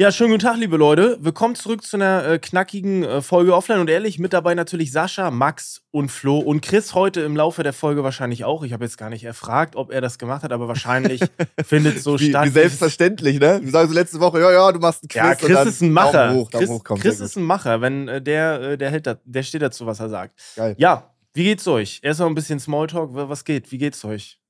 Ja, 0.00 0.10
schönen 0.10 0.30
guten 0.30 0.40
Tag, 0.40 0.56
liebe 0.56 0.78
Leute. 0.78 1.18
Willkommen 1.20 1.54
zurück 1.54 1.84
zu 1.84 1.98
einer 1.98 2.24
äh, 2.24 2.38
knackigen 2.38 3.02
äh, 3.02 3.20
Folge 3.20 3.54
Offline 3.54 3.80
und 3.80 3.90
ehrlich. 3.90 4.18
Mit 4.18 4.32
dabei 4.32 4.54
natürlich 4.54 4.92
Sascha, 4.92 5.30
Max 5.30 5.82
und 5.90 6.08
Flo 6.08 6.38
und 6.38 6.62
Chris 6.62 6.94
heute 6.94 7.20
im 7.20 7.36
Laufe 7.36 7.62
der 7.62 7.74
Folge 7.74 8.02
wahrscheinlich 8.02 8.46
auch. 8.46 8.62
Ich 8.62 8.72
habe 8.72 8.82
jetzt 8.82 8.96
gar 8.96 9.10
nicht 9.10 9.24
erfragt, 9.24 9.76
ob 9.76 9.92
er 9.92 10.00
das 10.00 10.18
gemacht 10.18 10.42
hat, 10.42 10.52
aber 10.52 10.68
wahrscheinlich 10.68 11.20
findet 11.66 12.02
so 12.02 12.18
wie, 12.18 12.30
statt. 12.30 12.46
Wie 12.46 12.50
selbstverständlich, 12.50 13.40
ne? 13.40 13.60
Wir 13.62 13.70
sagen 13.70 13.88
so 13.90 13.94
letzte 13.94 14.20
Woche, 14.20 14.40
ja, 14.40 14.50
ja, 14.50 14.72
du 14.72 14.78
machst 14.80 15.02
einen 15.02 15.08
Quiz. 15.10 15.22
Ja, 15.22 15.34
Chris 15.34 15.74
ist 15.74 15.82
ein 15.82 15.92
Macher. 15.92 16.28
Daumen 16.28 16.40
hoch, 16.40 16.50
Daumen 16.50 16.66
Chris, 16.66 16.70
hoch, 16.70 16.98
Chris 16.98 17.20
ist 17.20 17.36
ein 17.36 17.44
Macher. 17.44 17.82
Wenn 17.82 18.08
äh, 18.08 18.22
der, 18.22 18.60
äh, 18.62 18.78
der 18.78 18.90
hält 18.90 19.06
da, 19.06 19.16
der 19.22 19.42
steht 19.42 19.60
dazu, 19.60 19.84
was 19.84 20.00
er 20.00 20.08
sagt. 20.08 20.40
Geil. 20.56 20.76
Ja, 20.78 21.12
wie 21.34 21.44
geht's 21.44 21.68
euch? 21.68 22.00
Erstmal 22.02 22.30
ein 22.30 22.34
bisschen 22.34 22.58
Smalltalk. 22.58 23.10
Was 23.12 23.44
geht? 23.44 23.70
Wie 23.70 23.76
geht's 23.76 24.02
euch? 24.06 24.40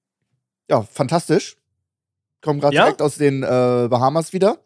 Ja, 0.68 0.82
fantastisch. 0.82 1.56
Komm 2.40 2.60
gerade 2.60 2.76
Ja? 2.76 2.84
direkt 2.84 3.02
aus 3.02 3.16
den 3.16 3.42
äh, 3.42 3.46
Bahamas 3.90 4.32
wieder. 4.32 4.58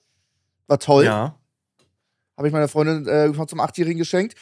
War 0.66 0.78
toll. 0.78 1.04
Ja. 1.04 1.38
Habe 2.36 2.48
ich 2.48 2.52
meiner 2.52 2.68
Freundin 2.68 3.06
äh, 3.06 3.46
zum 3.46 3.60
Achtjährigen 3.60 3.98
geschenkt. 3.98 4.34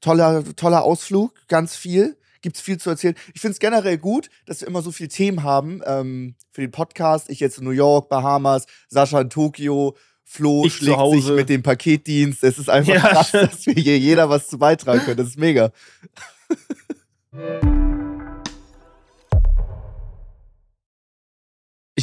Toller, 0.00 0.44
toller 0.56 0.82
Ausflug, 0.82 1.34
ganz 1.48 1.76
viel. 1.76 2.16
Gibt's 2.40 2.60
viel 2.60 2.78
zu 2.78 2.90
erzählen. 2.90 3.16
Ich 3.34 3.40
finde 3.40 3.52
es 3.52 3.58
generell 3.58 3.98
gut, 3.98 4.30
dass 4.46 4.60
wir 4.60 4.68
immer 4.68 4.82
so 4.82 4.92
viele 4.92 5.08
Themen 5.08 5.42
haben 5.42 5.80
ähm, 5.84 6.36
für 6.52 6.60
den 6.60 6.70
Podcast. 6.70 7.30
Ich 7.30 7.40
jetzt 7.40 7.58
in 7.58 7.64
New 7.64 7.70
York, 7.70 8.08
Bahamas, 8.08 8.66
Sascha 8.88 9.20
in 9.20 9.30
Tokio, 9.30 9.96
Flo 10.24 10.64
Ich 10.66 10.74
schlägt 10.74 11.00
sich 11.10 11.28
mit 11.30 11.48
dem 11.48 11.62
Paketdienst. 11.62 12.44
Es 12.44 12.58
ist 12.58 12.68
einfach 12.68 12.94
Ja, 12.94 13.00
krass, 13.00 13.32
dass 13.32 13.66
wir 13.66 13.74
hier 13.74 13.98
jeder 13.98 14.28
was 14.28 14.46
zu 14.46 14.58
beitragen 14.58 15.00
können. 15.00 15.16
Das 15.16 15.28
ist 15.28 15.38
mega. 15.38 15.72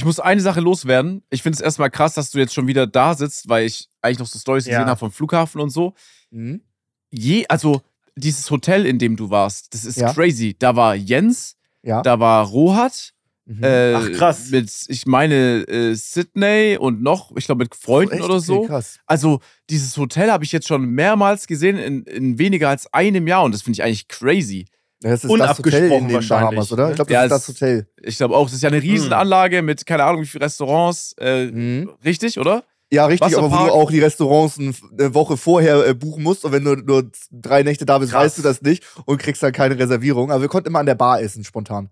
Ich 0.06 0.08
muss 0.08 0.20
eine 0.20 0.40
Sache 0.40 0.60
loswerden. 0.62 1.24
Ich 1.32 1.42
finde 1.42 1.56
es 1.56 1.62
erstmal 1.62 1.90
krass, 1.90 2.14
dass 2.14 2.30
du 2.30 2.38
jetzt 2.38 2.54
schon 2.54 2.68
wieder 2.68 2.86
da 2.86 3.16
sitzt, 3.16 3.50
weil 3.50 3.66
ich 3.66 3.90
eigentlich 4.04 4.20
noch 4.20 4.28
so 4.28 4.38
Stories 4.38 4.68
Ja. 4.68 4.74
gesehen 4.78 4.88
habe 4.88 5.00
vom 5.00 5.12
Flughafen 5.12 5.60
und 5.60 5.72
so. 5.72 5.96
Mhm. 6.30 6.62
Je, 7.10 7.48
also 7.50 7.82
dieses 8.16 8.52
Hotel, 8.52 8.86
in 8.86 9.00
dem 9.00 9.16
du 9.16 9.32
warst, 9.32 9.74
das 9.74 9.84
ist 9.84 9.98
Ja. 9.98 10.14
crazy. 10.14 10.56
Da 10.60 10.76
war 10.76 10.94
Jens, 10.94 11.56
Ja. 11.82 12.04
da 12.04 12.20
war 12.20 12.46
Rohat, 12.46 13.14
Mhm. 13.48 13.64
äh, 13.64 13.94
Ach, 13.96 14.12
krass. 14.12 14.50
Mit, 14.52 14.72
ich 14.90 15.08
meine, 15.08 15.68
äh, 15.68 15.96
Sydney 15.96 16.78
und 16.80 17.02
noch, 17.02 17.32
ich 17.36 17.46
glaube, 17.48 17.64
mit 17.64 17.74
Freunden 17.74 18.14
Echt? 18.14 18.24
oder 18.24 18.40
so. 18.40 18.58
Okay, 18.60 18.68
krass. 18.68 19.00
Also, 19.08 19.40
dieses 19.72 19.98
Hotel 19.98 20.32
habe 20.32 20.44
ich 20.44 20.52
jetzt 20.52 20.68
schon 20.68 20.86
mehrmals 20.86 21.48
gesehen 21.48 21.80
in, 21.80 22.04
in 22.04 22.38
weniger 22.38 22.70
als 22.70 22.94
einem 22.94 23.26
Jahr 23.28 23.42
und 23.44 23.54
das 23.56 23.64
finde 23.64 23.78
ich 23.78 23.84
eigentlich 23.84 24.08
crazy. 24.08 24.68
Ja, 25.04 25.10
Das 25.12 25.20
ist 25.20 25.24
das 25.26 25.32
Unabgesprochen 25.32 25.84
Hotel 25.84 25.92
in 26.00 26.08
den 26.08 26.14
wahrscheinlich, 26.16 26.50
Bahamas, 26.50 26.72
oder? 26.72 26.86
ne? 26.86 26.90
Ich 26.92 26.96
glaube, 26.96 27.10
das 27.12 27.14
Ja, 27.14 27.24
ist 27.26 27.30
das 27.32 27.42
es- 27.44 27.48
Hotel. 27.50 27.88
Ich 28.02 28.18
glaube 28.18 28.36
auch, 28.36 28.46
das 28.46 28.54
ist 28.54 28.62
ja 28.64 28.70
eine 28.70 28.82
Riesenanlage 28.82 29.62
mit 29.62 29.86
keine 29.86 30.04
Ahnung 30.04 30.22
wie 30.22 30.26
viele 30.26 30.46
Restaurants. 30.46 31.14
Äh, 31.20 31.46
Mhm. 31.48 31.92
Richtig, 32.04 32.40
oder? 32.40 32.64
Ja, 32.92 33.08
richtig, 33.08 33.36
aber 33.38 33.52
wo 33.52 33.56
du 33.66 33.72
auch 33.72 33.92
die 33.92 34.00
Restaurants 34.00 34.58
ein- 34.58 34.76
eine 34.98 35.14
Woche 35.14 35.38
vorher 35.38 35.86
äh, 35.88 35.94
buchen 35.94 36.24
musst 36.24 36.46
und 36.46 36.52
wenn 36.54 36.64
du 36.64 36.76
nur 36.76 37.10
drei 37.32 37.64
Nächte 37.64 37.86
da 37.86 37.98
bist, 37.98 38.12
Krass. 38.14 38.24
weißt 38.26 38.38
du 38.38 38.42
das 38.44 38.62
nicht 38.62 38.84
und 39.06 39.18
kriegst 39.18 39.44
dann 39.44 39.52
keine 39.52 39.78
Reservierung. 39.78 40.32
Aber 40.32 40.42
wir 40.42 40.48
konnten 40.50 40.68
immer 40.70 40.80
an 40.80 40.86
der 40.86 40.96
Bar 40.96 41.20
essen, 41.22 41.44
spontan. 41.44 41.90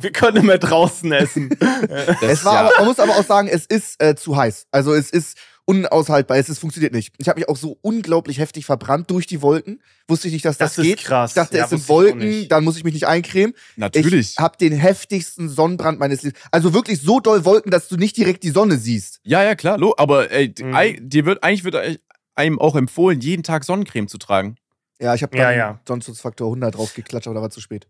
Wir 0.00 0.12
können 0.12 0.36
immer 0.44 0.58
draußen 0.58 1.10
essen. 1.12 1.50
Das, 1.88 2.22
es 2.22 2.44
war 2.44 2.54
ja, 2.54 2.60
aber, 2.60 2.72
man 2.78 2.84
muss 2.86 3.00
aber 3.00 3.12
auch 3.16 3.24
sagen, 3.24 3.48
es 3.48 3.66
ist 3.66 4.00
äh, 4.02 4.14
zu 4.14 4.36
heiß. 4.36 4.66
Also 4.70 4.94
es 4.94 5.10
ist 5.10 5.36
unaushaltbar, 5.68 6.38
es 6.38 6.48
ist, 6.48 6.58
funktioniert 6.58 6.94
nicht. 6.94 7.12
Ich 7.18 7.28
habe 7.28 7.38
mich 7.38 7.48
auch 7.48 7.56
so 7.56 7.78
unglaublich 7.82 8.38
heftig 8.38 8.64
verbrannt 8.64 9.10
durch 9.10 9.26
die 9.26 9.42
Wolken. 9.42 9.82
Wusste 10.08 10.28
ich 10.28 10.32
nicht, 10.32 10.44
dass 10.46 10.56
das, 10.56 10.76
Das 10.76 10.78
ist 10.78 10.84
geht. 10.90 11.04
krass. 11.04 11.32
Ich 11.32 11.34
dachte, 11.34 11.58
Ja, 11.58 11.64
es 11.64 11.70
sind 11.70 11.88
Wolken, 11.88 12.48
dann 12.48 12.64
muss 12.64 12.76
ich 12.78 12.84
mich 12.84 12.94
nicht 12.94 13.06
eincremen. 13.06 13.54
natürlich. 13.76 14.30
Ich 14.32 14.38
habe 14.38 14.56
den 14.56 14.72
heftigsten 14.72 15.48
Sonnenbrand 15.50 15.98
meines 15.98 16.22
Lebens. 16.22 16.40
Also 16.50 16.72
wirklich 16.72 17.02
so 17.02 17.20
doll 17.20 17.44
Wolken, 17.44 17.70
dass 17.70 17.88
du 17.88 17.96
nicht 17.96 18.16
direkt 18.16 18.42
die 18.44 18.50
Sonne 18.50 18.78
siehst. 18.78 19.20
Ja, 19.24 19.42
ja, 19.44 19.54
klar. 19.54 19.76
Lo, 19.78 19.94
aber 19.98 20.30
ey, 20.30 20.54
Mhm. 20.60 21.08
dir 21.10 21.26
wird 21.26 21.42
eigentlich 21.44 21.64
wird 21.64 22.00
einem 22.34 22.58
auch 22.58 22.74
empfohlen, 22.74 23.20
jeden 23.20 23.42
Tag 23.42 23.64
Sonnencreme 23.64 24.08
zu 24.08 24.16
tragen. 24.16 24.56
Ja, 25.00 25.14
ich 25.14 25.22
habe 25.22 25.36
Ja, 25.36 25.44
dann 25.50 25.58
ja. 25.58 25.80
Sonnenschutzfaktor 25.86 26.48
100 26.48 26.74
draufgeklatscht, 26.76 27.26
aber 27.28 27.34
da 27.34 27.42
war 27.42 27.50
zu 27.50 27.60
spät. 27.60 27.86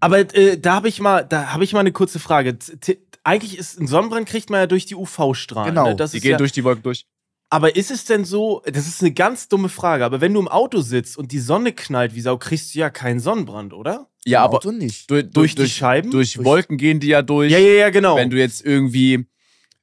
Aber 0.00 0.18
äh, 0.18 0.58
da 0.58 0.74
habe 0.74 0.88
ich 0.88 1.00
mal, 1.00 1.22
da 1.24 1.52
habe 1.54 1.64
ich 1.64 1.72
mal 1.72 1.80
eine 1.80 1.92
kurze 1.92 2.18
Frage. 2.18 2.58
T- 2.58 2.98
Eigentlich 3.26 3.56
ist 3.58 3.80
ein 3.80 3.86
Sonnenbrand 3.86 4.28
kriegt 4.28 4.50
man 4.50 4.60
ja 4.60 4.66
durch 4.66 4.84
die 4.84 4.94
UV-Strahlen. 4.96 5.70
Genau. 5.74 5.88
Ne? 5.88 5.96
Das 5.96 6.10
Die 6.10 6.18
ist 6.18 6.22
gehen 6.24 6.32
ja, 6.32 6.36
durch 6.36 6.52
die 6.52 6.62
Wolken 6.62 6.82
durch. 6.82 7.06
Aber 7.54 7.76
ist 7.76 7.92
es 7.92 8.04
denn 8.04 8.24
so? 8.24 8.62
Das 8.66 8.88
ist 8.88 9.00
eine 9.00 9.12
ganz 9.12 9.46
dumme 9.48 9.68
Frage. 9.68 10.04
Aber 10.04 10.20
wenn 10.20 10.34
du 10.34 10.40
im 10.40 10.48
Auto 10.48 10.80
sitzt 10.80 11.16
und 11.16 11.30
die 11.30 11.38
Sonne 11.38 11.72
knallt 11.72 12.12
wie 12.16 12.20
Sau, 12.20 12.36
kriegst 12.36 12.74
du 12.74 12.80
ja 12.80 12.90
keinen 12.90 13.20
Sonnenbrand, 13.20 13.72
oder? 13.72 14.08
Ja, 14.24 14.40
Im 14.40 14.44
aber 14.46 14.56
Auto 14.56 14.72
nicht. 14.72 15.08
durch, 15.08 15.30
Durch 15.30 15.54
durch, 15.54 15.68
die 15.68 15.72
Scheiben? 15.72 16.10
durch 16.10 16.32
Durch- 16.34 16.44
Wolken 16.44 16.78
gehen 16.78 16.98
die 16.98 17.06
ja 17.06 17.22
durch. 17.22 17.52
Ja, 17.52 17.58
ja, 17.58 17.74
ja, 17.74 17.90
genau. 17.90 18.16
Wenn 18.16 18.30
du 18.30 18.38
jetzt 18.38 18.64
irgendwie, 18.66 19.26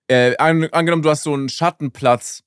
äh, 0.09 0.35
an, 0.35 0.65
angenommen, 0.65 1.01
du 1.01 1.09
hast 1.09 1.23
so 1.23 1.33
einen 1.33 1.47
Schattenplatz 1.47 2.43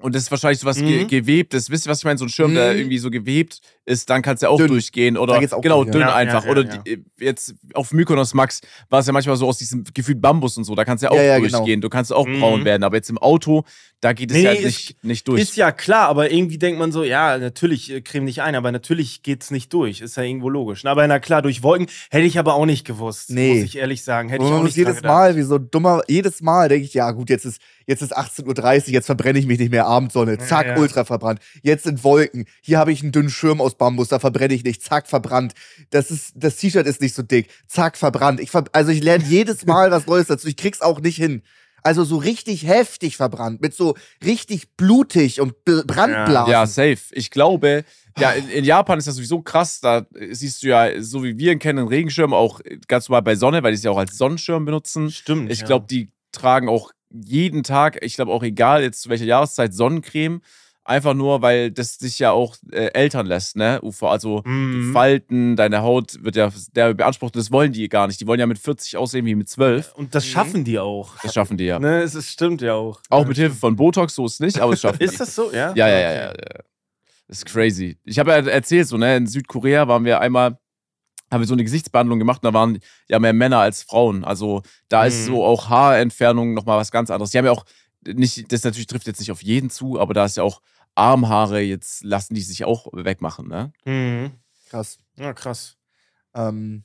und 0.00 0.14
das 0.14 0.22
ist 0.24 0.30
wahrscheinlich 0.30 0.58
sowas 0.60 0.78
ge 0.78 1.04
Mhm. 1.04 1.08
gewebtes, 1.08 1.70
wisst 1.70 1.86
ihr, 1.86 1.90
was 1.90 1.98
ich 1.98 2.04
meine? 2.04 2.18
So 2.18 2.24
ein 2.24 2.28
Schirm, 2.28 2.54
der 2.54 2.72
Mhm. 2.72 2.78
irgendwie 2.78 2.98
so 2.98 3.10
gewebt 3.10 3.60
ist, 3.84 4.08
dann 4.10 4.22
kannst 4.22 4.42
du 4.42 4.46
ja 4.46 4.50
auch 4.50 4.58
Dünn. 4.58 4.68
durchgehen. 4.68 5.16
Oder 5.16 5.34
auch 5.36 5.60
genau, 5.60 5.82
durch, 5.84 5.92
dünn 5.92 6.02
Ja, 6.02 6.14
einfach. 6.14 6.44
ja, 6.44 6.46
ja, 6.46 6.50
oder. 6.52 6.64
Die, 6.64 7.04
jetzt 7.18 7.54
auf 7.74 7.92
Mykonos 7.92 8.34
Max 8.34 8.60
war 8.88 9.00
es 9.00 9.06
ja 9.06 9.12
manchmal 9.12 9.36
so 9.36 9.46
aus 9.48 9.58
diesem 9.58 9.84
gefühlt 9.94 10.20
Bambus 10.20 10.56
und 10.56 10.64
so, 10.64 10.74
da 10.74 10.84
kannst 10.84 11.02
du 11.02 11.06
ja 11.06 11.10
auch 11.10 11.16
genau. 11.42 11.58
durchgehen. 11.58 11.80
Du 11.80 11.88
kannst 11.88 12.12
auch 12.12 12.26
Mhm. 12.26 12.40
braun 12.40 12.64
werden, 12.64 12.82
aber 12.84 12.96
jetzt 12.96 13.10
im 13.10 13.18
Auto, 13.18 13.64
da 14.00 14.12
geht 14.12 14.30
es 14.30 14.36
Nee, 14.36 14.44
ja 14.44 14.52
ist- 14.52 14.64
nicht, 14.64 15.04
nicht 15.04 15.28
durch. 15.28 15.40
ist 15.42 15.56
ja 15.56 15.72
klar, 15.72 16.08
aber 16.08 16.30
irgendwie 16.30 16.56
denkt 16.58 16.78
man 16.78 16.92
so, 16.92 17.02
ja, 17.02 17.36
natürlich 17.38 17.90
äh, 17.92 18.00
creme 18.00 18.26
dich 18.26 18.40
ein, 18.42 18.54
aber 18.54 18.72
natürlich 18.72 19.22
geht's 19.22 19.50
nicht 19.50 19.72
durch. 19.72 20.00
Ist 20.00 20.16
ja 20.16 20.22
irgendwo 20.22 20.48
logisch. 20.48 20.84
Aber 20.86 21.06
na 21.06 21.18
klar, 21.18 21.42
durch 21.42 21.62
Wolken 21.62 21.88
hätte 22.10 22.24
ich 22.24 22.38
aber 22.38 22.54
auch 22.54 22.66
nicht 22.66 22.86
gewusst. 22.86 23.30
Nee. 23.30 23.54
Muss 23.56 23.64
ich 23.64 23.76
ehrlich 23.76 24.02
sagen. 24.04 24.28
Hätte 24.30 24.42
Und 24.44 24.48
ich 24.48 24.54
auch 24.54 24.62
nicht 24.62 24.76
jedes 24.76 24.96
gedacht. 24.96 25.12
Mal, 25.12 25.36
wie 25.36 25.42
so 25.42 25.56
ein 25.56 25.68
dummer, 25.70 26.02
jedes 26.08 26.40
Mal 26.40 26.68
denke 26.68 26.86
ich, 26.86 26.94
ja 26.94 27.10
gut, 27.10 27.28
jetzt 27.28 27.44
ist, 27.44 27.60
jetzt 27.86 28.02
ist 28.02 28.16
18.30 28.16 28.86
Uhr, 28.86 28.92
jetzt 28.92 29.06
verbrenne 29.06 29.38
ich 29.38 29.46
mich 29.46 29.58
nicht 29.58 29.70
mehr, 29.70 29.86
Abendsonne, 29.86 30.38
zack, 30.38 30.66
Ja, 30.66 30.74
ja. 30.74 30.80
ultra 30.80 31.04
verbrannt. 31.04 31.40
Jetzt 31.62 31.84
sind 31.84 32.04
Wolken, 32.04 32.46
hier 32.60 32.78
habe 32.78 32.92
ich 32.92 33.02
einen 33.02 33.12
dünnen 33.12 33.30
Schirm 33.30 33.60
aus 33.60 33.76
Bambus, 33.76 34.08
da 34.08 34.18
verbrenne 34.18 34.54
ich 34.54 34.64
nicht, 34.64 34.82
zack, 34.82 35.08
verbrannt. 35.08 35.54
Das 35.90 36.10
ist, 36.10 36.32
das 36.34 36.56
T-Shirt 36.56 36.86
ist 36.86 37.00
nicht 37.00 37.14
so 37.14 37.22
dick, 37.22 37.48
zack, 37.66 37.96
verbrannt. 37.96 38.40
Ich 38.40 38.50
ver 38.50 38.64
also 38.72 38.90
ich 38.90 39.02
lerne 39.02 39.24
jedes 39.24 39.66
Mal 39.66 39.90
was 39.90 40.06
Neues 40.06 40.26
dazu, 40.28 40.48
ich 40.48 40.56
krieg's 40.56 40.80
auch 40.80 41.00
nicht 41.00 41.16
hin. 41.16 41.42
Also 41.82 42.04
so 42.04 42.18
richtig 42.18 42.66
heftig 42.66 43.16
verbrannt, 43.16 43.62
mit 43.62 43.74
so 43.74 43.96
richtig 44.22 44.76
blutig 44.76 45.40
und 45.40 45.54
Bl- 45.66 45.86
Brandblasen. 45.86 46.52
Ja, 46.52 46.66
safe. 46.66 46.98
Ich 47.12 47.30
glaube, 47.30 47.84
ja, 48.18 48.32
in, 48.32 48.50
in 48.50 48.64
Japan 48.64 48.98
ist 48.98 49.08
das 49.08 49.14
sowieso 49.14 49.40
krass. 49.40 49.80
Da 49.80 50.04
siehst 50.30 50.62
du 50.62 50.66
ja, 50.68 51.00
so 51.02 51.24
wie 51.24 51.38
wir 51.38 51.52
ihn 51.52 51.58
kennen, 51.58 51.78
einen 51.78 51.88
Regenschirm 51.88 52.34
auch 52.34 52.60
ganz 52.86 53.08
normal 53.08 53.22
bei 53.22 53.34
Sonne, 53.34 53.62
weil 53.62 53.72
die 53.72 53.76
es 53.78 53.82
ja 53.82 53.90
auch 53.92 53.96
als 53.98 54.18
Sonnenschirm 54.18 54.66
benutzen. 54.66 55.10
Stimmt. 55.10 55.50
Ich 55.50 55.60
ja. 55.60 55.66
glaube, 55.66 55.86
die 55.88 56.10
tragen 56.32 56.68
auch 56.68 56.90
jeden 57.10 57.62
Tag, 57.62 57.98
ich 58.02 58.14
glaube 58.14 58.32
auch 58.32 58.42
egal 58.42 58.82
jetzt 58.82 59.02
zu 59.02 59.08
welcher 59.08 59.24
Jahreszeit, 59.24 59.74
Sonnencreme. 59.74 60.40
Einfach 60.82 61.12
nur, 61.14 61.42
weil 61.42 61.70
das 61.70 61.98
dich 61.98 62.18
ja 62.18 62.32
auch 62.32 62.56
äh, 62.72 62.86
ältern 62.94 63.26
lässt, 63.26 63.54
ne? 63.54 63.80
UV. 63.82 64.04
Also 64.04 64.42
Mhm. 64.44 64.92
Falten, 64.92 65.54
deine 65.54 65.82
Haut 65.82 66.24
wird 66.24 66.36
ja 66.36 66.50
der 66.74 66.94
beansprucht. 66.94 67.36
Das 67.36 67.52
wollen 67.52 67.72
die 67.72 67.88
gar 67.88 68.06
nicht. 68.06 68.20
Die 68.20 68.26
wollen 68.26 68.40
ja 68.40 68.46
mit 68.46 68.58
40 68.58 68.96
aussehen 68.96 69.26
wie 69.26 69.34
mit 69.34 69.48
12. 69.48 69.92
Und 69.94 70.14
das 70.14 70.26
schaffen 70.26 70.64
die 70.64 70.78
auch. 70.78 71.16
Das 71.22 71.34
schaffen 71.34 71.58
die 71.58 71.64
ja. 71.64 71.78
Ne, 71.78 72.00
es 72.00 72.14
ist, 72.14 72.30
stimmt 72.30 72.62
ja 72.62 72.74
auch. 72.74 73.00
Auch 73.10 73.26
mit 73.26 73.36
Hilfe 73.36 73.54
von 73.56 73.76
Botox, 73.76 74.14
so 74.14 74.24
ist 74.24 74.34
es 74.34 74.40
nicht, 74.40 74.58
aber 74.58 74.72
es 74.72 74.80
schaffen 74.80 74.98
die. 75.00 75.04
Ist 75.04 75.20
das 75.20 75.34
so? 75.34 75.52
Ja. 75.52 75.72
Ja, 75.76 75.86
ja, 75.86 75.98
ja, 76.00 76.12
ja. 76.12 76.28
ja. 76.30 76.60
Das 77.28 77.38
ist 77.38 77.46
crazy. 77.46 77.96
Ich 78.04 78.18
habe 78.18 78.30
ja 78.30 78.38
erzählt, 78.38 78.88
so, 78.88 78.96
ne, 78.96 79.16
in 79.16 79.26
Südkorea 79.26 79.86
waren 79.86 80.04
wir 80.04 80.20
einmal, 80.20 80.58
haben 81.30 81.40
wir 81.40 81.46
so 81.46 81.54
eine 81.54 81.64
Gesichtsbehandlung 81.64 82.18
gemacht, 82.18 82.42
und 82.42 82.46
da 82.52 82.54
waren 82.58 82.78
ja 83.08 83.18
mehr 83.18 83.32
Männer 83.32 83.58
als 83.58 83.82
Frauen. 83.82 84.24
Also 84.24 84.62
da 84.88 85.04
ist 85.06 85.20
Mhm. 85.22 85.26
so 85.26 85.44
auch 85.44 85.68
Haarentfernung 85.68 86.54
nochmal 86.54 86.78
was 86.78 86.90
ganz 86.90 87.10
anderes. 87.10 87.30
Die 87.30 87.38
haben 87.38 87.44
ja 87.46 87.52
auch 87.52 87.64
nicht, 88.06 88.50
das 88.52 88.64
natürlich 88.64 88.86
trifft 88.86 89.06
jetzt 89.06 89.20
nicht 89.20 89.30
auf 89.30 89.42
jeden 89.42 89.70
zu, 89.70 90.00
aber 90.00 90.14
da 90.14 90.24
ist 90.24 90.36
ja 90.36 90.42
auch 90.42 90.60
Armhaare, 90.94 91.60
jetzt 91.60 92.02
lassen 92.02 92.34
die 92.34 92.40
sich 92.42 92.64
auch 92.64 92.88
wegmachen, 92.92 93.48
ne? 93.48 93.72
Mhm. 93.84 94.32
Krass. 94.70 94.98
Ja, 95.16 95.32
krass. 95.32 95.76
Ähm, 96.34 96.84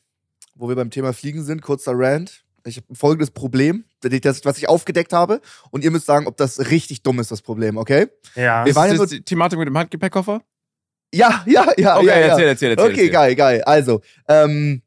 wo 0.55 0.69
wir 0.69 0.75
beim 0.75 0.89
Thema 0.91 1.13
Fliegen 1.13 1.43
sind, 1.43 1.61
kurzer 1.61 1.93
Rant. 1.95 2.43
Ich 2.67 2.77
habe 2.77 2.95
folgendes 2.95 3.29
Problem, 3.31 3.85
das, 4.01 4.43
was 4.43 4.57
ich 4.57 4.67
aufgedeckt 4.67 5.13
habe. 5.13 5.39
Und 5.69 5.83
ihr 5.83 5.91
müsst 5.91 6.05
sagen, 6.07 6.25
ob 6.27 6.35
das 6.37 6.71
richtig 6.71 7.03
dumm 7.03 7.19
ist, 7.19 7.29
das 7.29 7.41
Problem, 7.43 7.77
okay? 7.77 8.07
Ja. 8.35 8.63
Wir 8.65 8.71
Ist 8.71 8.75
waren 8.75 8.85
ja 8.85 8.91
das 8.93 8.97
nur- 8.97 9.07
die 9.07 9.21
Thematik 9.21 9.59
mit 9.59 9.67
dem 9.67 9.77
Handgepäckkoffer? 9.77 10.41
Ja, 11.13 11.43
ja, 11.45 11.71
ja. 11.77 11.97
Okay, 11.97 12.07
ja, 12.07 12.19
ja. 12.19 12.27
erzähl, 12.27 12.47
erzähl, 12.47 12.71
erzähl. 12.71 12.85
Okay, 12.85 12.91
erzähl. 12.91 13.09
geil, 13.09 13.35
geil. 13.35 13.63
Also, 13.63 14.01
ähm, 14.27 14.81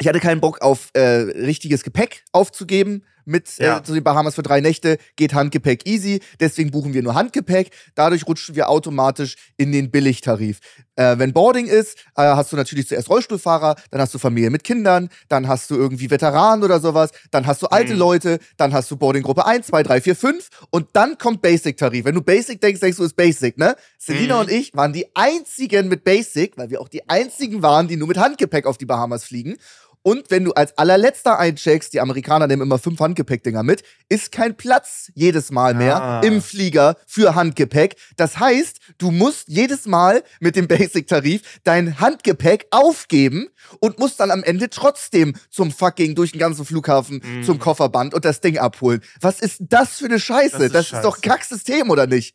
ich 0.00 0.06
hatte 0.08 0.20
keinen 0.20 0.40
Bock 0.40 0.60
auf 0.60 0.90
äh, 0.94 1.00
richtiges 1.00 1.82
Gepäck 1.82 2.24
aufzugeben 2.32 3.04
mit 3.28 3.48
Ja. 3.58 3.78
äh, 3.78 3.82
zu 3.84 3.94
den 3.94 4.02
Bahamas 4.02 4.34
für 4.34 4.42
drei 4.42 4.60
Nächte. 4.60 4.98
Geht 5.16 5.34
Handgepäck 5.34 5.86
easy, 5.86 6.20
deswegen 6.40 6.70
buchen 6.70 6.94
wir 6.94 7.02
nur 7.02 7.14
Handgepäck. 7.14 7.70
Dadurch 7.94 8.26
rutschen 8.26 8.56
wir 8.56 8.68
automatisch 8.68 9.36
in 9.56 9.70
den 9.72 9.90
Billigtarif. 9.90 10.58
Äh, 10.96 11.18
wenn 11.18 11.32
Boarding 11.32 11.66
ist, 11.66 11.96
äh, 12.16 12.22
hast 12.22 12.50
du 12.52 12.56
natürlich 12.56 12.88
zuerst 12.88 13.08
Rollstuhlfahrer, 13.08 13.76
dann 13.90 14.00
hast 14.00 14.12
du 14.14 14.18
Familie 14.18 14.50
mit 14.50 14.64
Kindern, 14.64 15.10
dann 15.28 15.46
hast 15.46 15.70
du 15.70 15.76
irgendwie 15.76 16.10
Veteranen 16.10 16.64
oder 16.64 16.80
sowas, 16.80 17.10
dann 17.30 17.46
hast 17.46 17.62
du 17.62 17.66
alte 17.68 17.92
Mhm. 17.92 17.98
Leute, 18.00 18.38
dann 18.56 18.72
hast 18.72 18.90
du 18.90 18.96
Boarding-Gruppe 18.96 19.46
1, 19.46 19.66
2, 19.68 19.82
3, 19.84 20.00
4, 20.00 20.16
5 20.16 20.48
und 20.70 20.88
dann 20.94 21.16
kommt 21.18 21.40
Basic-Tarif. 21.42 22.04
Wenn 22.04 22.14
du 22.16 22.22
Basic 22.22 22.60
denkst, 22.60 22.80
denkst 22.80 22.96
du, 22.98 23.04
ist 23.04 23.14
Basic, 23.16 23.56
ne? 23.58 23.76
Selina 23.98 24.34
Mhm. 24.36 24.40
und 24.40 24.50
ich 24.50 24.74
waren 24.74 24.92
die 24.92 25.06
einzigen 25.14 25.88
mit 25.88 26.02
Basic, 26.04 26.56
weil 26.56 26.70
wir 26.70 26.80
auch 26.80 26.88
die 26.88 27.08
einzigen 27.08 27.62
waren, 27.62 27.86
die 27.88 27.96
nur 27.96 28.08
mit 28.08 28.16
Handgepäck 28.18 28.66
auf 28.66 28.78
die 28.78 28.86
Bahamas 28.86 29.24
fliegen. 29.24 29.56
Und 30.02 30.30
wenn 30.30 30.44
du 30.44 30.52
als 30.52 30.76
allerletzter 30.78 31.38
eincheckst, 31.38 31.92
die 31.92 32.00
Amerikaner 32.00 32.46
nehmen 32.46 32.62
immer 32.62 32.78
fünf 32.78 32.98
Handgepäckdinger 33.00 33.62
mit, 33.62 33.82
ist 34.08 34.32
kein 34.32 34.56
Platz 34.56 35.10
jedes 35.14 35.50
Mal 35.50 35.74
mehr 35.74 36.00
Ah. 36.00 36.20
im 36.20 36.40
Flieger 36.40 36.96
für 37.06 37.34
Handgepäck. 37.34 37.96
Das 38.16 38.38
heißt, 38.38 38.78
du 38.98 39.10
musst 39.10 39.48
jedes 39.48 39.86
Mal 39.86 40.22
mit 40.40 40.56
dem 40.56 40.68
Basic-Tarif 40.68 41.42
dein 41.64 42.00
Handgepäck 42.00 42.66
aufgeben 42.70 43.48
und 43.80 43.98
musst 43.98 44.20
dann 44.20 44.30
am 44.30 44.42
Ende 44.42 44.70
trotzdem 44.70 45.34
zum 45.50 45.70
fucking 45.70 46.14
durch 46.14 46.32
den 46.32 46.38
ganzen 46.40 46.64
Flughafen 46.64 47.20
Mhm. 47.24 47.42
zum 47.44 47.58
Kofferband 47.58 48.14
und 48.14 48.24
das 48.24 48.40
Ding 48.40 48.58
abholen. 48.58 49.02
Was 49.20 49.40
ist 49.40 49.58
das 49.68 49.98
für 49.98 50.04
eine 50.06 50.20
Scheiße? 50.20 50.58
Das 50.58 50.72
Das 50.72 50.86
ist 50.86 50.92
ist, 50.92 51.02
doch 51.04 51.16
scheiße. 51.16 51.28
Kacksystem, 51.28 51.90
oder 51.90 52.06
nicht? 52.06 52.34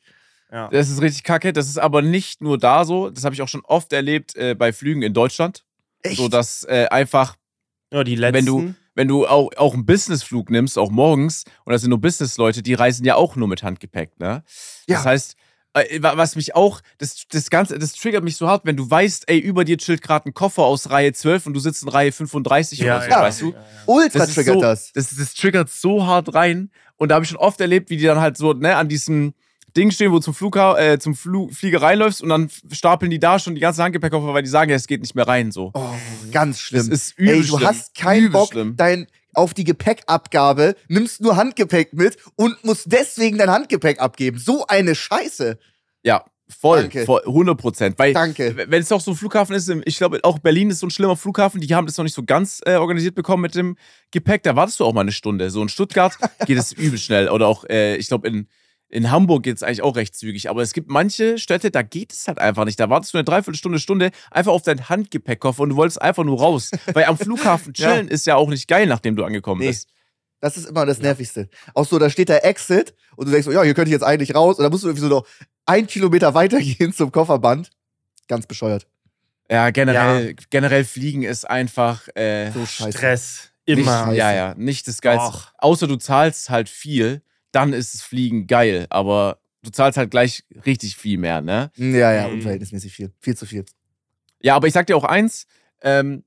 Ja. 0.51 0.67
Das 0.69 0.89
ist 0.89 1.01
richtig 1.01 1.23
kacke. 1.23 1.51
Das 1.53 1.67
ist 1.67 1.79
aber 1.79 2.01
nicht 2.03 2.41
nur 2.41 2.57
da 2.59 2.85
so. 2.85 3.09
Das 3.09 3.23
habe 3.23 3.33
ich 3.33 3.41
auch 3.41 3.47
schon 3.47 3.61
oft 3.65 3.91
erlebt 3.93 4.35
äh, 4.35 4.53
bei 4.53 4.71
Flügen 4.71 5.01
in 5.01 5.13
Deutschland. 5.13 5.63
Echt? 6.03 6.17
So 6.17 6.27
dass 6.27 6.63
äh, 6.65 6.87
einfach, 6.91 7.35
Ja, 7.93 8.03
die 8.03 8.15
letzten. 8.15 8.33
wenn 8.35 8.45
du, 8.45 8.73
wenn 8.95 9.07
du 9.07 9.27
auch, 9.27 9.49
auch 9.57 9.73
einen 9.73 9.85
Businessflug 9.85 10.49
nimmst, 10.49 10.77
auch 10.77 10.91
morgens, 10.91 11.43
und 11.63 11.71
das 11.71 11.81
sind 11.81 11.89
nur 11.91 12.01
Businessleute, 12.01 12.61
die 12.63 12.73
reisen 12.73 13.05
ja 13.05 13.15
auch 13.15 13.35
nur 13.35 13.47
mit 13.47 13.63
Handgepäck, 13.63 14.19
ne? 14.19 14.43
Ja. 14.87 14.97
Das 14.97 15.05
heißt, 15.05 15.35
äh, 15.75 16.01
wa- 16.03 16.17
was 16.17 16.35
mich 16.35 16.55
auch, 16.55 16.81
das, 16.97 17.25
das 17.31 17.49
Ganze, 17.49 17.79
das 17.79 17.93
triggert 17.93 18.23
mich 18.23 18.37
so 18.37 18.47
hart, 18.47 18.65
wenn 18.65 18.75
du 18.77 18.89
weißt, 18.89 19.29
ey, 19.29 19.39
über 19.39 19.63
dir 19.65 19.77
chillt 19.77 20.01
gerade 20.01 20.29
ein 20.29 20.33
Koffer 20.33 20.63
aus 20.63 20.89
Reihe 20.91 21.13
12 21.13 21.47
und 21.47 21.53
du 21.53 21.59
sitzt 21.59 21.83
in 21.83 21.89
Reihe 21.89 22.11
35 22.11 22.79
ja, 22.79 22.97
oder 22.97 23.03
so, 23.05 23.09
ja. 23.09 23.21
weißt 23.21 23.41
du? 23.41 23.53
Ultra 23.87 24.19
Das 24.19 24.33
triggert 24.33 24.55
so, 24.55 24.61
das. 24.61 24.91
Das, 24.93 25.15
das 25.15 25.33
triggert 25.33 25.69
so 25.71 26.05
hart 26.05 26.33
rein. 26.35 26.69
Und 26.97 27.09
da 27.09 27.15
habe 27.15 27.25
ich 27.25 27.29
schon 27.29 27.39
oft 27.39 27.59
erlebt, 27.59 27.89
wie 27.89 27.97
die 27.97 28.03
dann 28.05 28.19
halt 28.19 28.37
so, 28.37 28.53
ne, 28.53 28.75
an 28.75 28.87
diesem 28.87 29.33
Ding 29.75 29.91
stehen, 29.91 30.11
wo 30.11 30.15
du 30.15 30.21
zum 30.21 30.33
Flugha 30.33 30.77
äh, 30.77 30.99
zum 30.99 31.15
Flu 31.15 31.49
Flieger 31.49 31.81
reinläufst 31.81 32.21
und 32.21 32.29
dann 32.29 32.49
stapeln 32.71 33.09
die 33.09 33.19
da 33.19 33.39
schon 33.39 33.55
die 33.55 33.61
ganzen 33.61 33.83
Handgepäckkoffer, 33.83 34.33
weil 34.33 34.43
die 34.43 34.49
sagen, 34.49 34.69
ja, 34.69 34.75
es 34.75 34.87
geht 34.87 35.01
nicht 35.01 35.15
mehr 35.15 35.27
rein. 35.27 35.51
So. 35.51 35.71
Oh, 35.73 35.89
ganz 36.31 36.59
schlimm. 36.59 36.89
Das 36.89 36.89
ist 36.89 37.17
übel 37.17 37.35
Ey, 37.35 37.41
du 37.41 37.57
schlimm. 37.57 37.67
hast 37.67 37.95
keinen 37.95 38.25
Übel 38.25 38.31
Bock, 38.31 38.51
schlimm. 38.51 38.75
dein 38.77 39.07
auf 39.35 39.53
die 39.55 39.63
Gepäckabgabe, 39.63 40.75
nimmst 40.87 41.21
nur 41.21 41.35
Handgepäck 41.35 41.93
mit 41.93 42.17
und 42.35 42.63
musst 42.63 42.91
deswegen 42.91 43.37
dein 43.39 43.49
Handgepäck 43.49 43.99
abgeben. 43.99 44.37
So 44.37 44.67
eine 44.67 44.93
Scheiße. 44.93 45.57
Ja, 46.03 46.23
voll, 46.47 46.81
Danke. 46.81 47.05
voll 47.05 47.21
100 47.25 47.57
Prozent. 47.57 47.99
Weil, 47.99 48.13
Danke. 48.13 48.55
wenn 48.55 48.81
es 48.81 48.89
doch 48.89 49.01
so 49.01 49.11
ein 49.11 49.17
Flughafen 49.17 49.55
ist, 49.55 49.69
ich 49.85 49.97
glaube, 49.97 50.19
auch 50.21 50.37
Berlin 50.37 50.69
ist 50.69 50.79
so 50.79 50.87
ein 50.87 50.91
schlimmer 50.91 51.15
Flughafen, 51.17 51.61
die 51.61 51.73
haben 51.73 51.87
das 51.87 51.97
noch 51.97 52.03
nicht 52.03 52.13
so 52.13 52.23
ganz 52.23 52.61
äh, 52.65 52.75
organisiert 52.75 53.15
bekommen 53.15 53.41
mit 53.41 53.55
dem 53.55 53.75
Gepäck. 54.11 54.43
Da 54.43 54.55
wartest 54.55 54.79
du 54.79 54.85
auch 54.85 54.93
mal 54.93 55.01
eine 55.01 55.11
Stunde. 55.11 55.49
So 55.49 55.63
in 55.63 55.69
Stuttgart 55.69 56.13
geht 56.45 56.57
es 56.59 56.71
übel 56.71 56.99
schnell. 56.99 57.29
Oder 57.29 57.47
auch, 57.47 57.65
äh, 57.65 57.95
ich 57.95 58.07
glaube, 58.09 58.27
in, 58.27 58.47
in 58.93 59.09
Hamburg 59.09 59.43
geht 59.43 59.57
es 59.57 59.63
eigentlich 59.63 59.81
auch 59.81 59.95
recht 59.95 60.15
zügig. 60.15 60.49
Aber 60.49 60.61
es 60.61 60.71
gibt 60.73 60.89
manche 60.89 61.37
Städte, 61.39 61.71
da 61.71 61.81
geht 61.81 62.13
es 62.13 62.27
halt 62.27 62.37
einfach 62.39 62.63
nicht. 62.65 62.79
Da 62.79 62.89
wartest 62.89 63.13
du 63.13 63.17
eine 63.17 63.25
Dreiviertelstunde, 63.25 63.79
Stunde 63.79 64.11
einfach 64.29 64.51
auf 64.51 64.61
deinen 64.61 64.87
Handgepäckkoffer 64.87 65.63
und 65.63 65.69
du 65.69 65.75
wolltest 65.75 66.01
einfach 66.01 66.23
nur 66.23 66.39
raus. 66.39 66.69
Weil 66.93 67.05
am 67.05 67.17
Flughafen 67.17 67.73
Ja. 67.75 67.91
chillen 67.93 68.07
ist 68.07 68.27
ja 68.27 68.35
auch 68.35 68.49
nicht 68.49 68.67
geil, 68.67 68.85
nachdem 68.85 69.15
du 69.15 69.23
angekommen 69.23 69.61
Nee. 69.61 69.67
bist. 69.69 69.89
Das 70.41 70.57
ist 70.57 70.65
immer 70.69 70.85
das 70.85 70.99
Nervigste. 70.99 71.49
Auch 71.73 71.85
so, 71.87 71.97
da 71.99 72.09
steht 72.09 72.29
der 72.29 72.45
Exit 72.45 72.93
und 73.15 73.25
du 73.27 73.31
denkst 73.31 73.45
so, 73.45 73.51
ja, 73.51 73.63
hier 73.63 73.73
könnte 73.73 73.89
ich 73.89 73.93
jetzt 73.93 74.03
eigentlich 74.03 74.35
raus. 74.35 74.57
Und 74.57 74.63
dann 74.63 74.71
musst 74.71 74.83
du 74.83 74.89
irgendwie 74.89 75.07
so 75.07 75.09
noch 75.09 75.25
ein 75.65 75.87
Kilometer 75.87 76.33
weitergehen 76.33 76.93
zum 76.93 77.11
Kofferband. 77.11 77.71
Ganz 78.27 78.45
bescheuert. 78.45 78.85
Ja, 79.49 79.69
generell, 79.71 80.35
generell 80.49 80.83
fliegen 80.85 81.23
ist 81.23 81.49
einfach. 81.49 82.07
Äh, 82.15 82.51
So. 82.51 82.65
Stress. 82.65 83.49
Nicht, 83.65 83.79
Immer. 83.79 84.05
Scheiße. 84.05 84.17
ja, 84.17 84.33
ja, 84.33 84.53
nicht 84.55 84.87
das 84.87 85.01
Geilste. 85.01 85.31
Doch. 85.31 85.53
Außer 85.57 85.87
du 85.87 85.95
zahlst 85.95 86.49
halt 86.49 86.67
viel, 86.69 87.21
dann 87.53 87.71
ist 87.71 87.93
das 87.93 88.01
Fliegen 88.01 88.45
geil, 88.47 88.87
aber 88.89 89.39
du 89.63 89.69
zahlst 89.71 89.97
halt 89.97 90.11
gleich 90.11 90.43
richtig 90.65 90.97
viel 90.97 91.17
mehr, 91.17 91.39
ne? 91.41 91.71
Ja, 91.77 92.11
ja, 92.11 92.27
Mhm. 92.27 92.33
unverhältnismäßig 92.33 92.93
viel. 92.93 93.13
Viel 93.19 93.37
zu 93.37 93.45
viel. 93.45 93.63
Ja, 94.41 94.55
aber 94.55 94.67
ich 94.67 94.73
sag 94.73 94.87
dir 94.87 94.97
auch 94.97 95.05
eins, 95.05 95.45
ähm, 95.81 96.25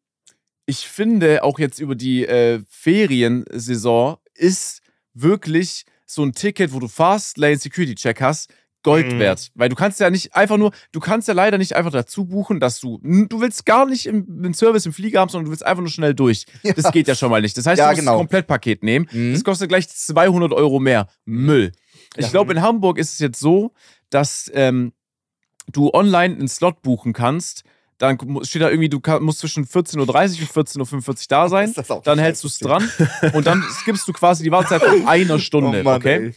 ich 0.64 0.88
finde 0.88 1.44
auch 1.44 1.58
jetzt 1.58 1.78
über 1.78 1.94
die 1.94 2.26
äh, 2.26 2.62
Feriensaison 2.68 4.16
ist 4.34 4.80
wirklich 5.14 5.84
so 6.06 6.22
ein 6.24 6.32
Ticket, 6.32 6.72
wo 6.72 6.78
du 6.78 6.88
Fast 6.88 7.38
Lane 7.38 7.56
Security 7.58 7.94
Check 7.94 8.20
hast, 8.20 8.52
Gold 8.86 9.12
Mhm. 9.12 9.18
wert. 9.18 9.50
Weil 9.56 9.68
du 9.68 9.74
kannst 9.76 10.00
ja 10.00 10.08
nicht 10.10 10.34
einfach 10.34 10.56
nur, 10.56 10.70
du 10.92 11.00
kannst 11.00 11.26
ja 11.28 11.34
leider 11.34 11.58
nicht 11.58 11.74
einfach 11.74 11.90
dazu 11.92 12.24
buchen, 12.24 12.60
dass 12.60 12.78
du, 12.80 12.98
du 13.02 13.40
willst 13.40 13.66
gar 13.66 13.84
nicht 13.84 14.06
im, 14.06 14.44
im 14.44 14.54
Service 14.54 14.86
im 14.86 14.92
Flieger 14.92 15.20
haben, 15.20 15.28
sondern 15.28 15.46
du 15.46 15.50
willst 15.50 15.66
einfach 15.66 15.82
nur 15.82 15.90
schnell 15.90 16.14
durch. 16.14 16.46
Das 16.76 16.92
geht 16.92 17.08
ja 17.08 17.14
schon 17.14 17.30
mal 17.30 17.42
nicht. 17.42 17.56
Das 17.58 17.66
heißt, 17.66 17.78
Ja, 17.78 17.86
du 17.86 17.90
musst 17.90 18.00
genau. 18.00 18.12
das 18.12 18.18
Komplettpaket 18.20 18.82
nehmen. 18.82 19.08
Mhm. 19.12 19.32
Das 19.34 19.44
kostet 19.44 19.68
gleich 19.68 19.88
200 19.88 20.52
Euro 20.52 20.78
mehr. 20.80 21.08
Müll. 21.24 21.72
Ich 22.16 22.26
Ja. 22.26 22.30
glaube, 22.30 22.52
in 22.52 22.62
Hamburg 22.62 22.98
ist 22.98 23.12
es 23.14 23.18
jetzt 23.18 23.40
so, 23.40 23.72
dass 24.10 24.50
ähm, 24.54 24.92
du 25.72 25.90
online 25.92 26.36
einen 26.36 26.48
Slot 26.48 26.80
buchen 26.82 27.12
kannst. 27.12 27.64
Dann 27.98 28.18
steht 28.42 28.60
da 28.60 28.68
irgendwie, 28.68 28.90
du 28.90 29.00
kann, 29.00 29.22
musst 29.22 29.38
zwischen 29.38 29.64
14.30 29.64 29.96
Uhr 29.96 30.02
und 30.02 30.68
14.45 30.68 31.08
Uhr 31.08 31.16
da 31.28 31.48
sein. 31.48 31.74
Dann 32.04 32.18
hältst 32.18 32.44
du 32.44 32.48
es 32.48 32.58
dran 32.58 32.88
und 33.32 33.46
dann 33.46 33.62
skippst 33.80 34.06
du 34.06 34.12
quasi 34.12 34.44
die 34.44 34.50
Wartezeit 34.52 34.82
von 34.82 35.08
einer 35.08 35.38
Stunde. 35.38 35.80
Oh 35.80 35.82
Mann, 35.82 35.96
okay? 35.96 36.26
ey. 36.26 36.34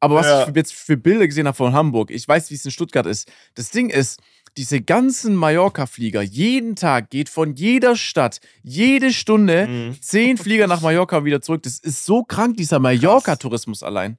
Aber 0.00 0.16
was 0.16 0.26
Ja. 0.26 0.48
ich 0.48 0.54
jetzt 0.56 0.72
für 0.74 0.96
Bilder 0.96 1.26
gesehen 1.26 1.46
habe 1.46 1.56
von 1.56 1.72
Hamburg, 1.74 2.10
ich 2.10 2.26
weiß, 2.26 2.50
wie 2.50 2.54
es 2.54 2.64
in 2.64 2.70
Stuttgart 2.70 3.06
ist. 3.06 3.30
Das 3.54 3.70
Ding 3.70 3.90
ist, 3.90 4.20
diese 4.56 4.80
ganzen 4.80 5.36
Mallorca-Flieger, 5.36 6.22
jeden 6.22 6.74
Tag 6.74 7.10
geht 7.10 7.28
von 7.28 7.54
jeder 7.54 7.94
Stadt, 7.96 8.40
jede 8.62 9.12
Stunde 9.12 9.66
Mhm. 9.68 9.96
zehn 10.00 10.38
Flieger 10.38 10.66
nach 10.66 10.80
Mallorca 10.80 11.18
und 11.18 11.24
wieder 11.26 11.40
zurück. 11.40 11.62
Das 11.62 11.78
ist 11.78 12.04
so 12.04 12.24
krank, 12.24 12.56
dieser 12.56 12.78
Mallorca-Tourismus 12.80 13.82
allein. 13.82 14.18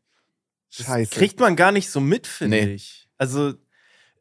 Scheiße. 0.69 1.11
Kriegt 1.11 1.39
man 1.39 1.55
gar 1.55 1.71
nicht 1.71 1.89
so 1.89 1.99
mit, 1.99 2.27
finde 2.27 2.57
Nee. 2.65 2.73
ich. 2.75 3.07
Also, 3.17 3.53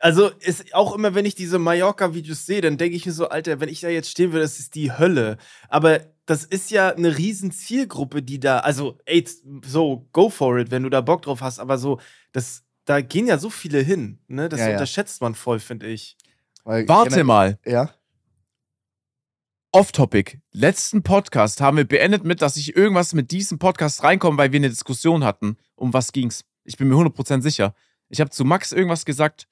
also 0.01 0.29
ist 0.41 0.75
auch 0.75 0.95
immer, 0.97 1.15
wenn 1.15 1.27
ich 1.27 1.35
diese 1.37 1.59
Mallorca-Videos 1.61 2.45
sehe, 2.47 2.61
dann 2.61 2.77
denke 2.77 2.97
ich 2.97 3.07
mir 3.07 3.13
so, 3.13 3.29
Alter, 3.29 3.61
wenn 3.61 3.69
ich 3.69 3.81
da 3.81 3.89
jetzt 3.89 4.11
stehen 4.11 4.33
würde, 4.33 4.43
das 4.43 4.59
ist 4.59 4.75
die 4.75 4.91
Hölle. 4.93 5.37
Aber 5.69 6.01
das 6.31 6.45
ist 6.45 6.71
ja 6.71 6.95
eine 6.95 7.19
riesen 7.19 7.51
Zielgruppe, 7.51 8.23
die 8.23 8.39
da, 8.39 8.61
also, 8.61 8.99
ey, 9.05 9.27
so, 9.65 10.09
go 10.13 10.29
for 10.31 10.59
it, 10.59 10.71
wenn 10.71 10.85
du 10.85 10.89
da 10.89 11.01
Bock 11.01 11.23
drauf 11.23 11.41
hast, 11.41 11.59
aber 11.59 11.77
so, 11.77 12.01
das, 12.33 12.63
da 12.85 13.01
gehen 13.01 13.27
ja 13.27 13.37
so 13.37 13.51
viele 13.51 13.81
hin, 13.81 14.21
ne? 14.29 14.49
Das 14.49 14.61
Ja, 14.61 14.67
ja. 14.69 14.73
unterschätzt 14.75 15.21
man 15.21 15.35
voll, 15.35 15.59
finde 15.59 15.89
ich. 15.89 16.17
Weil- 16.65 16.87
Warte 16.89 17.25
mal, 17.25 17.59
Ja. 17.67 17.91
off-topic. 19.73 20.41
Letzten 20.53 21.03
Podcast 21.03 21.61
haben 21.61 21.77
wir 21.77 21.85
beendet 21.85 22.25
mit, 22.25 22.43
dass 22.43 22.57
ich 22.57 22.77
irgendwas 22.77 23.13
mit 23.13 23.31
diesem 23.31 23.59
Podcast 23.59 24.03
reinkomme, 24.03 24.39
weil 24.39 24.53
wir 24.53 24.59
eine 24.61 24.69
Diskussion 24.69 25.25
hatten. 25.25 25.57
Um 25.75 25.93
was 25.93 26.13
ging's? 26.13 26.45
Ich 26.65 26.77
bin 26.77 26.89
mir 26.89 26.95
100% 26.97 27.43
sicher. 27.43 27.75
Ich 28.09 28.21
habe 28.21 28.31
zu 28.31 28.45
Max 28.45 28.73
irgendwas 28.73 29.05
gesagt. 29.05 29.49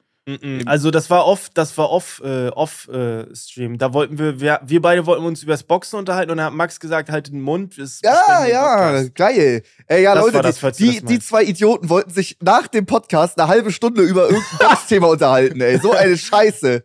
Also 0.67 0.91
das 0.91 1.09
war 1.11 1.25
off, 1.27 1.49
das 1.55 1.77
war 1.79 1.91
off, 1.91 2.21
äh, 2.25 2.49
off 2.49 2.89
äh, 2.89 3.25
Stream. 3.35 3.79
Da 3.79 3.93
wollten 3.95 4.19
wir, 4.19 4.41
wir, 4.41 4.61
wir 4.65 4.83
beide 4.83 5.07
wollten 5.07 5.25
uns 5.25 5.43
über 5.43 5.53
das 5.53 5.63
Boxen 5.63 5.99
unterhalten 5.99 6.31
und 6.31 6.37
dann 6.37 6.47
hat 6.47 6.55
Max 6.55 6.79
gesagt, 6.81 7.11
halt 7.11 7.29
den 7.29 7.41
Mund. 7.41 7.79
Es 7.79 8.01
Ja, 8.03 8.47
ja, 8.47 8.77
Podcast. 8.89 9.15
geil. 9.15 9.63
Ey, 9.87 10.03
ja, 10.03 10.15
Das 10.15 10.25
Leute, 10.25 10.35
war 10.37 10.43
das, 10.43 10.77
die, 10.77 11.01
die, 11.01 11.05
die 11.05 11.19
zwei 11.21 11.45
Idioten 11.45 11.89
wollten 11.89 12.11
sich 12.11 12.37
nach 12.43 12.67
dem 12.67 12.87
Podcast 12.87 13.39
eine 13.39 13.49
halbe 13.49 13.73
Stunde 13.73 14.03
über 14.03 14.25
irgendein 14.29 14.59
Boxthema 14.69 15.07
unterhalten, 15.09 15.61
ey. 15.61 15.79
So 15.79 15.93
eine 15.93 16.17
Scheiße. 16.19 16.85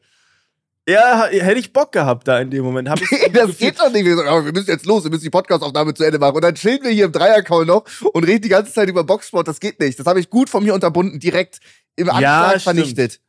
Ja, 0.88 1.28
hätte 1.28 1.60
ich 1.60 1.72
Bock 1.72 1.94
gehabt 1.94 2.28
da 2.28 2.40
in 2.40 2.52
dem 2.52 2.64
Moment. 2.64 2.90
Hab 2.90 3.00
ich 3.02 3.10
das 3.34 3.58
geht 3.58 3.80
doch 3.80 3.90
nicht. 3.90 4.04
Wir, 4.04 4.18
sagen, 4.18 4.28
oh, 4.30 4.44
wir 4.44 4.52
müssen 4.52 4.70
jetzt 4.70 4.86
los, 4.86 5.06
wir 5.06 5.12
müssen 5.12 5.24
die 5.24 5.30
Podcastaufnahme 5.30 5.94
zu 5.94 6.04
Ende 6.04 6.20
machen. 6.20 6.36
Und 6.36 6.44
dann 6.44 6.56
chillen 6.56 6.84
wir 6.84 6.92
hier 6.92 7.06
im 7.06 7.14
Dreier-Call 7.14 7.66
noch 7.66 7.86
und 8.14 8.26
reden 8.26 8.42
die 8.42 8.50
ganze 8.50 8.74
Zeit 8.74 8.90
über 8.90 9.06
Boxsport. 9.06 9.48
Das 9.48 9.62
geht 9.62 9.80
nicht. 9.80 9.98
Das 9.98 10.06
habe 10.08 10.20
ich 10.20 10.30
gut 10.30 10.50
von 10.50 10.62
mir 10.62 10.74
unterbunden, 10.74 11.20
direkt 11.22 11.60
im 11.96 12.10
Anschlag 12.10 12.22
Ja, 12.22 12.50
stimmt. 12.50 12.64
vernichtet. 12.64 13.20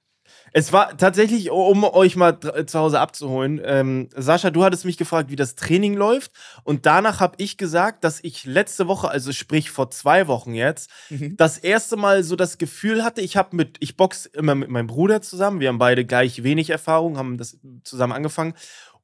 Es 0.57 0.73
war 0.73 0.97
tatsächlich, 0.97 1.51
um 1.51 1.83
euch 1.83 2.15
mal 2.15 2.39
zu 2.39 2.79
Hause 2.79 3.01
abzuholen. 3.01 3.61
Ähm, 3.65 4.09
Sascha, 4.15 4.51
du 4.51 4.63
hattest 4.63 4.85
mich 4.85 4.97
gefragt, 4.97 5.29
wie 5.29 5.35
das 5.37 5.57
Training 5.57 5.95
läuft. 5.95 6.31
Und 6.63 6.87
danach 6.87 7.19
habe 7.19 7.35
ich 7.39 7.57
gesagt, 7.57 8.05
dass 8.05 8.23
ich 8.23 8.45
letzte 8.45 8.87
Woche, 8.87 9.09
also 9.09 9.33
sprich 9.33 9.71
vor 9.71 9.91
zwei 9.91 10.29
Wochen 10.29 10.55
jetzt, 10.55 10.91
Mhm. 11.11 11.37
das 11.37 11.59
erste 11.59 11.97
Mal 11.97 12.23
so 12.23 12.37
das 12.37 12.57
Gefühl 12.57 13.03
hatte, 13.03 13.21
ich 13.21 13.37
habe 13.37 13.57
mit, 13.57 13.79
ich 13.81 13.97
box 13.97 14.27
immer 14.27 14.55
mit 14.55 14.71
meinem 14.71 14.87
Bruder 14.87 15.21
zusammen. 15.23 15.59
Wir 15.59 15.69
haben 15.71 15.79
beide 15.79 16.05
gleich 16.05 16.45
wenig 16.45 16.71
Erfahrung, 16.71 17.19
haben 17.19 17.37
das 17.37 17.59
zusammen 17.83 18.13
angefangen. 18.13 18.55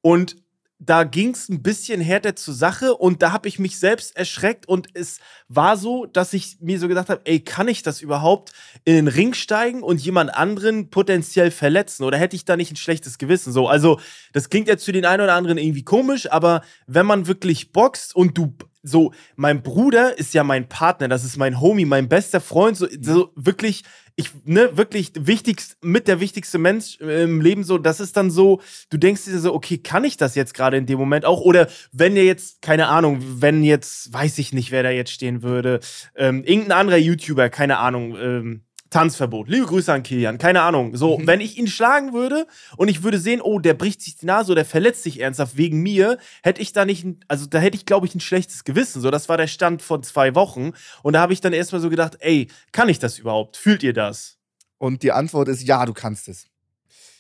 Und 0.03 0.37
da 0.83 1.05
ging 1.05 1.33
es 1.33 1.51
ein 1.51 1.63
bisschen 1.63 2.01
härter 2.01 2.35
zur 2.37 2.55
Sache 2.55 2.97
und 2.97 3.21
da 3.21 3.33
habe 3.33 3.47
ich 3.49 3.59
mich 3.59 3.79
selbst 3.79 4.17
erschreckt 4.17 4.67
und 4.67 4.89
es 4.95 5.21
war 5.47 5.77
so, 5.77 6.07
dass 6.07 6.33
ich 6.33 6.57
mir 6.61 6.81
so 6.81 6.89
gedacht 6.89 7.11
habe, 7.11 7.21
ey, 7.25 7.41
kann 7.41 7.69
ich 7.69 7.83
das 7.83 8.01
überhaupt 8.01 8.53
in 8.85 8.95
den 8.95 9.09
Ring 9.09 9.35
steigen 9.35 9.83
und 9.83 10.01
jemand 10.01 10.35
anderen 10.35 10.89
potenziell 10.89 11.51
verletzen 11.51 12.05
oder 12.05 12.17
hätte 12.17 12.35
ich 12.35 12.47
da 12.47 12.57
nicht 12.57 12.73
ein 12.73 12.77
schlechtes 12.77 13.19
Gewissen? 13.19 13.53
So, 13.53 13.69
also 13.69 14.01
das 14.33 14.49
klingt 14.49 14.69
jetzt 14.69 14.85
für 14.87 14.93
den 14.93 15.05
einen 15.05 15.23
oder 15.23 15.35
anderen 15.35 15.59
irgendwie 15.59 15.85
komisch, 15.85 16.33
aber 16.33 16.63
wenn 16.87 17.05
man 17.05 17.27
wirklich 17.27 17.73
boxt 17.73 18.17
und 18.17 18.39
du 18.39 18.55
so, 18.83 19.13
mein 19.37 19.63
Bruder 19.63 20.19
ist 20.19 20.35
ja 20.35 20.45
mein 20.45 20.69
Partner, 20.69 21.09
das 21.09 21.25
ist 21.25 21.37
mein 21.37 21.61
Homie, 21.61 21.85
mein 21.85 22.09
bester 22.09 22.41
Freund, 22.41 22.77
so, 22.77 22.87
so 23.01 23.33
wirklich, 23.37 23.83
ich, 24.17 24.31
ne, 24.45 24.77
wirklich 24.77 25.13
wichtigst, 25.19 25.77
mit 25.83 26.09
der 26.09 26.21
wichtigste 26.21 26.59
Mensch 26.59 26.99
im 27.01 27.41
Leben, 27.41 27.65
so, 27.65 27.79
das 27.79 28.01
ist 28.01 28.17
dann 28.17 28.31
so, 28.31 28.61
du 28.91 28.97
denkst 28.97 29.25
dir 29.25 29.39
so, 29.39 29.55
okay, 29.55 29.79
kann 29.79 30.05
ich 30.05 30.17
das 30.17 30.35
jetzt 30.35 30.55
gerade 30.55 30.77
in 30.77 30.87
dem 30.87 30.99
Moment 30.99 31.25
auch? 31.25 31.41
Oder 31.41 31.69
wenn 31.93 32.17
ihr 32.17 32.25
jetzt, 32.25 32.63
keine 32.63 32.89
Ahnung, 32.89 33.23
wenn 33.23 33.63
jetzt, 33.63 34.13
weiß 34.13 34.39
ich 34.39 34.53
nicht, 34.53 34.71
wer 34.71 34.83
da 34.83 34.91
jetzt 34.91 35.13
stehen 35.13 35.43
würde, 35.43 35.81
ähm, 36.17 36.45
irgendein 36.45 36.79
anderer 36.79 36.99
YouTuber, 36.99 37.51
keine 37.51 37.79
Ahnung, 37.79 38.17
ähm, 38.17 38.63
Tanzverbot. 38.91 39.49
Liebe 39.49 39.67
Grüße 39.67 39.93
an 39.93 40.03
Kilian. 40.03 40.39
Keine 40.39 40.63
Ahnung. 40.63 40.97
So, 40.97 41.19
Mhm. 41.19 41.27
wenn 41.29 41.41
ich 41.41 41.57
ihn 41.57 41.69
schlagen 41.69 42.13
würde 42.13 42.47
und 42.77 42.89
ich 42.89 43.03
würde 43.05 43.19
sehen, 43.21 43.41
oh, 43.41 43.59
der 43.61 43.75
bricht 43.75 44.03
sich 44.03 44.17
die 44.17 44.27
Nase 44.27 44.51
oder 44.53 44.63
der 44.63 44.65
verletzt 44.71 45.05
sich 45.05 45.21
ernsthaft 45.21 45.57
wegen 45.57 45.81
mir, 45.81 46.19
hätte 46.43 46.61
ich 46.61 46.73
da 46.73 46.85
nicht, 46.85 47.05
ein, 47.05 47.21
also 47.29 47.47
da 47.47 47.59
hätte 47.61 47.77
ich, 47.77 47.87
glaube 47.87 48.07
ich, 48.07 48.15
ein 48.15 48.21
schlechtes 48.21 48.65
Gewissen. 48.65 49.01
So, 49.01 49.11
das 49.11 49.29
war 49.29 49.37
der 49.37 49.47
Stand 49.47 49.81
von 49.83 50.03
zwei 50.03 50.35
Wochen. 50.35 50.73
Und 51.03 51.13
da 51.13 51.21
habe 51.21 51.33
ich 51.33 51.41
dann 51.41 51.53
erstmal 51.53 51.81
so 51.81 51.89
gedacht, 51.89 52.17
ey, 52.21 52.49
kann 52.73 52.89
ich 52.89 52.99
das 52.99 53.19
überhaupt? 53.19 53.57
Fühlt 53.57 53.83
ihr 53.83 53.93
das? 53.93 54.39
Und 54.79 55.03
die 55.03 55.13
Antwort 55.13 55.49
ist 55.49 55.63
ja, 55.63 55.87
du 55.87 55.93
kannst 55.93 56.29
es. 56.29 56.47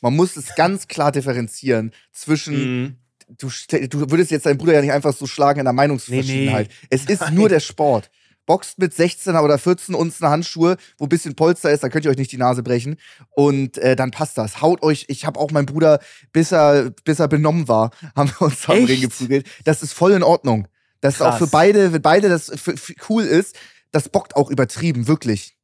Man 0.00 0.17
muss 0.17 0.37
es 0.37 0.55
ganz 0.57 0.89
klar 0.89 1.12
differenzieren 1.12 1.93
zwischen 2.11 2.55
Mhm. 2.85 2.97
du, 3.39 3.49
du 3.89 4.11
würdest 4.11 4.31
jetzt 4.33 4.47
deinen 4.47 4.59
Bruder 4.59 4.73
ja 4.75 4.81
nicht 4.81 4.93
einfach 4.93 5.12
so 5.15 5.27
schlagen 5.27 5.61
in 5.61 5.65
der 5.67 5.73
Meinungsverschiedenheit. 5.75 6.69
Es 6.89 7.05
ist 7.05 7.21
Nein. 7.21 7.35
nur 7.35 7.49
der 7.49 7.61
Sport. 7.61 8.11
Boxt 8.50 8.80
mit 8.80 8.92
16 8.92 9.37
oder 9.37 9.59
14 9.59 9.95
Unzen 9.95 10.26
Handschuhe, 10.26 10.76
wo 10.99 11.04
ein 11.04 11.09
bisschen 11.09 11.37
Polster 11.37 11.71
ist, 11.71 11.85
da 11.85 11.88
könnt 11.88 12.04
ihr 12.04 12.11
euch 12.11 12.16
nicht 12.16 12.33
die 12.33 12.37
Nase 12.37 12.64
brechen. 12.64 12.97
Und 13.30 13.78
äh, 13.78 13.95
dann 13.95 14.11
passt 14.11 14.37
das. 14.37 14.61
Haut 14.61 14.83
euch, 14.83 15.04
ich 15.07 15.25
habe 15.25 15.38
auch 15.38 15.52
meinen 15.52 15.66
Bruder, 15.66 16.00
bis 16.33 16.50
er, 16.50 16.90
bis 17.04 17.21
er 17.21 17.28
benommen 17.28 17.69
war, 17.69 17.92
haben 18.16 18.28
wir 18.30 18.42
uns 18.42 18.69
am? 18.69 18.83
Ring 18.85 19.02
geprügelt. 19.02 19.47
Das 19.64 19.85
ist 19.85 19.92
voll 19.92 20.11
in 20.11 20.25
Ordnung. 20.25 20.66
Das 21.00 21.14
ist 21.14 21.21
auch 21.23 21.38
für 21.38 21.47
beide, 21.47 21.92
wenn 21.92 22.02
beide 22.02 22.28
das 22.28 22.50
für, 22.57 22.76
für 22.76 22.95
cool 23.09 23.23
ist, 23.23 23.57
das 23.92 24.09
bockt 24.09 24.35
auch 24.35 24.50
übertrieben, 24.50 25.07
wirklich. 25.07 25.57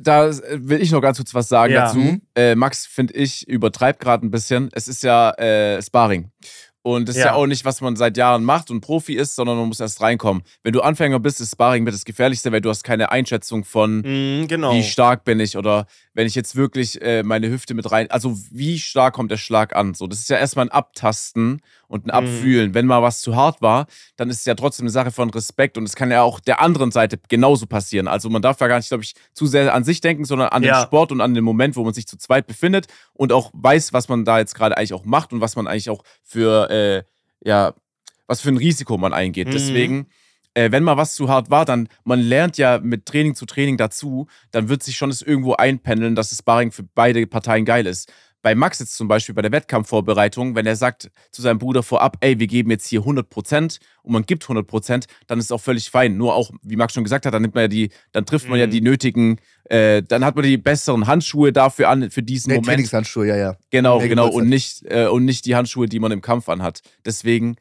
Da 0.00 0.30
will 0.52 0.80
ich 0.80 0.92
noch 0.92 1.00
ganz 1.00 1.16
kurz 1.16 1.34
was 1.34 1.48
sagen 1.48 1.72
Ja. 1.72 1.86
dazu. 1.86 1.98
Mhm. 1.98 2.22
Äh, 2.36 2.54
Max, 2.54 2.86
finde 2.86 3.14
ich, 3.14 3.48
übertreibt 3.48 3.98
gerade 3.98 4.24
ein 4.24 4.30
bisschen. 4.30 4.68
Es 4.72 4.86
ist 4.86 5.02
ja 5.02 5.32
äh, 5.32 5.82
Sparring. 5.82 6.30
Und 6.94 7.08
das 7.08 7.16
ist 7.16 7.20
ja 7.22 7.28
Ja. 7.28 7.34
auch 7.34 7.46
nicht, 7.46 7.64
was 7.66 7.80
man 7.82 7.96
seit 7.96 8.16
Jahren 8.16 8.44
macht 8.44 8.70
und 8.70 8.80
Profi 8.80 9.14
ist, 9.14 9.34
sondern 9.34 9.58
man 9.58 9.68
muss 9.68 9.78
erst 9.80 10.00
reinkommen. 10.00 10.42
Wenn 10.62 10.72
du 10.72 10.80
Anfänger 10.80 11.18
bist, 11.20 11.40
ist 11.40 11.52
Sparring 11.52 11.84
mit 11.84 11.92
das 11.92 12.04
Gefährlichste, 12.06 12.50
weil 12.50 12.60
du 12.62 12.70
hast 12.70 12.82
keine 12.82 13.10
Einschätzung 13.12 13.64
von, 13.64 14.00
Mhm, 14.00 14.48
genau. 14.48 14.72
wie 14.72 14.82
stark 14.82 15.24
bin 15.24 15.38
ich 15.40 15.56
oder 15.58 15.86
wenn 16.14 16.26
ich 16.26 16.34
jetzt 16.34 16.56
wirklich 16.56 17.00
äh, 17.02 17.22
meine 17.22 17.50
Hüfte 17.50 17.74
mit 17.74 17.90
rein, 17.92 18.10
also 18.10 18.36
wie 18.50 18.78
stark 18.78 19.14
kommt 19.14 19.30
der 19.30 19.36
Schlag 19.36 19.76
an? 19.76 19.92
So, 19.94 20.06
das 20.06 20.20
ist 20.20 20.30
ja 20.30 20.38
erstmal 20.38 20.66
ein 20.66 20.72
Abtasten 20.72 21.60
und 21.88 22.04
ein 22.04 22.08
Mhm. 22.08 22.28
Abfühlen. 22.28 22.74
Wenn 22.74 22.86
mal 22.86 23.02
was 23.02 23.20
zu 23.20 23.34
hart 23.34 23.60
war, 23.62 23.86
dann 24.16 24.30
ist 24.30 24.40
es 24.40 24.44
ja 24.44 24.54
trotzdem 24.54 24.84
eine 24.84 24.90
Sache 24.90 25.10
von 25.10 25.30
Respekt 25.30 25.76
und 25.76 25.84
es 25.84 25.96
kann 25.96 26.10
ja 26.10 26.22
auch 26.22 26.38
der 26.38 26.60
anderen 26.60 26.90
Seite 26.92 27.18
genauso 27.28 27.66
passieren. 27.66 28.06
Also 28.08 28.30
man 28.30 28.42
darf 28.42 28.60
ja 28.60 28.68
gar 28.68 28.76
nicht, 28.76 28.88
glaube 28.88 29.04
ich, 29.04 29.14
zu 29.32 29.46
sehr 29.46 29.74
an 29.74 29.84
sich 29.84 30.00
denken, 30.00 30.24
sondern 30.24 30.48
an 30.50 30.62
Ja. 30.62 30.78
den 30.80 30.86
Sport 30.86 31.10
und 31.12 31.20
an 31.20 31.34
den 31.34 31.44
Moment, 31.44 31.76
wo 31.76 31.84
man 31.84 31.94
sich 31.94 32.06
zu 32.06 32.16
zweit 32.18 32.46
befindet 32.46 32.86
und 33.14 33.32
auch 33.32 33.50
weiß, 33.54 33.92
was 33.92 34.08
man 34.08 34.24
da 34.24 34.38
jetzt 34.38 34.54
gerade 34.54 34.76
eigentlich 34.76 34.94
auch 34.94 35.04
macht 35.04 35.32
und 35.32 35.40
was 35.40 35.56
man 35.56 35.66
eigentlich 35.66 35.90
auch 35.90 36.04
für, 36.22 36.70
äh, 36.70 37.02
ja, 37.42 37.74
was 38.26 38.42
für 38.42 38.50
ein 38.50 38.58
Risiko 38.58 38.98
man 38.98 39.12
eingeht. 39.14 39.48
Mhm. 39.48 39.52
Deswegen 39.52 40.06
äh, 40.54 40.72
wenn 40.72 40.82
mal 40.82 40.96
was 40.96 41.14
zu 41.14 41.28
hart 41.28 41.50
war, 41.50 41.64
dann 41.64 41.88
man 42.04 42.18
lernt 42.20 42.58
ja 42.58 42.78
mit 42.82 43.06
Training 43.06 43.34
zu 43.36 43.46
Training 43.46 43.76
dazu, 43.76 44.26
dann 44.50 44.68
wird 44.68 44.82
sich 44.82 44.96
schon 44.96 45.10
es 45.10 45.22
irgendwo 45.22 45.52
einpendeln, 45.54 46.16
dass 46.16 46.30
das 46.30 46.38
Sparring 46.40 46.72
für 46.72 46.82
beide 46.82 47.24
Parteien 47.28 47.64
geil 47.64 47.86
ist. 47.86 48.10
Bei 48.40 48.54
Max 48.54 48.78
jetzt 48.78 48.96
zum 48.96 49.08
Beispiel 49.08 49.34
bei 49.34 49.42
der 49.42 49.50
Wettkampfvorbereitung, 49.50 50.54
wenn 50.54 50.64
er 50.64 50.76
sagt 50.76 51.10
zu 51.32 51.42
seinem 51.42 51.58
Bruder 51.58 51.82
vorab, 51.82 52.16
ey, 52.20 52.38
wir 52.38 52.46
geben 52.46 52.70
jetzt 52.70 52.86
hier 52.86 53.00
100% 53.02 53.78
und 54.02 54.12
man 54.12 54.22
gibt 54.24 54.44
100%, 54.44 55.06
dann 55.26 55.38
ist 55.38 55.46
es 55.46 55.52
auch 55.52 55.60
völlig 55.60 55.90
fein. 55.90 56.16
Nur 56.16 56.34
auch, 56.34 56.50
wie 56.62 56.76
Max 56.76 56.92
schon 56.94 57.02
gesagt 57.04 57.26
hat, 57.26 57.34
dann 57.34 57.42
nimmt 57.42 57.54
man 57.54 57.62
ja 57.62 57.68
die, 57.68 57.90
dann 58.12 58.26
trifft 58.26 58.48
man 58.48 58.58
ja 58.58 58.66
Mhm. 58.66 58.70
die 58.70 58.80
nötigen, 58.80 59.40
äh, 59.64 60.02
dann 60.02 60.24
hat 60.24 60.36
man 60.36 60.44
die 60.44 60.56
besseren 60.56 61.06
Handschuhe 61.08 61.52
dafür 61.52 61.88
an, 61.88 62.10
für 62.10 62.22
diesen 62.22 62.50
Nee, 62.50 62.54
Moment. 62.56 62.68
Trainingshandschuhe, 62.68 63.26
ja, 63.26 63.36
ja. 63.36 63.56
Genau, 63.70 63.98
Der 63.98 64.08
genau. 64.08 64.28
Und 64.28 64.48
nicht, 64.48 64.82
äh, 64.84 65.06
und 65.08 65.24
nicht 65.24 65.44
die 65.44 65.56
Handschuhe, 65.56 65.88
die 65.88 65.98
man 65.98 66.12
im 66.12 66.22
Kampf 66.22 66.48
anhat. 66.48 66.80
Deswegen, 67.04 67.56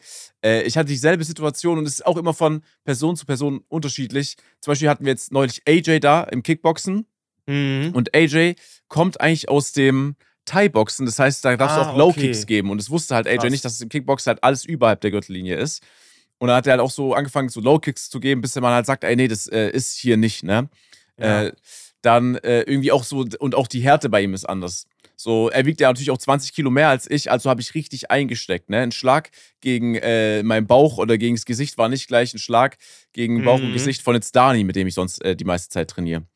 äh, 0.46 0.62
ich 0.62 0.78
hatte 0.78 0.90
dieselbe 0.90 1.24
Situation 1.24 1.80
und 1.80 1.86
es 1.88 1.94
ist 1.96 2.06
auch 2.06 2.18
immer 2.18 2.34
von 2.36 2.62
Person 2.86 3.16
zu 3.16 3.26
Person 3.26 3.62
unterschiedlich. 3.68 4.36
Zum 4.62 4.72
Beispiel 4.72 4.90
hatten 4.90 5.06
wir 5.06 5.12
jetzt 5.12 5.32
neulich 5.32 5.64
AJ 5.68 6.00
da 6.02 6.24
im 6.24 6.44
Kickboxen 6.44 7.08
Mhm. 7.50 7.92
und 7.94 8.14
AJ 8.14 8.56
kommt 8.90 9.22
eigentlich 9.22 9.48
aus 9.50 9.72
dem 9.72 10.16
Thai-Boxen. 10.48 11.06
Das 11.06 11.20
heißt, 11.20 11.46
da 11.46 11.56
darf 11.56 11.72
es 11.72 11.78
Ah, 11.78 11.92
auch 11.92 11.98
Low-Kicks 11.98 12.40
okay. 12.40 12.46
geben. 12.48 12.72
Und 12.72 12.82
es 12.82 12.90
wusste 12.90 13.14
halt 13.14 13.28
AJ 13.28 13.38
Krass. 13.38 13.50
nicht, 13.52 13.66
dass 13.66 13.74
es 13.74 13.82
im 13.82 13.90
Kickboxen 13.90 14.32
halt 14.32 14.44
alles 14.44 14.66
überhalb 14.66 15.02
der 15.02 15.12
Gürtellinie 15.12 15.56
ist. 15.58 15.84
Und 16.40 16.48
dann 16.48 16.58
hat 16.58 16.66
er 16.68 16.72
halt 16.72 16.82
auch 16.82 16.92
so 16.92 17.14
angefangen, 17.14 17.50
so 17.50 17.62
Low-Kicks 17.62 18.10
zu 18.10 18.20
geben, 18.20 18.42
bis 18.42 18.54
der 18.54 18.62
Mann 18.64 18.74
halt 18.74 18.86
sagt, 18.88 19.04
ey, 19.04 19.16
nee, 19.16 19.28
das 19.28 19.48
äh, 19.48 19.70
ist 19.70 19.96
hier 19.98 20.18
nicht, 20.18 20.44
ne? 20.44 20.70
Ja. 21.20 21.44
Äh, 21.46 21.52
dann 22.04 22.36
äh, 22.36 22.62
irgendwie 22.62 22.92
auch 22.92 23.04
so, 23.04 23.26
und 23.40 23.56
auch 23.56 23.68
die 23.68 23.82
Härte 23.82 24.08
bei 24.10 24.22
ihm 24.22 24.34
ist 24.34 24.46
anders. 24.46 24.86
So, 25.16 25.50
er 25.50 25.66
wiegt 25.66 25.82
ja 25.82 25.88
natürlich 25.90 26.12
auch 26.12 26.20
20 26.20 26.54
Kilo 26.54 26.70
mehr 26.70 26.90
als 26.90 27.10
ich, 27.10 27.32
also 27.32 27.50
habe 27.50 27.60
ich 27.60 27.74
richtig 27.74 28.12
eingesteckt. 28.12 28.70
Ne? 28.70 28.78
Ein 28.82 28.92
Schlag 28.92 29.32
gegen 29.62 29.96
äh, 29.96 30.44
meinen 30.44 30.68
Bauch 30.68 31.00
oder 31.00 31.18
gegen 31.18 31.36
das 31.36 31.46
Gesicht 31.46 31.80
war 31.80 31.90
nicht 31.90 32.08
gleich 32.08 32.36
ein 32.36 32.38
Schlag 32.38 32.78
gegen 33.14 33.44
Bauch 33.44 33.60
und 33.60 33.70
Mhm. 33.70 33.74
Gesicht 33.74 34.04
von 34.04 34.14
jetzt 34.14 34.36
Dani, 34.36 34.64
mit 34.64 34.76
dem 34.76 34.86
ich 34.86 34.94
sonst 34.94 35.26
äh, 35.26 35.36
die 35.36 35.44
meiste 35.44 35.70
Zeit 35.70 35.90
trainiere. 35.90 36.28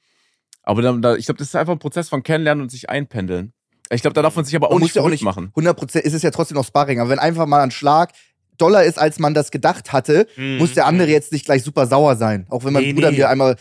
Aber 0.63 0.81
dann, 0.81 0.99
da, 1.03 1.15
ich 1.15 1.25
glaube, 1.25 1.37
das 1.37 1.49
ist 1.49 1.55
einfach 1.55 1.73
ein 1.73 1.79
Prozess 1.79 2.09
von 2.09 2.23
Kennenlernen 2.23 2.63
und 2.63 2.69
sich 2.69 2.89
einpendeln. 2.89 3.53
Ich 3.93 4.01
glaube, 4.01 4.13
da 4.13 4.21
darf 4.21 4.35
man 4.35 4.45
sich 4.45 4.55
aber 4.55 4.67
auch 4.67 4.71
Man 4.73 4.79
nicht 4.81 4.89
muss 4.91 4.95
ja 4.95 5.01
auch 5.01 5.09
nicht 5.09 5.23
machen. 5.23 5.51
100% 5.55 5.99
ist 5.99 6.13
es 6.13 6.21
ja 6.21 6.31
trotzdem 6.31 6.55
noch 6.55 6.65
Sparring. 6.65 6.99
Aber 6.99 7.09
wenn 7.09 7.19
einfach 7.19 7.45
mal 7.45 7.61
ein 7.61 7.71
Schlag 7.71 8.11
doller 8.57 8.83
ist, 8.83 8.97
als 8.99 9.19
man 9.19 9.33
das 9.33 9.51
gedacht 9.51 9.91
hatte, 9.91 10.27
Mhm. 10.37 10.57
muss 10.57 10.73
der 10.73 10.85
andere 10.85 11.09
jetzt 11.09 11.31
nicht 11.31 11.45
gleich 11.45 11.63
super 11.63 11.87
sauer 11.87 12.15
sein. 12.15 12.45
Auch 12.49 12.63
wenn 12.63 12.73
mein 12.73 12.83
Nee, 12.83 12.93
Bruder 12.93 13.11
nee. 13.11 13.17
mir 13.17 13.29
einmal, 13.29 13.57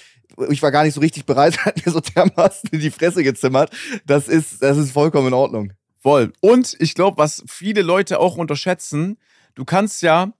ich 0.49 0.62
war 0.62 0.70
gar 0.70 0.84
nicht 0.84 0.94
so 0.94 1.00
richtig 1.00 1.26
bereit, 1.26 1.58
hat 1.64 1.84
mir 1.84 1.90
so 1.92 2.00
dermaßen 2.00 2.70
in 2.72 2.80
die 2.80 2.90
Fresse 2.90 3.22
gezimmert. 3.25 3.70
Das 4.06 4.28
ist, 4.28 4.62
das 4.62 4.76
ist 4.76 4.92
vollkommen 4.92 5.28
in 5.28 5.34
Ordnung. 5.34 5.72
Voll. 6.02 6.32
Und 6.40 6.76
ich 6.78 6.94
glaube, 6.94 7.18
was 7.18 7.42
viele 7.46 7.82
Leute 7.82 8.20
auch 8.20 8.37
unterschätzen, 8.37 9.18
du 9.54 9.64
kannst 9.64 10.00
ja, 10.02 10.32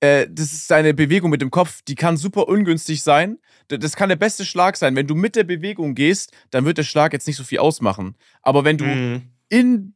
äh, 0.00 0.26
das 0.30 0.52
ist 0.52 0.70
deine 0.70 0.94
Bewegung 0.94 1.30
mit 1.30 1.40
dem 1.42 1.50
Kopf, 1.50 1.80
die 1.88 1.94
kann 1.94 2.16
super 2.16 2.48
ungünstig 2.48 3.02
sein. 3.02 3.38
Das 3.68 3.96
kann 3.96 4.08
der 4.08 4.16
beste 4.16 4.44
Schlag 4.44 4.76
sein. 4.76 4.94
Wenn 4.94 5.06
du 5.06 5.14
mit 5.14 5.34
der 5.36 5.44
Bewegung 5.44 5.94
gehst, 5.94 6.32
dann 6.50 6.64
wird 6.64 6.78
der 6.78 6.84
Schlag 6.84 7.12
jetzt 7.12 7.26
nicht 7.26 7.36
so 7.36 7.44
viel 7.44 7.58
ausmachen. 7.58 8.16
Aber 8.42 8.64
wenn 8.64 8.78
du 8.78 8.84
Mhm. 8.84 9.22
in 9.48 9.92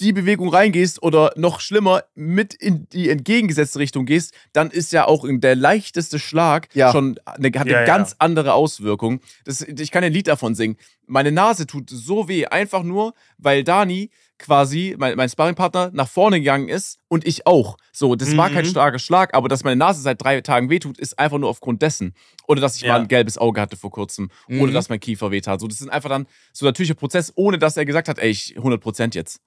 die 0.00 0.12
Bewegung 0.12 0.48
reingehst 0.48 1.02
oder 1.02 1.32
noch 1.36 1.60
schlimmer 1.60 2.02
mit 2.14 2.54
in 2.54 2.88
die 2.88 3.10
entgegengesetzte 3.10 3.78
Richtung 3.78 4.06
gehst, 4.06 4.32
dann 4.52 4.70
ist 4.70 4.90
ja 4.92 5.06
auch 5.06 5.26
der 5.28 5.54
leichteste 5.54 6.18
Schlag 6.18 6.68
Ja. 6.74 6.90
schon 6.92 7.18
eine, 7.26 7.48
hat 7.48 7.56
eine 7.62 7.70
Ja, 7.72 7.80
ja. 7.80 7.84
ganz 7.84 8.16
andere 8.18 8.54
Auswirkung. 8.54 9.20
Das, 9.44 9.60
ich 9.60 9.90
kann 9.90 10.02
ein 10.02 10.12
Lied 10.12 10.28
davon 10.28 10.54
singen. 10.54 10.76
Meine 11.06 11.30
Nase 11.30 11.66
tut 11.66 11.90
so 11.90 12.26
weh, 12.28 12.46
einfach 12.46 12.82
nur, 12.82 13.12
weil 13.38 13.64
Dani 13.64 14.10
quasi, 14.42 14.94
mein, 14.98 15.16
mein 15.16 15.28
Sparringpartner, 15.28 15.90
nach 15.94 16.08
vorne 16.08 16.38
gegangen 16.40 16.68
ist 16.68 16.98
und 17.08 17.26
ich 17.26 17.46
auch. 17.46 17.76
So, 17.92 18.14
das 18.14 18.36
war 18.36 18.50
kein 18.50 18.64
Mhm. 18.64 18.70
starker 18.70 18.98
Schlag, 18.98 19.34
aber 19.34 19.48
dass 19.48 19.64
meine 19.64 19.76
Nase 19.76 20.02
seit 20.02 20.22
drei 20.22 20.40
Tagen 20.42 20.68
wehtut, 20.70 20.98
ist 20.98 21.18
einfach 21.18 21.38
nur 21.38 21.48
aufgrund 21.48 21.80
dessen. 21.82 22.14
Oder 22.46 22.60
dass 22.60 22.76
ich 22.76 22.82
Ja. 22.82 22.92
mal 22.94 23.00
ein 23.00 23.08
gelbes 23.08 23.38
Auge 23.38 23.60
hatte 23.60 23.76
vor 23.76 23.90
kurzem. 23.90 24.30
Oder 24.48 24.66
Mhm. 24.66 24.72
dass 24.74 24.88
mein 24.88 25.00
Kiefer 25.00 25.30
wehtat. 25.30 25.60
So, 25.60 25.66
das 25.68 25.80
ist 25.80 25.88
einfach 25.88 26.10
dann 26.10 26.26
so 26.52 26.66
ein 26.66 26.68
natürlicher 26.68 26.94
Prozess, 26.94 27.32
ohne 27.36 27.58
dass 27.58 27.76
er 27.76 27.84
gesagt 27.84 28.08
hat, 28.08 28.18
ey, 28.18 28.30
ich 28.30 28.56
100% 28.58 29.14
jetzt. 29.14 29.40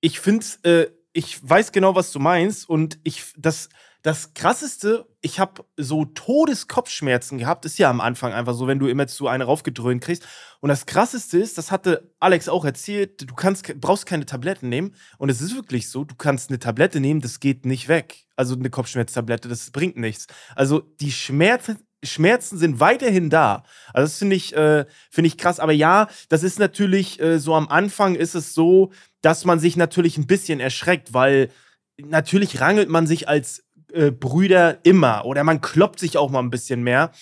ich 0.00 0.20
finde, 0.20 0.46
äh, 0.62 0.86
ich 1.12 1.38
weiß 1.48 1.72
genau, 1.72 1.94
was 1.94 2.12
du 2.12 2.18
meinst. 2.18 2.68
Und 2.68 2.98
ich, 3.02 3.24
das, 3.36 3.68
das 4.06 4.34
krasseste, 4.34 5.04
ich 5.20 5.40
habe 5.40 5.64
so 5.76 6.04
Todeskopfschmerzen 6.04 7.38
gehabt, 7.38 7.64
ist 7.64 7.76
ja 7.76 7.90
am 7.90 8.00
Anfang 8.00 8.32
einfach 8.32 8.54
so, 8.54 8.68
wenn 8.68 8.78
du 8.78 8.86
immer 8.86 9.08
zu 9.08 9.26
eine 9.26 9.42
raufgedröhnt 9.42 10.00
kriegst. 10.00 10.24
Und 10.60 10.68
das 10.68 10.86
krasseste 10.86 11.38
ist, 11.38 11.58
das 11.58 11.72
hatte 11.72 12.14
Alex 12.20 12.48
auch 12.48 12.64
erzählt, 12.64 13.28
du 13.28 13.34
kannst, 13.34 13.80
brauchst 13.80 14.06
keine 14.06 14.24
Tabletten 14.24 14.68
nehmen. 14.68 14.94
Und 15.18 15.28
es 15.28 15.40
ist 15.40 15.56
wirklich 15.56 15.90
so, 15.90 16.04
du 16.04 16.14
kannst 16.14 16.50
eine 16.50 16.60
Tablette 16.60 17.00
nehmen, 17.00 17.20
das 17.20 17.40
geht 17.40 17.66
nicht 17.66 17.88
weg. 17.88 18.26
Also 18.36 18.54
eine 18.54 18.70
Kopfschmerztablette, 18.70 19.48
das 19.48 19.72
bringt 19.72 19.96
nichts. 19.96 20.28
Also 20.54 20.82
die 21.00 21.10
Schmerzen, 21.10 21.78
Schmerzen 22.04 22.58
sind 22.58 22.78
weiterhin 22.78 23.28
da. 23.28 23.64
Also 23.92 24.04
das 24.04 24.18
finde 24.18 24.36
ich, 24.36 24.54
äh, 24.54 24.86
finde 25.10 25.26
ich 25.26 25.36
krass. 25.36 25.58
Aber 25.58 25.72
ja, 25.72 26.06
das 26.28 26.44
ist 26.44 26.60
natürlich 26.60 27.18
äh, 27.18 27.40
so 27.40 27.56
am 27.56 27.66
Anfang 27.66 28.14
ist 28.14 28.36
es 28.36 28.54
so, 28.54 28.92
dass 29.20 29.44
man 29.44 29.58
sich 29.58 29.76
natürlich 29.76 30.16
ein 30.16 30.28
bisschen 30.28 30.60
erschreckt, 30.60 31.12
weil 31.12 31.50
natürlich 31.98 32.60
rangelt 32.60 32.88
man 32.88 33.08
sich 33.08 33.28
als 33.28 33.65
äh, 33.92 34.10
Brüder 34.10 34.78
immer 34.84 35.24
oder 35.24 35.44
man 35.44 35.60
kloppt 35.60 36.00
sich 36.00 36.16
auch 36.16 36.30
mal 36.30 36.40
ein 36.40 36.50
bisschen 36.50 36.82
mehr. 36.82 37.12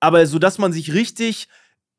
Aber 0.00 0.26
so, 0.26 0.38
dass 0.38 0.58
man 0.58 0.72
sich 0.72 0.92
richtig 0.92 1.48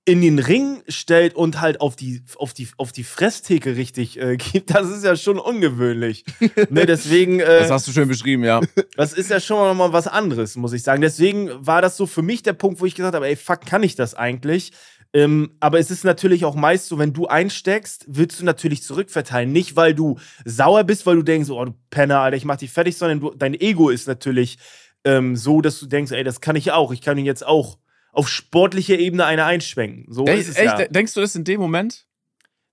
in 0.06 0.22
den 0.22 0.40
Ring 0.40 0.82
stellt 0.88 1.36
und 1.36 1.62
halt 1.62 1.82
auf 1.82 1.96
die, 1.96 2.24
auf 2.38 2.54
die, 2.54 2.68
auf 2.78 2.92
die 2.92 3.04
Fresstheke 3.04 3.76
richtig 3.76 4.20
äh, 4.20 4.38
gibt, 4.52 4.74
das 4.74 4.90
ist 4.90 5.04
ja 5.04 5.16
schon 5.16 5.38
ungewöhnlich. 5.38 6.26
ne, 6.70 6.86
deswegen. 6.86 7.40
Äh, 7.40 7.60
Das 7.60 7.70
hast 7.72 7.88
du 7.88 7.92
schön 7.92 8.08
beschrieben, 8.08 8.44
ja. 8.44 8.62
das 8.96 9.14
ist 9.14 9.30
ja 9.30 9.40
schon 9.40 9.78
mal 9.78 9.94
was 9.94 10.08
anderes, 10.08 10.56
muss 10.56 10.74
ich 10.74 10.84
sagen. 10.84 11.02
Deswegen 11.02 11.50
war 11.66 11.82
das 11.82 11.96
so 11.96 12.08
für 12.08 12.22
mich 12.24 12.42
der 12.42 12.54
Punkt, 12.54 12.82
wo 12.82 12.86
ich 12.86 12.96
gesagt 12.96 13.16
habe, 13.16 13.28
ey, 13.28 13.36
fuck, 13.36 13.66
kann 13.66 13.84
ich 13.84 13.96
das 13.96 14.16
eigentlich? 14.16 14.72
Ähm, 15.12 15.52
aber 15.60 15.80
es 15.80 15.90
ist 15.90 16.04
natürlich 16.04 16.46
auch 16.46 16.56
meist 16.56 16.88
so, 16.88 17.00
wenn 17.00 17.14
du 17.14 17.28
einsteckst, 17.28 18.06
willst 18.08 18.40
du 18.40 18.46
natürlich 18.46 18.84
zurückverteilen. 18.84 19.52
Nicht, 19.52 19.76
weil 19.76 19.96
du 19.96 20.20
sauer 20.46 20.84
bist, 20.84 21.06
weil 21.06 21.16
du 21.16 21.24
denkst, 21.24 21.50
oh, 21.50 21.66
du 21.66 21.74
Penner, 21.90 22.20
Alter, 22.20 22.38
ich 22.38 22.46
mach 22.46 22.58
dich 22.58 22.72
fertig, 22.72 22.98
sondern 22.98 23.20
du, 23.20 23.34
dein 23.36 23.60
Ego 23.60 23.90
ist 23.90 24.08
natürlich 24.08 24.60
ähm, 25.04 25.36
so, 25.36 25.62
dass 25.62 25.80
du 25.80 25.88
denkst, 25.88 26.12
ey, 26.12 26.24
das 26.24 26.42
kann 26.42 26.56
ich 26.56 26.72
auch. 26.72 26.92
Ich 26.92 27.02
kann 27.02 27.18
ihn 27.18 27.26
jetzt 27.26 27.46
auch 27.46 27.80
auf 28.12 28.30
sportlicher 28.30 29.00
Ebene 29.00 29.26
eine 29.26 29.46
einschwenken. 29.46 30.06
So 30.14 30.26
Echt, 30.26 30.42
ist 30.42 30.50
es 30.50 30.58
echt? 30.58 30.80
ja. 30.80 30.88
Denkst 30.88 31.14
du 31.14 31.22
das 31.22 31.36
in 31.36 31.44
dem 31.44 31.60
Moment? 31.60 32.06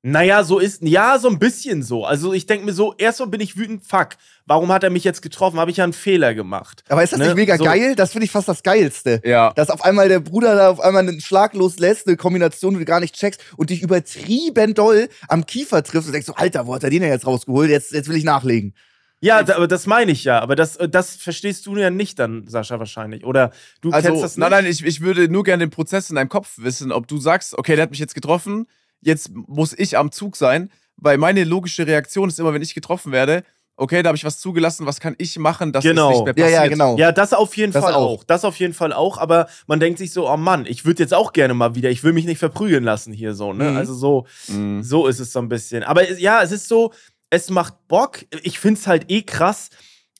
Naja, 0.08 0.44
so 0.44 0.60
ist, 0.60 0.82
ja, 0.82 1.18
so 1.18 1.28
ein 1.28 1.40
bisschen 1.40 1.82
so. 1.82 2.04
Also 2.04 2.32
ich 2.32 2.46
denke 2.46 2.64
mir 2.64 2.72
so, 2.72 2.94
erstmal 2.96 3.28
bin 3.28 3.40
ich 3.40 3.56
wütend, 3.56 3.84
fuck, 3.84 4.10
warum 4.46 4.70
hat 4.70 4.84
er 4.84 4.90
mich 4.90 5.02
jetzt 5.02 5.20
getroffen? 5.20 5.58
Habe 5.58 5.72
ich 5.72 5.78
ja 5.78 5.84
einen 5.84 5.92
Fehler 5.92 6.32
gemacht. 6.32 6.84
Aber 6.88 7.02
ist 7.02 7.12
das 7.12 7.18
Ne? 7.18 7.26
nicht 7.26 7.34
mega 7.34 7.56
So. 7.56 7.64
geil? 7.64 7.96
Das 7.96 8.12
finde 8.12 8.26
ich 8.26 8.30
fast 8.30 8.46
das 8.48 8.62
Geilste. 8.62 9.20
Ja. 9.24 9.52
Dass 9.56 9.68
auf 9.68 9.84
einmal 9.84 10.08
der 10.08 10.20
Bruder 10.20 10.54
da 10.54 10.70
auf 10.70 10.78
einmal 10.78 11.02
einen 11.08 11.20
Schlag 11.20 11.54
loslässt, 11.54 12.06
eine 12.06 12.16
Kombination, 12.16 12.74
die 12.74 12.78
du 12.80 12.84
gar 12.84 13.00
nicht 13.00 13.16
checkst 13.16 13.40
und 13.56 13.70
dich 13.70 13.82
übertrieben 13.82 14.74
doll 14.74 15.08
am 15.26 15.44
Kiefer 15.44 15.82
triffst 15.82 16.06
und 16.06 16.12
denkst 16.12 16.26
so, 16.28 16.34
Alter, 16.36 16.68
wo 16.68 16.74
hat 16.76 16.84
er 16.84 16.90
den 16.90 17.02
denn 17.02 17.10
jetzt 17.10 17.26
rausgeholt? 17.26 17.68
Jetzt, 17.68 17.90
jetzt 17.90 18.08
will 18.08 18.16
ich 18.16 18.22
nachlegen. 18.24 18.74
Ja, 19.20 19.42
da, 19.42 19.56
aber 19.56 19.66
das 19.66 19.86
meine 19.86 20.12
ich 20.12 20.22
ja. 20.22 20.38
Aber 20.40 20.54
das, 20.54 20.76
äh, 20.76 20.88
das 20.88 21.16
verstehst 21.16 21.66
du 21.66 21.76
ja 21.76 21.90
nicht 21.90 22.18
dann, 22.20 22.46
Sascha, 22.46 22.78
wahrscheinlich. 22.78 23.24
Oder 23.24 23.50
du 23.80 23.90
Also, 23.90 24.08
kennst 24.10 24.22
das 24.22 24.36
nicht? 24.36 24.40
nein, 24.42 24.50
nein, 24.52 24.66
ich, 24.70 24.84
ich 24.84 25.00
würde 25.00 25.28
nur 25.28 25.42
gerne 25.42 25.64
den 25.66 25.70
Prozess 25.70 26.10
in 26.10 26.16
deinem 26.16 26.28
Kopf 26.28 26.52
wissen, 26.58 26.92
ob 26.92 27.08
du 27.08 27.18
sagst, 27.18 27.58
okay, 27.58 27.74
der 27.74 27.84
hat 27.84 27.90
mich 27.90 27.98
jetzt 27.98 28.14
getroffen, 28.14 28.66
jetzt 29.00 29.30
muss 29.34 29.72
ich 29.72 29.96
am 29.98 30.10
Zug 30.12 30.36
sein, 30.36 30.70
weil 30.96 31.18
meine 31.18 31.44
logische 31.44 31.86
Reaktion 31.86 32.28
ist 32.28 32.38
immer, 32.40 32.52
wenn 32.54 32.62
ich 32.62 32.74
getroffen 32.74 33.12
werde, 33.12 33.44
okay, 33.78 34.02
da 34.02 34.08
habe 34.08 34.16
ich 34.16 34.24
was 34.24 34.40
zugelassen, 34.40 34.86
was 34.86 35.00
kann 35.00 35.14
ich 35.18 35.38
machen, 35.38 35.70
dass 35.70 35.84
Genau. 35.84 36.10
es 36.10 36.16
nicht 36.16 36.24
mehr 36.24 36.34
Ja, 36.38 36.44
passiert. 36.44 36.62
ja, 36.62 36.68
genau. 36.68 36.96
Ja, 36.96 37.12
das 37.12 37.34
auf 37.34 37.54
jeden 37.58 37.72
Das 37.72 37.84
Fall 37.84 37.92
auch. 37.92 38.20
auch. 38.20 38.24
Das 38.24 38.44
auf 38.46 38.56
jeden 38.58 38.72
Fall 38.72 38.94
auch. 38.94 39.18
Aber 39.18 39.48
man 39.66 39.80
denkt 39.80 39.98
sich 39.98 40.12
so, 40.12 40.30
oh 40.30 40.36
Mann, 40.38 40.64
ich 40.64 40.86
würde 40.86 41.02
jetzt 41.02 41.12
auch 41.12 41.34
gerne 41.34 41.52
mal 41.52 41.74
wieder, 41.74 41.90
ich 41.90 42.02
will 42.02 42.14
mich 42.14 42.24
nicht 42.24 42.38
verprügeln 42.38 42.84
lassen 42.84 43.12
hier 43.12 43.34
so, 43.34 43.52
ne? 43.52 43.72
Mhm. 43.72 43.76
Also 43.76 43.92
so, 43.94 44.26
Mhm. 44.48 44.82
so 44.82 45.06
ist 45.06 45.18
es 45.20 45.30
so 45.32 45.40
ein 45.40 45.50
bisschen. 45.50 45.82
Aber 45.82 46.10
ja, 46.18 46.42
es 46.42 46.52
ist 46.52 46.68
so, 46.68 46.94
es 47.28 47.50
macht 47.50 47.74
Bock. 47.86 48.24
Ich 48.42 48.58
finde 48.58 48.80
es 48.80 48.86
halt 48.86 49.10
eh 49.10 49.20
krass. 49.22 49.68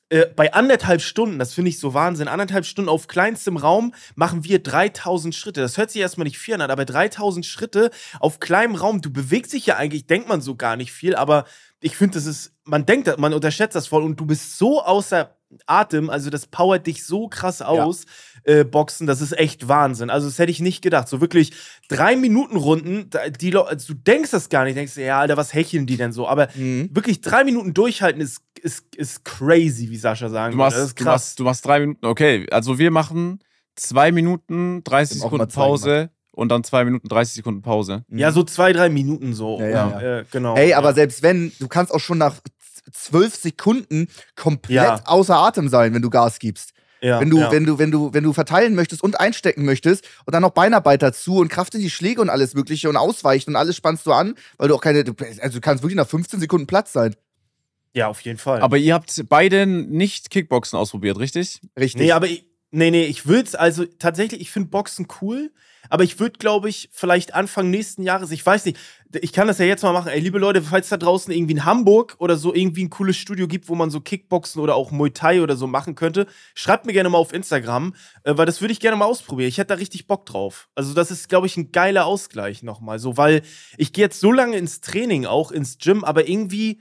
Äh, 0.09 0.27
bei 0.37 0.55
anderthalb 0.55 1.03
Stunden, 1.03 1.41
das 1.41 1.53
finde 1.53 1.71
ich 1.71 1.81
so 1.81 1.93
Wahnsinn, 1.93 2.29
anderthalb 2.29 2.65
Stunden 2.65 2.89
auf 2.89 3.09
kleinstem 3.09 3.57
Raum 3.57 3.93
machen 4.15 4.45
wir 4.45 4.63
3000 4.63 5.35
Schritte. 5.35 5.61
Das 5.61 5.79
hört 5.79 5.91
sich 5.91 6.01
erstmal 6.01 6.27
nicht 6.27 6.39
viel 6.39 6.55
an, 6.55 6.61
aber 6.61 6.85
3000 6.85 7.45
Schritte 7.45 7.91
auf 8.21 8.39
kleinem 8.39 8.77
Raum, 8.77 9.01
du 9.01 9.13
bewegst 9.13 9.53
dich 9.53 9.67
ja 9.67 9.77
eigentlich, 9.77 10.07
denkt 10.07 10.29
man 10.29 10.41
so 10.41 10.55
gar 10.55 10.77
nicht 10.77 10.93
viel, 10.93 11.17
aber 11.17 11.45
ich 11.81 11.97
finde, 11.97 12.15
das 12.15 12.27
ist, 12.27 12.55
man 12.65 12.87
denkt, 12.87 13.19
man 13.19 13.35
unterschätzt 13.35 13.75
das 13.75 13.89
voll 13.89 14.05
und 14.05 14.19
du 14.21 14.27
bist 14.27 14.57
so 14.59 14.81
außer 14.81 15.36
Atem, 15.67 16.11
also 16.11 16.29
das 16.31 16.47
powert 16.47 16.87
dich 16.87 17.05
so 17.05 17.29
krass 17.29 17.63
aus, 17.63 18.05
äh, 18.45 18.65
Boxen, 18.65 19.07
das 19.07 19.21
ist 19.21 19.33
echt 19.39 19.69
Wahnsinn. 19.69 20.11
Also 20.11 20.27
das 20.27 20.39
hätte 20.39 20.51
ich 20.51 20.61
nicht 20.61 20.83
gedacht. 20.83 21.09
So 21.09 21.21
wirklich 21.21 21.53
drei 21.89 22.17
Minuten 22.17 22.57
Runden, 22.57 23.09
die 23.41 23.57
also 23.57 23.95
du 23.95 24.01
denkst 24.01 24.31
das 24.33 24.49
gar 24.49 24.65
nicht, 24.65 24.77
denkst 24.77 24.97
ja, 24.97 25.21
Alter, 25.21 25.37
was 25.37 25.55
hecheln 25.55 25.87
die 25.87 25.97
denn 25.97 26.13
so? 26.13 26.27
Aber 26.29 26.49
Mhm. 26.55 26.91
wirklich 26.93 27.21
drei 27.21 27.45
Minuten 27.45 27.75
durchhalten 27.75 28.21
ist, 28.21 28.41
ist, 28.61 28.95
ist 28.97 29.25
crazy, 29.25 29.89
wie 29.91 29.97
Sascha 29.97 30.29
sagen 30.29 30.53
Du 30.53 30.59
würde. 30.59 30.65
machst, 30.67 30.79
Das 30.79 30.87
ist 30.89 31.01
du, 31.01 31.05
krass. 31.05 31.13
machst, 31.23 31.39
du 31.41 31.45
machst 31.45 31.65
drei 31.67 31.81
Minuten, 31.81 32.07
okay. 32.07 32.47
Also 32.51 32.79
wir 32.79 32.91
machen 32.91 33.39
zwei 33.77 34.11
Minuten, 34.13 34.83
30 34.85 35.19
Wir 35.19 35.21
haben 35.21 35.27
auch 35.29 35.33
Sekunden 35.33 35.55
Pause 35.55 36.11
und 36.33 36.49
dann 36.51 36.65
zwei 36.65 36.85
Minuten, 36.85 37.09
30 37.09 37.35
Sekunden 37.35 37.63
Pause. 37.63 38.05
Ja, 38.11 38.33
so 38.33 38.43
zwei, 38.43 38.73
drei 38.73 38.89
Minuten 38.89 39.33
so. 39.35 39.61
Ja, 39.61 39.69
ja, 39.69 39.87
Und, 39.87 40.03
Äh, 40.03 40.25
genau. 40.31 40.57
Ey, 40.57 40.75
aber 40.75 40.89
ja. 40.89 40.95
selbst 40.95 41.23
wenn, 41.23 41.53
du 41.59 41.69
kannst 41.69 41.93
auch 41.93 42.01
schon 42.01 42.19
nach 42.19 42.37
zwölf 42.93 43.35
Sekunden 43.37 44.09
komplett 44.37 44.75
Ja. 44.77 45.03
außer 45.05 45.37
Atem 45.37 45.69
sein, 45.69 45.95
wenn 45.95 46.03
du 46.03 46.11
Gas 46.11 46.39
gibst. 46.39 46.73
ja, 47.03 47.21
wenn 47.21 47.29
du, 47.31 47.39
ja. 47.39 47.53
wenn 47.53 47.65
du, 47.65 47.79
wenn 47.79 47.91
du, 47.91 48.13
wenn 48.15 48.25
du 48.25 48.33
verteilen 48.33 48.75
möchtest 48.75 49.03
und 49.03 49.21
einstecken 49.21 49.65
möchtest 49.65 50.09
und 50.25 50.33
dann 50.35 50.43
noch 50.43 50.51
Beinarbeit 50.51 51.03
dazu 51.03 51.37
und 51.37 51.49
Kraft 51.49 51.75
in 51.75 51.81
die 51.81 51.91
Schläge 51.91 52.21
und 52.21 52.31
alles 52.31 52.55
Mögliche 52.55 52.89
und 52.89 52.97
ausweichen 52.97 53.51
und 53.51 53.57
alles 53.57 53.77
spannst 53.77 54.07
du 54.07 54.13
an, 54.13 54.35
weil 54.57 54.69
du 54.69 54.75
auch 54.75 54.81
keine, 54.81 55.05
also 55.41 55.59
du 55.59 55.61
kannst 55.61 55.83
wirklich 55.83 55.97
nach 55.97 56.09
15 56.09 56.41
Sekunden 56.41 56.67
Platz 56.67 56.93
sein. 56.93 57.15
ja, 57.93 58.09
auf 58.09 58.21
jeden 58.23 58.39
Fall. 58.39 58.61
Aber 58.61 58.77
ihr 58.79 58.95
habt 58.95 59.25
beide 59.29 59.67
nicht 59.67 60.31
Kickboxen 60.31 60.79
ausprobiert, 60.79 61.19
richtig? 61.19 61.61
Richtig. 61.79 62.01
Nee, 62.01 62.13
aber 62.13 62.27
ich, 62.27 62.45
nee, 62.71 62.91
nee, 62.91 63.05
ich 63.05 63.27
würde 63.27 63.45
es, 63.45 63.55
also 63.55 63.85
tatsächlich, 63.85 64.41
ich 64.41 64.51
finde 64.51 64.71
Boxen 64.71 65.07
cool, 65.21 65.51
aber 65.91 66.05
ich 66.05 66.19
würde, 66.21 66.39
glaube 66.39 66.69
ich, 66.69 66.89
vielleicht 66.93 67.35
Anfang 67.35 67.71
nächsten 67.71 68.03
Jahres, 68.03 68.31
ich 68.31 68.45
weiß 68.45 68.65
nicht, 68.65 68.79
ich 69.21 69.33
kann 69.33 69.47
das 69.49 69.59
ja 69.59 69.65
jetzt 69.65 69.83
mal 69.83 69.93
machen. 69.93 70.09
Ey, 70.09 70.21
liebe 70.21 70.39
Leute, 70.39 70.61
falls 70.63 70.89
da 70.89 70.97
draußen 70.97 71.33
irgendwie 71.33 71.53
in 71.55 71.65
Hamburg 71.65 72.17
oder 72.19 72.37
so 72.37 72.53
irgendwie 72.55 72.85
ein 72.85 72.91
cooles 72.91 73.17
Studio 73.17 73.47
gibt, 73.47 73.69
wo 73.69 73.75
man 73.75 73.91
so 73.91 74.01
Kickboxen 74.01 74.61
oder 74.61 74.75
auch 74.75 74.91
Muay 74.91 75.11
Thai 75.11 75.41
oder 75.43 75.57
so 75.57 75.67
machen 75.67 75.95
könnte, 75.95 76.27
schreibt 76.55 76.87
mir 76.87 76.93
gerne 76.93 77.09
mal 77.09 77.19
auf 77.19 77.33
Instagram, 77.33 77.95
äh, 78.25 78.37
weil 78.37 78.47
das 78.47 78.61
würde 78.61 78.73
ich 78.73 78.81
gerne 78.81 78.97
mal 78.97 79.07
ausprobieren. 79.07 79.49
Ich 79.49 79.59
hätte 79.59 79.69
da 79.69 79.75
richtig 79.75 80.07
Bock 80.07 80.27
drauf. 80.27 80.69
Also, 80.75 80.93
das 80.93 81.11
ist, 81.11 81.29
glaube 81.29 81.47
ich, 81.47 81.57
ein 81.57 81.73
geiler 81.73 82.05
Ausgleich 82.07 82.63
nochmal. 82.63 82.99
So, 82.99 83.17
weil 83.17 83.43
ich 83.79 83.93
gehe 83.93 84.05
jetzt 84.05 84.21
so 84.21 84.33
lange 84.33 84.57
ins 84.59 84.81
Training, 84.81 85.25
auch 85.25 85.51
ins 85.53 85.79
Gym, 85.79 86.05
aber 86.05 86.29
irgendwie 86.29 86.81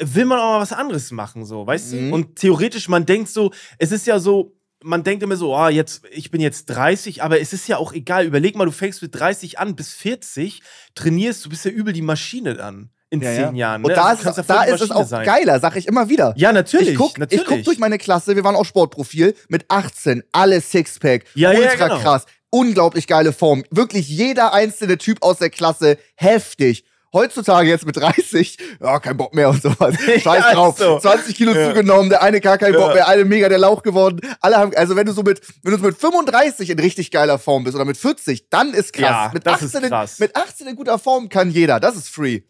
will 0.00 0.26
man 0.26 0.38
auch 0.38 0.52
mal 0.52 0.60
was 0.60 0.72
anderes 0.72 1.10
machen, 1.10 1.44
so, 1.44 1.66
weißt 1.66 1.92
Mhm. 1.92 2.08
du? 2.10 2.14
Und 2.14 2.36
theoretisch, 2.36 2.88
man 2.88 3.04
denkt 3.06 3.30
so, 3.30 3.52
es 3.78 3.90
ist 3.90 4.06
ja 4.06 4.18
so, 4.20 4.57
man 4.82 5.02
denkt 5.04 5.22
immer 5.22 5.36
so, 5.36 5.54
ah, 5.54 5.70
jetzt, 5.70 6.02
ich 6.10 6.30
bin 6.30 6.40
jetzt 6.40 6.66
30, 6.66 7.22
aber 7.22 7.40
es 7.40 7.52
ist 7.52 7.66
ja 7.68 7.78
auch 7.78 7.92
egal. 7.92 8.24
Überleg 8.24 8.56
mal, 8.56 8.64
du 8.64 8.70
fängst 8.70 9.02
mit 9.02 9.14
30 9.14 9.58
an 9.58 9.74
bis 9.76 9.92
40, 9.94 10.62
trainierst, 10.94 11.44
du 11.44 11.48
bist 11.48 11.64
ja 11.64 11.70
übel 11.70 11.92
die 11.92 12.02
Maschine 12.02 12.54
dann 12.54 12.90
in 13.10 13.20
Ja, 13.22 13.30
zehn 13.32 13.40
ja. 13.56 13.70
Jahren. 13.70 13.84
Und 13.84 13.90
ne? 13.90 13.94
da 13.96 14.04
Also 14.04 14.28
ist, 14.28 14.50
da 14.50 14.62
ist 14.64 14.80
es 14.80 14.90
auch 14.90 15.06
sein. 15.06 15.24
geiler, 15.24 15.58
sag 15.60 15.76
ich 15.76 15.88
immer 15.88 16.08
wieder. 16.08 16.34
Ja, 16.36 16.52
natürlich. 16.52 16.90
Ich 16.90 16.94
guck, 16.96 17.18
natürlich. 17.18 17.42
ich 17.42 17.48
guck 17.48 17.64
durch 17.64 17.78
meine 17.78 17.98
Klasse, 17.98 18.36
wir 18.36 18.44
waren 18.44 18.54
auch 18.54 18.66
Sportprofil, 18.66 19.34
mit 19.48 19.64
18, 19.68 20.22
alle 20.32 20.60
Sixpack, 20.60 21.24
ja, 21.34 21.50
ultra 21.50 21.88
genau. 21.88 22.00
krass, 22.00 22.26
unglaublich 22.50 23.06
geile 23.06 23.32
Form. 23.32 23.64
Wirklich 23.70 24.08
jeder 24.08 24.52
einzelne 24.52 24.98
Typ 24.98 25.22
aus 25.22 25.38
der 25.38 25.50
Klasse, 25.50 25.98
heftig. 26.14 26.84
Heutzutage 27.12 27.68
jetzt 27.68 27.86
mit 27.86 27.96
30, 27.96 28.58
ja, 28.80 28.98
kein 29.00 29.16
Bock 29.16 29.34
mehr 29.34 29.48
und 29.48 29.62
sowas. 29.62 29.94
Scheiß 30.22 30.52
drauf. 30.52 30.76
so. 30.78 30.98
20 30.98 31.34
Kilo 31.36 31.52
Ja. 31.54 31.68
zugenommen, 31.68 32.10
der 32.10 32.22
eine 32.22 32.40
gar 32.40 32.58
keinen 32.58 32.74
Bock 32.74 32.88
Ja. 32.88 32.94
mehr, 32.94 33.08
alle 33.08 33.24
mega 33.24 33.48
der 33.48 33.58
Lauch 33.58 33.82
geworden. 33.82 34.20
Alle 34.40 34.56
haben, 34.56 34.74
also 34.76 34.94
wenn 34.96 35.06
du 35.06 35.12
so 35.12 35.22
mit, 35.22 35.40
wenn 35.62 35.72
du 35.72 35.78
so 35.78 35.84
mit 35.84 35.96
35 35.98 36.70
in 36.70 36.78
richtig 36.78 37.10
geiler 37.10 37.38
Form 37.38 37.64
bist 37.64 37.74
oder 37.74 37.84
mit 37.84 37.96
40, 37.96 38.50
dann 38.50 38.74
ist 38.74 38.92
krass. 38.92 39.32
Mit, 39.32 39.46
das 39.46 39.62
18 39.62 39.82
ist 39.84 39.88
krass. 39.88 40.18
In, 40.18 40.24
mit 40.24 40.36
18 40.36 40.66
in 40.68 40.76
guter 40.76 40.98
Form 40.98 41.28
kann 41.28 41.50
jeder. 41.50 41.80
Das 41.80 41.96
ist 41.96 42.08
free. 42.10 42.42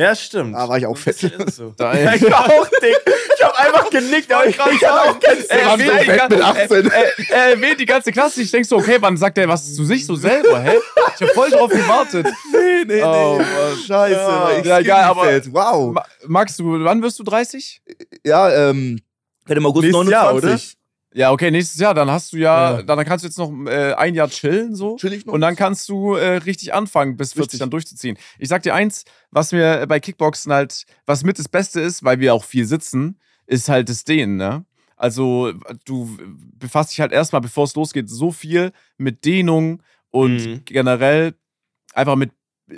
Ja, 0.00 0.14
stimmt. 0.14 0.54
Da 0.54 0.68
war 0.68 0.78
ich 0.78 0.86
auch 0.86 0.96
fett. 0.96 1.18
So. 1.52 1.72
Da- 1.76 1.92
ja, 1.98 2.14
ich 2.14 2.22
war 2.22 2.44
auch 2.46 2.68
dick. 2.80 2.96
Ich 3.36 3.44
hab 3.44 3.58
einfach 3.58 3.90
genickt, 3.90 4.32
aber 4.32 4.46
ich 4.46 4.56
kann 4.56 4.70
auch 4.70 5.20
waren 5.20 5.80
so 5.80 5.86
wen- 5.86 6.04
fett 6.04 6.30
mit 6.30 6.40
18. 6.40 6.70
Äh, 6.70 6.88
äh, 6.88 7.52
äh, 7.52 7.60
wen 7.60 7.76
die 7.76 7.84
ganze 7.84 8.12
Klasse? 8.12 8.40
Ich 8.42 8.50
denk 8.52 8.64
so, 8.64 8.76
okay, 8.76 8.98
wann 9.00 9.16
sagt 9.16 9.36
der 9.36 9.48
was 9.48 9.74
zu 9.74 9.84
sich 9.84 10.06
so 10.06 10.14
selber, 10.14 10.60
hä? 10.60 10.76
Ich 11.16 11.22
hab 11.22 11.30
voll 11.34 11.50
drauf 11.50 11.70
gewartet. 11.70 12.28
Nee, 12.52 12.84
nee, 12.86 13.02
Oh, 13.02 13.38
nee. 13.38 13.44
Mann. 13.44 13.76
Scheiße. 13.86 14.14
Ja, 14.14 14.60
ja, 14.60 14.80
geil, 14.82 15.04
aber- 15.04 15.24
fett. 15.24 15.52
Wow. 15.52 15.92
Ma- 15.92 16.04
Max, 16.26 16.56
du, 16.58 16.84
wann 16.84 17.02
wirst 17.02 17.18
du 17.18 17.24
30? 17.24 17.82
Ja, 18.24 18.70
ähm, 18.70 19.00
im 19.48 19.66
August 19.66 19.84
Nächstes 19.88 20.10
Jahr, 20.10 20.32
oder? 20.34 20.58
Ja, 21.18 21.32
okay, 21.32 21.50
nächstes 21.50 21.80
Jahr, 21.80 21.94
dann 21.94 22.08
hast 22.12 22.32
du 22.32 22.36
ja, 22.36 22.76
Ja. 22.76 22.82
dann 22.82 23.04
kannst 23.04 23.24
du 23.24 23.28
jetzt 23.28 23.38
noch 23.38 23.50
äh, 23.66 23.92
ein 23.94 24.14
Jahr 24.14 24.28
chillen, 24.30 24.76
so. 24.76 24.94
Chill 24.96 25.12
ich 25.12 25.26
noch. 25.26 25.32
Und 25.34 25.40
dann 25.40 25.56
kannst 25.56 25.88
du 25.88 26.14
äh, 26.14 26.36
richtig 26.36 26.72
anfangen, 26.72 27.16
bis 27.16 27.32
40 27.32 27.42
Richtig. 27.44 27.58
dann 27.58 27.70
durchzuziehen. 27.70 28.16
Ich 28.38 28.48
sag 28.48 28.62
dir 28.62 28.72
eins, 28.72 29.04
was 29.32 29.50
mir 29.50 29.84
bei 29.88 29.98
Kickboxen 29.98 30.52
halt, 30.52 30.84
was 31.06 31.24
mit 31.24 31.40
das 31.40 31.48
Beste 31.48 31.80
ist, 31.80 32.04
weil 32.04 32.20
wir 32.20 32.34
auch 32.34 32.44
viel 32.44 32.66
sitzen, 32.66 33.18
ist 33.46 33.68
halt 33.68 33.88
das 33.88 34.04
Dehnen, 34.04 34.36
ne? 34.36 34.64
Also, 34.96 35.52
du 35.84 36.16
befasst 36.56 36.92
dich 36.92 37.00
halt 37.00 37.10
erstmal, 37.10 37.40
bevor 37.40 37.64
es 37.64 37.74
losgeht, 37.74 38.08
so 38.08 38.30
viel 38.30 38.70
mit 38.96 39.24
Dehnung 39.24 39.82
und 40.10 40.36
Mhm. 40.46 40.62
generell 40.66 41.34
einfach 41.94 42.14
mit 42.14 42.30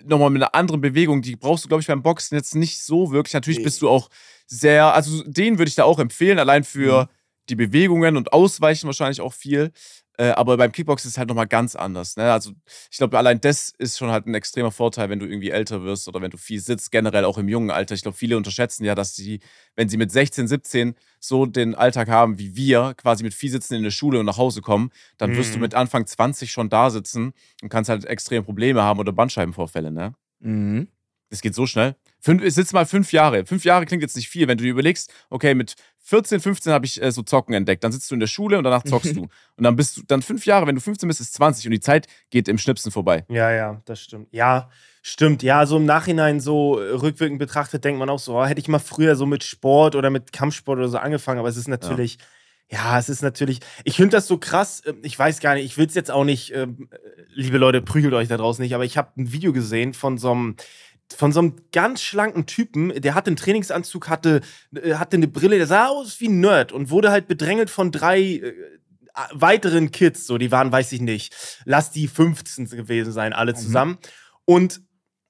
nochmal 0.07 0.31
mit 0.31 0.41
einer 0.43 0.55
anderen 0.55 0.81
Bewegung. 0.81 1.21
Die 1.21 1.37
brauchst 1.37 1.65
du, 1.65 1.69
glaube 1.69 1.83
ich, 1.83 1.89
beim 1.89 2.03
Boxen 2.03 2.37
jetzt 2.37 2.55
nicht 2.55 2.83
so 2.83 3.11
wirklich. 3.13 3.35
Natürlich 3.35 3.59
Nee. 3.59 3.65
bist 3.65 3.83
du 3.83 3.91
auch 3.91 4.09
sehr, 4.47 4.95
also 4.95 5.23
den 5.27 5.59
würde 5.59 5.69
ich 5.69 5.75
da 5.75 5.85
auch 5.85 5.99
empfehlen, 5.99 6.39
allein 6.39 6.65
für 6.65 7.03
Mhm. 7.05 7.09
Die 7.51 7.57
Bewegungen 7.57 8.17
und 8.17 8.33
Ausweichen 8.33 8.87
wahrscheinlich 8.87 9.21
auch 9.21 9.33
viel. 9.35 9.73
Äh, 10.19 10.31
aber 10.33 10.57
beim 10.59 10.71
Kickboxen 10.71 11.09
ist 11.09 11.15
es 11.15 11.19
halt 11.19 11.29
nochmal 11.29 11.47
ganz 11.47 11.75
anders. 11.77 12.17
Ne? 12.17 12.31
Also 12.31 12.53
ich 12.91 12.99
glaube, 12.99 13.17
allein 13.17 13.41
das 13.41 13.73
ist 13.79 13.97
schon 13.97 14.11
halt 14.11 14.27
ein 14.27 14.35
extremer 14.35 14.71
Vorteil, 14.71 15.09
wenn 15.09 15.19
du 15.19 15.27
irgendwie 15.27 15.51
älter 15.51 15.83
wirst 15.83 16.09
oder 16.09 16.21
wenn 16.21 16.31
du 16.31 16.37
viel 16.37 16.61
sitzt, 16.61 16.91
generell 16.93 17.25
auch 17.25 17.39
im 17.39 17.49
jungen 17.49 17.71
Alter. 17.71 17.95
Ich 17.95 18.03
glaube, 18.03 18.17
viele 18.19 18.37
unterschätzen 18.37 18.85
ja, 18.85 18.95
dass 18.95 19.15
sie, 19.17 19.41
wenn 19.77 19.89
sie 19.89 19.97
mit 19.97 20.13
16, 20.13 20.47
17 20.47 20.95
so 21.21 21.47
den 21.47 21.75
Alltag 21.75 22.09
haben 22.09 22.39
wie 22.39 22.55
wir, 22.55 22.93
quasi 22.99 23.23
mit 23.25 23.33
viel 23.35 23.51
sitzen 23.51 23.75
in 23.75 23.83
der 23.83 23.91
Schule 23.93 24.21
und 24.21 24.27
nach 24.27 24.37
Hause 24.37 24.61
kommen, 24.61 24.91
dann 25.17 25.35
wirst 25.37 25.53
du 25.53 25.57
Mhm. 25.57 25.63
mit 25.63 25.75
Anfang 25.75 26.07
20 26.07 26.51
schon 26.51 26.69
da 26.69 26.91
sitzen 26.91 27.33
und 27.63 27.69
kannst 27.71 27.89
halt 27.89 28.05
extrem 28.05 28.45
Probleme 28.45 28.83
haben 28.83 29.01
oder 29.01 29.13
Bandscheibenvorfälle. 29.13 29.91
Ne? 29.91 30.13
Mhm. 30.41 30.89
Es 31.31 31.41
geht 31.41 31.55
so 31.55 31.67
schnell. 31.67 31.97
Fünf, 32.21 32.43
ich 32.43 32.55
sitze 32.55 32.75
mal 32.75 32.87
fünf 32.87 33.13
Jahre. 33.13 33.47
Fünf 33.47 33.65
Jahre 33.65 33.87
klingt 33.87 34.03
jetzt 34.03 34.17
nicht 34.17 34.29
viel, 34.29 34.47
wenn 34.49 34.59
du 34.59 34.65
dir 34.65 34.71
überlegst, 34.71 35.13
okay, 35.31 35.55
mit 35.55 35.75
14, 36.03 36.41
15 36.41 36.73
habe 36.73 36.87
ich 36.87 37.01
äh, 37.01 37.13
so 37.13 37.23
Zocken 37.23 37.55
entdeckt. 37.55 37.85
Dann 37.85 37.93
sitzt 37.93 38.11
du 38.11 38.15
in 38.15 38.21
der 38.21 38.27
Schule 38.27 38.59
und 38.59 38.65
danach 38.65 38.83
zockst 38.83 39.15
du. 39.17 39.23
Und 39.57 39.65
dann 39.65 39.77
bist 39.77 39.97
du, 39.97 40.03
dann 40.07 40.23
fünf 40.23 40.45
Jahre, 40.47 40.67
wenn 40.67 40.75
du 40.75 40.81
15 40.81 41.07
bist, 41.07 41.21
ist 41.21 41.35
20 41.35 41.67
und 41.67 41.73
die 41.73 41.81
Zeit 41.81 42.09
geht 42.31 42.49
im 42.49 42.59
Schnipsen 42.59 42.91
vorbei. 42.91 43.25
Ja, 43.29 43.53
ja, 43.53 43.81
das 43.85 44.01
stimmt. 44.01 44.29
Ja, 44.33 44.71
stimmt. 45.03 45.43
Ja, 45.43 45.67
so 45.67 45.77
im 45.77 45.85
Nachhinein 45.85 46.41
so 46.41 46.81
äh, 46.81 46.91
rückwirkend 46.91 47.39
betrachtet 47.39 47.85
denkt 47.85 47.99
man 47.99 48.11
auch 48.11 48.19
so, 48.19 48.37
oh, 48.39 48.45
hätte 48.45 48.61
ich 48.61 48.69
mal 48.69 48.79
früher 48.79 49.15
so 49.15 49.25
mit 49.27 49.45
Sport 49.45 49.95
oder 49.95 50.11
mit 50.11 50.33
Kampfsport 50.33 50.79
oder 50.79 50.89
so 50.89 50.99
angefangen, 50.99 51.39
aber 51.39 51.49
es 51.49 51.57
ist 51.57 51.69
natürlich, 51.69 52.19
ja, 52.69 52.99
es 52.99 53.09
ist 53.09 53.23
natürlich, 53.23 53.61
ich 53.85 53.97
finde 53.97 54.17
das 54.17 54.27
so 54.27 54.39
krass, 54.39 54.83
ähm, 54.87 54.99
ich 55.03 55.19
weiß 55.19 55.41
gar 55.41 55.55
nicht, 55.55 55.65
ich 55.65 55.77
will 55.77 55.87
es 55.87 55.95
jetzt 55.95 56.11
auch 56.11 56.25
nicht, 56.25 56.55
ähm, 56.55 56.89
äh, 56.91 56.97
liebe 57.35 57.59
Leute, 57.59 57.83
prügelt 57.83 58.15
euch 58.15 58.29
da 58.29 58.37
draußen 58.37 58.63
nicht, 58.63 58.75
aber 58.75 58.85
ich 58.85 58.97
habe 58.97 59.13
ein 59.17 59.33
Video 59.33 59.53
gesehen 59.53 59.95
von 59.95 60.19
so 60.19 60.33
einem 60.33 60.57
von 61.17 61.33
so 61.33 61.41
einem 61.41 61.57
ganz 61.73 62.03
schlanken 62.03 62.47
Typen, 62.47 63.01
der 63.01 63.15
hatte 63.15 63.29
einen 63.29 63.37
Trainingsanzug, 63.37 64.09
hatte, 64.09 64.41
äh, 64.75 64.95
hatte 64.95 65.17
eine 65.17 65.29
Brille, 65.29 65.59
der 65.59 65.67
sah 65.67 65.89
aus 65.89 66.21
wie 66.21 66.29
ein 66.29 66.41
Nerd 66.41 66.73
und 66.73 66.91
wurde 66.91 67.11
halt 67.11 67.29
bedrängelt 67.29 67.71
von 67.71 67.93
drei 67.93 68.21
äh, 68.21 68.55
weiteren 69.33 69.91
Kids, 69.91 70.27
so, 70.27 70.39
die 70.39 70.51
waren, 70.51 70.73
weiß 70.73 70.93
ich 70.93 71.01
nicht, 71.01 71.35
lass 71.65 71.91
die 71.91 72.09
15 72.09 72.67
gewesen 72.67 73.13
sein, 73.13 73.33
alle 73.33 73.55
zusammen. 73.55 73.99
Und 74.45 74.83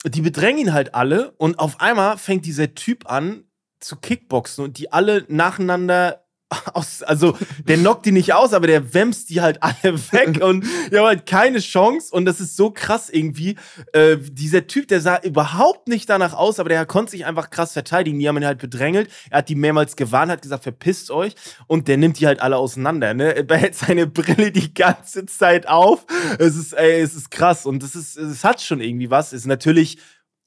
die 0.04 0.20
bedrängen 0.20 0.60
ihn 0.60 0.72
halt 0.72 0.94
alle 0.94 1.32
und 1.32 1.58
auf 1.58 1.80
einmal 1.80 2.18
fängt 2.18 2.46
dieser 2.46 2.74
Typ 2.74 3.10
an 3.10 3.44
zu 3.80 3.96
Kickboxen 3.96 4.64
und 4.64 4.78
die 4.78 4.92
alle 4.92 5.24
nacheinander 5.28 6.19
aus, 6.74 7.02
also 7.02 7.36
der 7.64 7.76
knockt 7.78 8.06
die 8.06 8.12
nicht 8.12 8.34
aus, 8.34 8.52
aber 8.52 8.66
der 8.66 8.92
wämst 8.92 9.30
die 9.30 9.40
halt 9.40 9.62
alle 9.62 9.94
weg 10.12 10.42
und 10.42 10.64
die 10.90 10.98
haben 10.98 11.06
halt 11.06 11.26
keine 11.26 11.60
Chance 11.60 12.14
und 12.14 12.24
das 12.24 12.40
ist 12.40 12.56
so 12.56 12.70
krass 12.70 13.08
irgendwie. 13.08 13.56
Äh, 13.92 14.16
dieser 14.18 14.66
Typ, 14.66 14.88
der 14.88 15.00
sah 15.00 15.18
überhaupt 15.22 15.88
nicht 15.88 16.08
danach 16.08 16.34
aus, 16.34 16.58
aber 16.58 16.68
der 16.68 16.84
konnte 16.86 17.12
sich 17.12 17.24
einfach 17.24 17.50
krass 17.50 17.72
verteidigen. 17.72 18.18
Die 18.18 18.28
haben 18.28 18.36
ihn 18.36 18.46
halt 18.46 18.58
bedrängelt. 18.58 19.10
Er 19.30 19.38
hat 19.38 19.48
die 19.48 19.54
mehrmals 19.54 19.96
gewarnt, 19.96 20.32
hat 20.32 20.42
gesagt, 20.42 20.64
verpisst 20.64 21.10
euch 21.10 21.34
und 21.66 21.88
der 21.88 21.96
nimmt 21.96 22.18
die 22.18 22.26
halt 22.26 22.40
alle 22.40 22.56
auseinander. 22.56 23.14
Ne? 23.14 23.36
Er 23.36 23.42
behält 23.44 23.74
seine 23.76 24.06
Brille 24.06 24.50
die 24.50 24.74
ganze 24.74 25.26
Zeit 25.26 25.68
auf. 25.68 26.06
Es 26.38 26.56
ist, 26.56 26.72
ey, 26.72 27.00
es 27.00 27.14
ist 27.14 27.30
krass 27.30 27.66
und 27.66 27.82
es 27.82 27.94
ist, 27.94 28.16
es 28.16 28.44
hat 28.44 28.60
schon 28.60 28.80
irgendwie 28.80 29.10
was. 29.10 29.28
Es 29.28 29.42
ist 29.42 29.46
natürlich, 29.46 29.98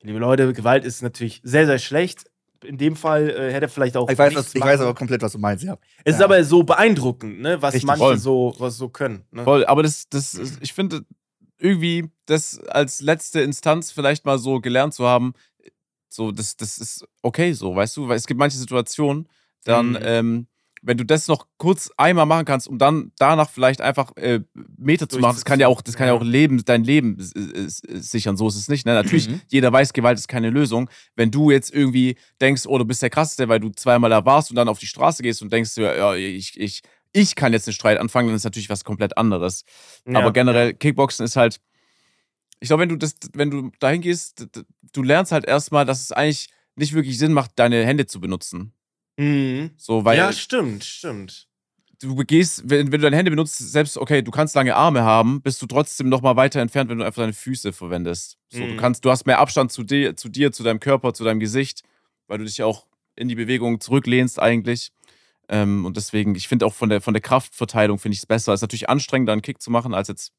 liebe 0.02 0.20
Leute, 0.20 0.52
Gewalt 0.54 0.84
ist 0.84 1.02
natürlich 1.02 1.42
sehr, 1.44 1.66
sehr 1.66 1.80
schlecht 1.80 2.26
in 2.66 2.78
dem 2.78 2.96
Fall 2.96 3.30
äh, 3.30 3.52
hätte 3.54 3.66
er 3.66 3.70
vielleicht 3.70 3.96
auch. 3.98 4.10
Ich 4.10 4.18
weiß, 4.18 4.36
was, 4.36 4.54
ich 4.56 4.62
weiß 4.62 4.80
aber 4.82 4.94
komplett, 4.94 5.22
was 5.22 5.32
du 5.34 5.40
meinst, 5.40 5.64
ja. 5.64 5.78
Es 6.04 6.16
ist 6.16 6.20
Ja. 6.20 6.26
aber 6.26 6.44
so 6.44 6.64
beeindruckend, 6.64 7.40
ne, 7.42 7.62
was 7.62 7.74
Richtig, 7.74 7.88
manche 7.88 8.04
voll. 8.04 8.18
so, 8.18 8.54
was 8.60 8.78
so 8.78 8.90
können. 8.90 9.24
Ne? 9.32 9.44
Voll, 9.44 9.66
aber 9.66 9.84
das, 9.84 10.08
das, 10.10 10.34
ist- 10.34 10.58
ich 10.62 10.74
finde, 10.74 11.06
irgendwie 11.58 12.10
das 12.26 12.60
als 12.68 13.02
letzte 13.02 13.42
Instanz 13.42 13.92
vielleicht 13.92 14.26
mal 14.26 14.38
so 14.38 14.60
gelernt 14.60 14.94
zu 14.94 15.06
haben, 15.06 15.34
so, 16.10 16.32
das, 16.32 16.56
das 16.58 16.78
ist 16.78 17.06
okay 17.22 17.54
so, 17.54 17.76
weißt 17.76 17.98
du, 17.98 18.08
weil 18.08 18.18
es 18.18 18.28
gibt 18.28 18.40
manche 18.40 18.58
Situationen, 18.58 19.28
dann, 19.64 19.92
Mhm. 19.92 20.00
ähm, 20.02 20.48
wenn 20.86 20.98
du 20.98 21.06
das 21.06 21.28
noch 21.30 21.48
kurz 21.58 21.90
einmal 21.98 22.26
machen 22.26 22.44
kannst, 22.46 22.68
um 22.68 22.78
dann 22.78 23.14
danach 23.18 23.50
vielleicht 23.50 23.80
einfach 23.82 24.16
äh, 24.18 24.42
Meter 24.78 25.08
zu 25.08 25.18
machen, 25.20 25.36
das 25.36 25.46
kann 25.46 25.60
ja 25.60 25.68
auch, 25.68 25.82
das 25.82 25.96
kann 25.96 26.08
ja 26.08 26.14
auch 26.14 26.22
Leben, 26.24 26.64
dein 26.66 26.84
Leben 26.84 27.18
s- 27.18 27.32
s- 27.34 27.82
s- 27.86 28.12
sichern, 28.12 28.36
so 28.36 28.48
ist 28.50 28.56
es 28.56 28.68
nicht. 28.68 28.86
Ne? 28.86 28.94
Natürlich, 28.94 29.30
Mhm. 29.30 29.42
jeder 29.50 29.72
weiß, 29.72 29.94
Gewalt 29.94 30.18
ist 30.20 30.28
keine 30.28 30.50
Lösung. 30.50 30.90
Wenn 31.16 31.32
du 31.32 31.52
jetzt 31.52 31.74
irgendwie 31.74 32.18
denkst, 32.42 32.64
oh, 32.68 32.78
du 32.78 32.84
bist 32.86 33.02
der 33.02 33.10
krasseste, 33.10 33.48
weil 33.48 33.60
du 33.62 33.70
zweimal 33.70 34.10
da 34.10 34.26
warst 34.26 34.50
und 34.50 34.58
dann 34.58 34.68
auf 34.68 34.80
die 34.80 34.88
Straße 34.88 35.24
gehst 35.24 35.42
und 35.42 35.54
denkst, 35.54 35.78
ja, 35.78 35.96
ja, 35.96 36.16
ich, 36.16 36.60
ich, 36.60 36.82
ich 37.14 37.36
kann 37.36 37.54
jetzt 37.54 37.68
einen 37.68 37.74
Streit 37.74 37.98
anfangen, 37.98 38.28
dann 38.28 38.36
ist 38.36 38.44
natürlich 38.44 38.70
was 38.70 38.84
komplett 38.84 39.18
anderes. 39.18 39.64
Ja. 40.06 40.20
Aber 40.20 40.34
generell, 40.34 40.74
Kickboxen 40.74 41.26
ist 41.26 41.36
halt, 41.38 41.62
ich 42.60 42.68
glaube, 42.68 42.82
wenn 42.82 42.90
du 42.90 42.98
das, 42.98 43.16
wenn 43.34 43.52
du 43.52 43.72
dahin 43.80 44.02
gehst, 44.02 44.48
du 44.94 45.04
lernst 45.04 45.32
halt 45.32 45.46
erstmal, 45.46 45.86
dass 45.86 46.02
es 46.02 46.12
eigentlich 46.12 46.50
nicht 46.76 46.94
wirklich 46.94 47.18
Sinn 47.20 47.34
macht, 47.34 47.52
deine 47.56 47.86
Hände 47.86 48.06
zu 48.06 48.20
benutzen. 48.20 48.74
Mhm. 49.18 49.72
So, 49.78 50.06
weil 50.06 50.18
ja, 50.18 50.32
stimmt, 50.34 50.84
stimmt. 50.84 51.48
du 52.02 52.16
gehst, 52.16 52.64
wenn, 52.66 52.88
wenn 52.92 53.00
du 53.00 53.06
deine 53.06 53.16
Hände 53.18 53.32
benutzt, 53.32 53.58
selbst, 53.58 53.98
okay, 53.98 54.22
du 54.22 54.32
kannst 54.32 54.56
lange 54.56 54.76
Arme 54.76 55.04
haben, 55.04 55.42
bist 55.42 55.62
du 55.62 55.68
trotzdem 55.68 56.10
noch 56.10 56.22
mal 56.22 56.36
weiter 56.36 56.60
entfernt, 56.62 56.90
wenn 56.90 56.98
du 56.98 57.06
einfach 57.06 57.22
deine 57.22 57.34
Füße 57.34 57.74
verwendest. 57.74 58.38
So, 58.50 58.60
du 58.60 58.74
Mhm. 58.74 58.78
kannst, 58.78 59.06
du 59.06 59.12
hast 59.12 59.26
mehr 59.26 59.40
Abstand 59.40 59.72
zu 59.72 59.84
dir, 59.84 60.16
zu 60.16 60.30
dir, 60.30 60.52
zu 60.52 60.64
deinem 60.64 60.80
Körper, 60.80 61.14
zu 61.14 61.24
deinem 61.24 61.40
Gesicht, 61.40 61.84
weil 62.28 62.40
du 62.40 62.46
dich 62.46 62.62
auch 62.64 62.88
in 63.16 63.28
die 63.28 63.36
Bewegung 63.36 63.80
zurücklehnst 63.80 64.40
eigentlich. 64.42 64.92
Ähm, 65.50 65.86
und 65.86 65.98
deswegen, 65.98 66.36
ich 66.36 66.48
finde 66.48 66.66
auch 66.66 66.74
von 66.74 66.90
der, 66.90 67.02
von 67.02 67.14
der 67.14 67.22
Kraftverteilung 67.22 68.00
finde 68.00 68.14
ich 68.14 68.20
es 68.20 68.26
besser. 68.26 68.54
Es 68.54 68.60
ist 68.60 68.62
natürlich 68.64 68.90
anstrengender, 68.90 69.34
einen 69.34 69.42
Kick 69.42 69.62
zu 69.62 69.70
machen, 69.72 69.94
als 69.94 70.08
jetzt 70.08 70.32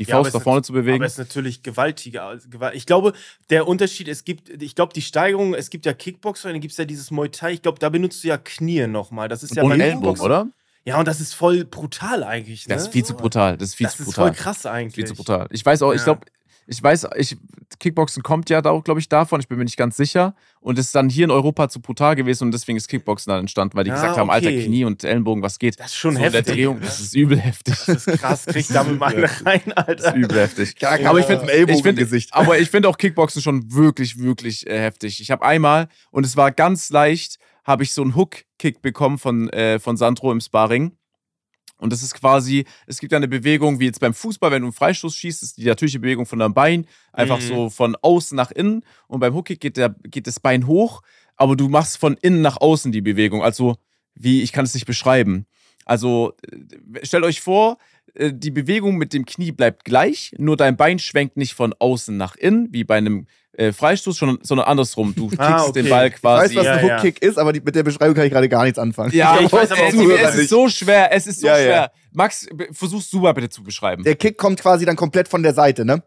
die 0.00 0.04
Ja, 0.08 0.16
Faust 0.16 0.32
nach 0.32 0.40
ist 0.40 0.44
vorne 0.44 0.62
zu 0.62 0.72
bewegen. 0.72 0.96
Aber 0.96 1.04
es 1.04 1.12
ist 1.12 1.18
natürlich 1.18 1.62
gewaltiger. 1.62 2.38
Ich 2.72 2.86
glaube, 2.86 3.12
der 3.50 3.68
Unterschied, 3.68 4.08
es 4.08 4.24
gibt, 4.24 4.48
ich 4.62 4.74
glaube, 4.74 4.94
die 4.94 5.02
Steigerung, 5.02 5.52
es 5.54 5.68
gibt 5.68 5.84
ja 5.84 5.92
Kickboxer, 5.92 6.50
dann 6.50 6.60
gibt 6.60 6.72
es 6.72 6.78
ja 6.78 6.86
dieses 6.86 7.10
Muay 7.10 7.28
Thai. 7.28 7.52
Ich 7.52 7.62
glaube, 7.62 7.78
da 7.78 7.90
benutzt 7.90 8.24
du 8.24 8.28
ja 8.28 8.38
Knie 8.38 8.86
nochmal. 8.86 9.28
Das 9.28 9.42
ist 9.42 9.54
ja 9.54 9.62
und 9.62 9.68
beim 9.68 9.80
Kickboxen- 9.80 10.22
oder? 10.22 10.48
Ja, 10.86 10.98
und 10.98 11.06
das 11.06 11.20
ist 11.20 11.34
voll 11.34 11.66
brutal 11.66 12.24
eigentlich. 12.24 12.66
Ne? 12.66 12.74
Das 12.74 12.84
ist 12.84 12.92
viel 12.92 13.04
zu 13.04 13.14
brutal. 13.14 13.58
Das 13.58 13.68
ist 13.68 13.74
viel 13.74 13.84
Das 13.86 13.96
zu 13.96 14.02
ist 14.04 14.06
brutal. 14.06 14.28
voll 14.28 14.34
krass 14.36 14.64
eigentlich. 14.64 14.94
Viel 14.94 15.04
zu 15.06 15.14
brutal. 15.14 15.46
Ich 15.50 15.64
weiß 15.64 15.82
auch, 15.82 15.92
ich 15.92 15.98
Ja. 15.98 16.04
glaube, 16.04 16.22
ich 16.70 16.80
weiß, 16.80 17.08
ich, 17.16 17.36
Kickboxen 17.80 18.22
kommt 18.22 18.48
ja 18.48 18.62
da 18.62 18.70
auch, 18.70 18.84
glaube 18.84 19.00
ich, 19.00 19.08
davon. 19.08 19.40
Ich 19.40 19.48
bin 19.48 19.58
mir 19.58 19.64
nicht 19.64 19.76
ganz 19.76 19.96
sicher. 19.96 20.36
Und 20.60 20.78
ist 20.78 20.94
dann 20.94 21.08
hier 21.08 21.24
in 21.24 21.30
Europa 21.32 21.68
zu 21.68 21.80
brutal 21.80 22.14
gewesen 22.14 22.44
und 22.44 22.52
deswegen 22.52 22.76
ist 22.76 22.86
Kickboxen 22.86 23.30
dann 23.30 23.40
entstanden, 23.40 23.76
weil 23.76 23.82
die 23.84 23.88
Ja, 23.90 23.94
gesagt 23.96 24.16
haben, 24.18 24.30
alter. 24.30 24.52
Knie 24.52 24.84
und 24.84 25.02
Ellenbogen, 25.02 25.42
was 25.42 25.58
geht? 25.58 25.80
Das 25.80 25.86
ist 25.86 25.96
schon 25.96 26.14
so 26.16 26.22
in 26.22 26.30
der 26.30 26.40
heftig. 26.42 26.54
Drehung, 26.54 26.80
das 26.80 27.00
ist 27.00 27.16
übel 27.16 27.40
heftig. 27.40 27.74
Das 27.86 28.06
ist 28.06 28.20
krass, 28.20 28.46
krieg 28.46 28.66
da 28.68 28.84
mit 28.84 29.00
meine 29.00 29.22
rein, 29.44 29.62
Das 29.66 29.76
Alter. 29.76 30.08
ist 30.10 30.14
übel 30.16 30.38
heftig. 30.38 30.74
Aber 30.86 31.18
ich 31.18 31.26
finde, 31.26 31.50
Ellbogen 31.52 31.96
Gesicht. 31.96 32.32
aber 32.34 32.58
ich 32.58 32.70
finde 32.70 32.88
auch 32.88 32.98
Kickboxen 32.98 33.42
schon 33.42 33.72
wirklich, 33.72 34.18
wirklich 34.18 34.66
äh, 34.68 34.78
heftig. 34.78 35.20
Ich 35.20 35.30
habe 35.32 35.44
einmal 35.44 35.88
und 36.12 36.24
es 36.24 36.36
war 36.36 36.52
ganz 36.52 36.90
leicht, 36.90 37.38
habe 37.64 37.82
ich 37.82 37.92
so 37.92 38.02
einen 38.02 38.14
Hook-Kick 38.14 38.80
bekommen 38.80 39.18
von 39.18 39.48
äh, 39.50 39.80
von 39.80 39.96
Sandro 39.96 40.30
im 40.30 40.40
Sparring. 40.40 40.92
Und 41.80 41.92
das 41.92 42.02
ist 42.02 42.14
quasi, 42.14 42.64
es 42.86 42.98
gibt 42.98 43.12
ja 43.12 43.16
eine 43.16 43.28
Bewegung, 43.28 43.80
wie 43.80 43.86
jetzt 43.86 44.00
beim 44.00 44.14
Fußball, 44.14 44.50
wenn 44.50 44.62
du 44.62 44.66
einen 44.68 44.72
Freistoß 44.72 45.16
schießt, 45.16 45.42
ist 45.42 45.56
die 45.56 45.64
natürliche 45.64 45.98
Bewegung 46.00 46.26
von 46.26 46.38
deinem 46.38 46.54
Bein 46.54 46.86
einfach 47.12 47.38
Mhm. 47.38 47.46
so 47.46 47.70
von 47.70 47.96
außen 48.00 48.36
nach 48.36 48.50
innen. 48.50 48.84
Und 49.08 49.20
beim 49.20 49.34
Hookkick 49.34 49.60
geht, 49.60 49.76
der, 49.76 49.94
geht 50.04 50.26
das 50.26 50.40
Bein 50.40 50.66
hoch, 50.66 51.02
aber 51.36 51.56
du 51.56 51.68
machst 51.68 51.98
von 51.98 52.16
innen 52.20 52.42
nach 52.42 52.58
außen 52.60 52.92
die 52.92 53.00
Bewegung. 53.00 53.42
Also, 53.42 53.76
wie, 54.14 54.42
ich 54.42 54.52
kann 54.52 54.64
es 54.64 54.74
nicht 54.74 54.86
beschreiben. 54.86 55.46
Also, 55.86 56.34
äh, 56.42 57.04
stellt 57.06 57.24
euch 57.24 57.40
vor, 57.40 57.78
die 58.18 58.50
Bewegung 58.50 58.96
mit 58.96 59.12
dem 59.12 59.24
Knie 59.24 59.52
bleibt 59.52 59.84
gleich, 59.84 60.32
nur 60.38 60.56
dein 60.56 60.76
Bein 60.76 60.98
schwenkt 60.98 61.36
nicht 61.36 61.54
von 61.54 61.74
außen 61.78 62.16
nach 62.16 62.36
innen, 62.36 62.68
wie 62.72 62.84
bei 62.84 62.96
einem 62.96 63.26
äh, 63.52 63.72
Freistoß, 63.72 64.16
schon, 64.16 64.38
sondern 64.42 64.66
andersrum. 64.66 65.14
Du 65.14 65.28
kickst 65.28 65.40
Ah, 65.40 65.64
okay. 65.64 65.82
den 65.82 65.90
Ball 65.90 66.06
Ich 66.08 66.12
weiß, 66.14 66.20
quasi. 66.52 66.56
was 66.56 66.64
Ja, 66.64 66.72
ein 66.74 66.86
ja. 66.86 66.96
Hookkick 66.96 67.22
ist, 67.22 67.38
aber 67.38 67.52
die, 67.52 67.60
mit 67.60 67.74
der 67.74 67.82
Beschreibung 67.82 68.14
kann 68.14 68.24
ich 68.26 68.32
gerade 68.32 68.48
gar 68.48 68.64
nichts 68.64 68.78
anfangen. 68.78 69.12
ja, 69.12 69.36
Ja, 69.36 69.42
ich 69.44 69.52
weiß 69.52 69.72
aber 69.72 69.82
auch 69.82 69.88
es, 69.88 69.94
nicht, 69.94 70.10
es 70.10 70.34
ist 70.36 70.48
so 70.50 70.68
schwer, 70.68 71.12
es 71.12 71.26
ist 71.26 71.40
so 71.40 71.46
Ja, 71.48 71.58
ja. 71.58 71.64
schwer. 71.64 71.92
Max, 72.12 72.48
versuch's 72.72 73.10
du 73.10 73.20
mal 73.20 73.32
bitte 73.32 73.48
zu 73.50 73.62
beschreiben. 73.62 74.02
Der 74.04 74.14
Kick 74.16 74.38
kommt 74.38 74.60
quasi 74.60 74.84
dann 74.86 74.96
komplett 74.96 75.28
von 75.28 75.42
der 75.42 75.54
Seite, 75.54 75.84
ne? 75.84 76.02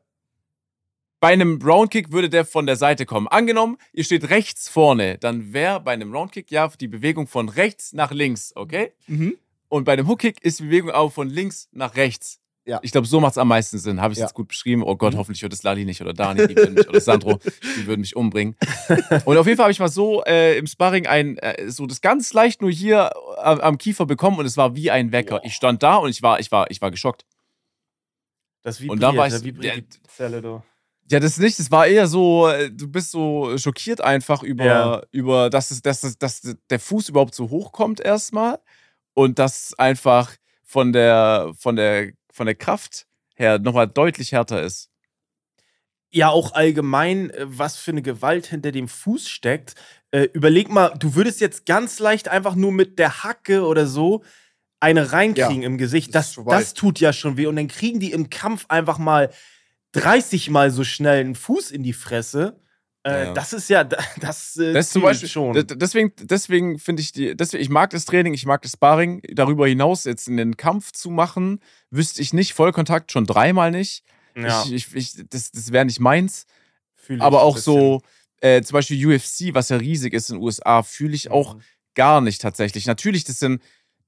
bei 1.19 1.29
einem 1.29 1.57
Roundkick 1.63 2.11
würde 2.11 2.27
der 2.29 2.43
von 2.43 2.65
der 2.65 2.75
Seite 2.75 3.05
kommen. 3.05 3.29
Angenommen, 3.29 3.77
ihr 3.93 4.03
steht 4.03 4.29
rechts 4.29 4.67
vorne, 4.67 5.17
dann 5.19 5.53
wäre 5.53 5.79
bei 5.79 5.93
einem 5.93 6.13
Roundkick 6.13 6.51
ja 6.51 6.67
die 6.67 6.89
Bewegung 6.89 7.27
von 7.27 7.47
rechts 7.47 7.93
nach 7.93 8.11
links, 8.11 8.51
okay? 8.57 8.91
Mhm. 9.07 9.37
Und 9.73 9.85
bei 9.85 9.93
einem 9.93 10.07
Hookkick 10.07 10.39
ist 10.43 10.59
die 10.59 10.65
Bewegung 10.65 10.91
auch 10.91 11.11
von 11.11 11.27
links 11.27 11.67
nach 11.71 11.95
rechts. 11.95 12.39
Ja. 12.65 12.79
Ich 12.83 12.91
glaube, 12.91 13.07
so 13.07 13.19
macht 13.19 13.31
es 13.31 13.37
am 13.39 13.47
meisten 13.47 13.79
Sinn. 13.79 13.99
Habe 13.99 14.13
ich 14.13 14.19
Ja. 14.19 14.25
jetzt 14.25 14.35
gut 14.35 14.47
beschrieben? 14.47 14.83
Oh 14.83 14.95
Gott, 14.95 15.13
Mhm. 15.13 15.17
hoffentlich 15.17 15.41
hört 15.41 15.51
es 15.51 15.63
Lali 15.63 15.83
nicht 15.83 15.99
oder 15.99 16.13
Dani, 16.13 16.47
die 16.47 16.55
würden 16.55 16.75
mich, 16.75 16.87
oder 16.87 17.01
Sandro, 17.01 17.39
die 17.77 17.87
würden 17.87 18.01
mich 18.01 18.15
umbringen. 18.15 18.55
Und 19.25 19.35
auf 19.37 19.47
jeden 19.47 19.57
Fall 19.57 19.63
habe 19.65 19.71
ich 19.71 19.79
mal 19.79 19.89
so 19.89 20.23
äh, 20.25 20.57
im 20.59 20.67
Sparring 20.67 21.07
ein, 21.07 21.37
äh, 21.39 21.69
so 21.71 21.87
das 21.87 22.01
ganz 22.01 22.33
leicht 22.33 22.61
nur 22.61 22.69
hier 22.71 23.11
am, 23.39 23.59
am 23.61 23.77
Kiefer 23.79 24.05
bekommen 24.05 24.37
und 24.37 24.45
es 24.45 24.57
war 24.57 24.75
wie 24.75 24.91
ein 24.91 25.11
Wecker. 25.11 25.41
Ich 25.43 25.55
stand 25.55 25.81
da 25.81 25.95
und 25.97 26.09
ich 26.11 26.21
war, 26.21 26.39
ich 26.39 26.51
war, 26.51 26.69
ich 26.69 26.79
war 26.81 26.91
geschockt. 26.91 27.25
Das 28.61 28.79
vibriert, 28.79 28.91
Und 28.93 29.01
dann 29.01 29.17
war 29.17 29.27
ich- 29.27 29.33
da 29.33 29.43
vibriert 29.43 29.75
ja, 29.75 29.81
die 29.81 30.03
Zelle, 30.07 30.41
du. 30.41 30.61
Ja, 31.11 31.19
das 31.19 31.37
nicht. 31.37 31.59
Es 31.59 31.69
war 31.69 31.85
eher 31.85 32.07
so, 32.07 32.47
äh, 32.47 32.71
du 32.71 32.87
bist 32.87 33.11
so 33.11 33.57
schockiert 33.57 33.99
einfach 33.99 34.41
über, 34.41 34.63
Ja. 34.65 35.01
über 35.11 35.49
dass, 35.49 35.69
es, 35.71 35.81
dass, 35.81 36.03
es, 36.03 36.17
dass 36.17 36.41
der 36.69 36.79
Fuß 36.79 37.09
überhaupt 37.09 37.35
so 37.35 37.49
hoch 37.49 37.73
kommt 37.73 37.99
erstmal 37.99 38.59
und 39.13 39.39
das 39.39 39.73
einfach 39.77 40.35
von 40.63 40.93
der, 40.93 41.51
von 41.57 41.75
der, 41.75 42.11
von 42.31 42.45
der 42.45 42.55
Kraft 42.55 43.05
her 43.35 43.59
nochmal 43.59 43.87
deutlich 43.87 44.31
härter 44.31 44.61
ist. 44.61 44.89
ja 46.11 46.29
auch 46.29 46.53
allgemein, 46.53 47.31
äh, 47.31 47.45
was 47.45 47.77
für 47.77 47.91
eine 47.91 48.01
Gewalt 48.03 48.45
hinter 48.47 48.71
dem 48.71 48.87
Fuß 48.87 49.27
steckt. 49.29 49.75
Äh, 50.11 50.27
überleg 50.33 50.69
mal, 50.69 50.93
du 50.97 51.15
würdest 51.15 51.41
jetzt 51.41 51.65
ganz 51.65 51.99
leicht 51.99 52.27
einfach 52.27 52.55
nur 52.55 52.71
mit 52.71 52.99
der 52.99 53.23
Hacke 53.23 53.65
oder 53.65 53.87
so 53.87 54.23
eine 54.79 55.11
reinkriegen 55.11 55.63
im 55.63 55.77
Gesicht. 55.77 56.13
das 56.13 56.35
das 56.45 56.73
tut 56.73 56.99
ja 56.99 57.13
schon 57.13 57.37
weh. 57.37 57.47
Und 57.47 57.55
dann 57.55 57.67
kriegen 57.67 57.99
die 57.99 58.11
im 58.11 58.29
Kampf 58.29 58.65
einfach 58.67 58.97
mal 58.97 59.31
30 59.93 60.49
Mal 60.49 60.71
so 60.71 60.83
schnell 60.83 61.21
einen 61.21 61.35
Fuß 61.35 61.71
in 61.71 61.83
die 61.83 61.93
Fresse. 61.93 62.59
Äh, 63.05 63.25
Ja. 63.25 63.33
Das 63.33 63.53
ist 63.53 63.69
ja, 63.69 63.83
das, 63.83 64.55
äh, 64.57 64.73
Das 64.73 64.87
ist 64.87 64.93
zum 64.93 65.01
Beispiel 65.01 65.27
schon. 65.29 65.53
Deswegen, 65.77 66.13
deswegen 66.21 66.79
finde 66.79 67.01
ich 67.01 67.11
die, 67.11 67.35
deswegen, 67.35 67.61
ich 67.63 67.69
mag 67.69 67.89
das 67.89 68.05
Training, 68.05 68.33
ich 68.33 68.45
mag 68.45 68.61
das 68.61 68.71
Sparring. 68.73 69.21
Darüber 69.33 69.67
hinaus 69.67 70.05
jetzt 70.05 70.27
in 70.27 70.37
den 70.37 70.55
Kampf 70.57 70.91
zu 70.93 71.09
machen, 71.09 71.59
wüsste 71.89 72.21
ich 72.21 72.33
nicht. 72.33 72.53
Vollkontakt 72.53 73.11
schon 73.11 73.25
dreimal 73.25 73.71
nicht. 73.71 74.03
ja, 74.35 74.63
Ich, 74.65 74.73
ich, 74.73 74.95
ich, 74.95 75.25
das 75.29 75.51
das 75.51 75.71
wäre 75.71 75.85
nicht 75.85 75.99
meins. 75.99 76.45
fühl 76.95 77.21
aber 77.21 77.41
auch 77.41 77.57
so, 77.57 78.01
äh, 78.41 78.61
zum 78.61 78.73
Beispiel 78.75 79.05
UFC, 79.05 79.53
was 79.53 79.69
ja 79.69 79.77
riesig 79.77 80.13
ist 80.13 80.29
in 80.29 80.37
den 80.37 80.43
USA, 80.43 80.83
fühle 80.83 81.13
ich 81.15 81.29
auch 81.31 81.55
Mhm. 81.55 81.61
gar 81.95 82.21
nicht 82.21 82.41
tatsächlich. 82.41 82.85
Natürlich, 82.87 83.23
das 83.25 83.39
sind, 83.39 83.61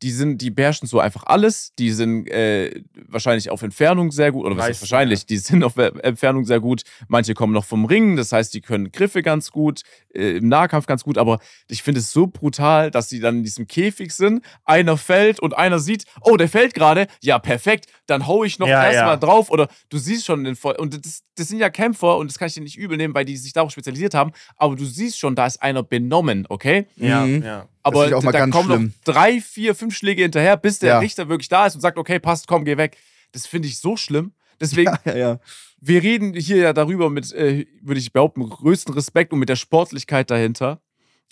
die 0.06 0.12
sind, 0.12 0.40
die 0.40 0.52
beherrschen 0.52 0.88
so 0.88 1.00
einfach 1.00 1.24
alles. 1.26 1.74
Die 1.80 1.90
sind 1.90 2.28
äh, 2.28 2.84
wahrscheinlich 3.08 3.50
auf 3.50 3.64
Entfernung 3.64 4.12
sehr 4.12 4.32
gut, 4.32 4.46
oder 4.46 4.56
was 4.56 4.66
heißt 4.66 4.82
wahrscheinlich, 4.84 5.26
die 5.26 5.38
sind 5.38 5.64
auf 5.64 5.76
Entfernung 5.78 6.46
sehr 6.46 6.60
gut. 6.60 6.84
Manche 7.08 7.34
kommen 7.34 7.54
noch 7.54 7.66
vom 7.66 7.86
Ring, 7.86 8.16
das 8.16 8.32
heißt, 8.32 8.54
die 8.54 8.62
können 8.62 8.92
Griffe 8.92 9.24
ganz 9.24 9.50
gut, 9.50 9.82
äh, 10.14 10.38
im 10.38 10.48
Nahkampf 10.48 10.86
ganz 10.86 11.04
gut, 11.04 11.18
aber 11.18 11.40
ich 11.68 11.82
finde 11.82 12.02
es 12.02 12.12
so 12.12 12.28
brutal, 12.28 12.92
dass 12.92 13.10
sie 13.10 13.20
dann 13.20 13.38
in 13.38 13.44
diesem 13.44 13.66
Käfig 13.66 14.12
sind, 14.12 14.46
einer 14.64 14.96
fällt 14.96 15.40
und 15.40 15.58
einer 15.58 15.80
sieht, 15.80 16.06
oh, 16.22 16.38
der 16.38 16.50
fällt 16.50 16.76
gerade, 16.76 17.08
ja, 17.24 17.40
perfekt, 17.40 17.88
dann 18.06 18.28
hau 18.28 18.44
ich 18.44 18.60
noch 18.60 18.68
Ja, 18.68 18.84
erstmal 18.86 19.14
ja. 19.16 19.18
drauf 19.18 19.50
oder 19.50 19.68
du 19.90 19.98
siehst 19.98 20.24
schon 20.28 20.44
den 20.44 20.56
Voll 20.56 20.76
und 20.76 21.04
das, 21.04 21.24
das 21.34 21.48
sind 21.48 21.58
ja 21.58 21.72
Kämpfer 21.72 22.18
und 22.18 22.30
das 22.30 22.38
kann 22.38 22.48
ich 22.48 22.54
dir 22.54 22.62
nicht 22.62 22.78
übel 22.78 22.96
nehmen, 22.96 23.16
weil 23.16 23.26
die 23.26 23.38
sich 23.38 23.54
darauf 23.54 23.72
spezialisiert 23.72 24.14
haben, 24.14 24.34
aber 24.56 24.76
du 24.76 24.86
siehst 24.86 25.18
schon, 25.18 25.34
da 25.36 25.48
ist 25.48 25.64
einer 25.64 25.82
benommen, 25.82 26.46
okay? 26.48 26.86
Ja, 26.96 27.26
Mhm. 27.26 27.42
ja. 27.44 27.68
Aber 27.86 28.08
ich 28.08 28.14
auch 28.14 28.24
mal 28.24 28.32
da 28.32 28.40
ganz 28.40 28.54
kommen 28.54 28.70
schlimm. 28.70 28.84
noch 29.06 29.14
drei, 29.14 29.40
vier, 29.42 29.76
fünf 29.76 29.96
Schläge 29.96 30.24
hinterher, 30.24 30.58
bis 30.58 30.80
der 30.80 30.90
Ja. 30.90 31.00
Richter 31.00 31.30
wirklich 31.30 31.50
da 31.50 31.66
ist 31.68 31.76
und 31.76 31.82
sagt, 31.82 31.98
okay, 31.98 32.20
passt, 32.20 32.48
komm, 32.48 32.66
geh 32.66 32.78
weg. 32.78 32.98
Das 33.32 33.46
finde 33.48 33.68
ich 33.68 33.78
so 33.78 33.96
schlimm. 33.98 34.34
Deswegen, 34.60 34.92
Ja, 35.06 35.12
ja, 35.12 35.18
ja. 35.18 35.40
wir 35.82 36.02
reden 36.02 36.34
hier 36.34 36.58
ja 36.58 36.74
darüber 36.74 37.10
mit, 37.10 37.32
äh, 37.34 37.66
würde 37.82 38.00
ich 38.00 38.12
behaupten, 38.14 38.48
größten 38.50 38.94
Respekt 38.94 39.34
und 39.34 39.40
mit 39.40 39.50
der 39.50 39.56
Sportlichkeit 39.56 40.32
dahinter. 40.32 40.82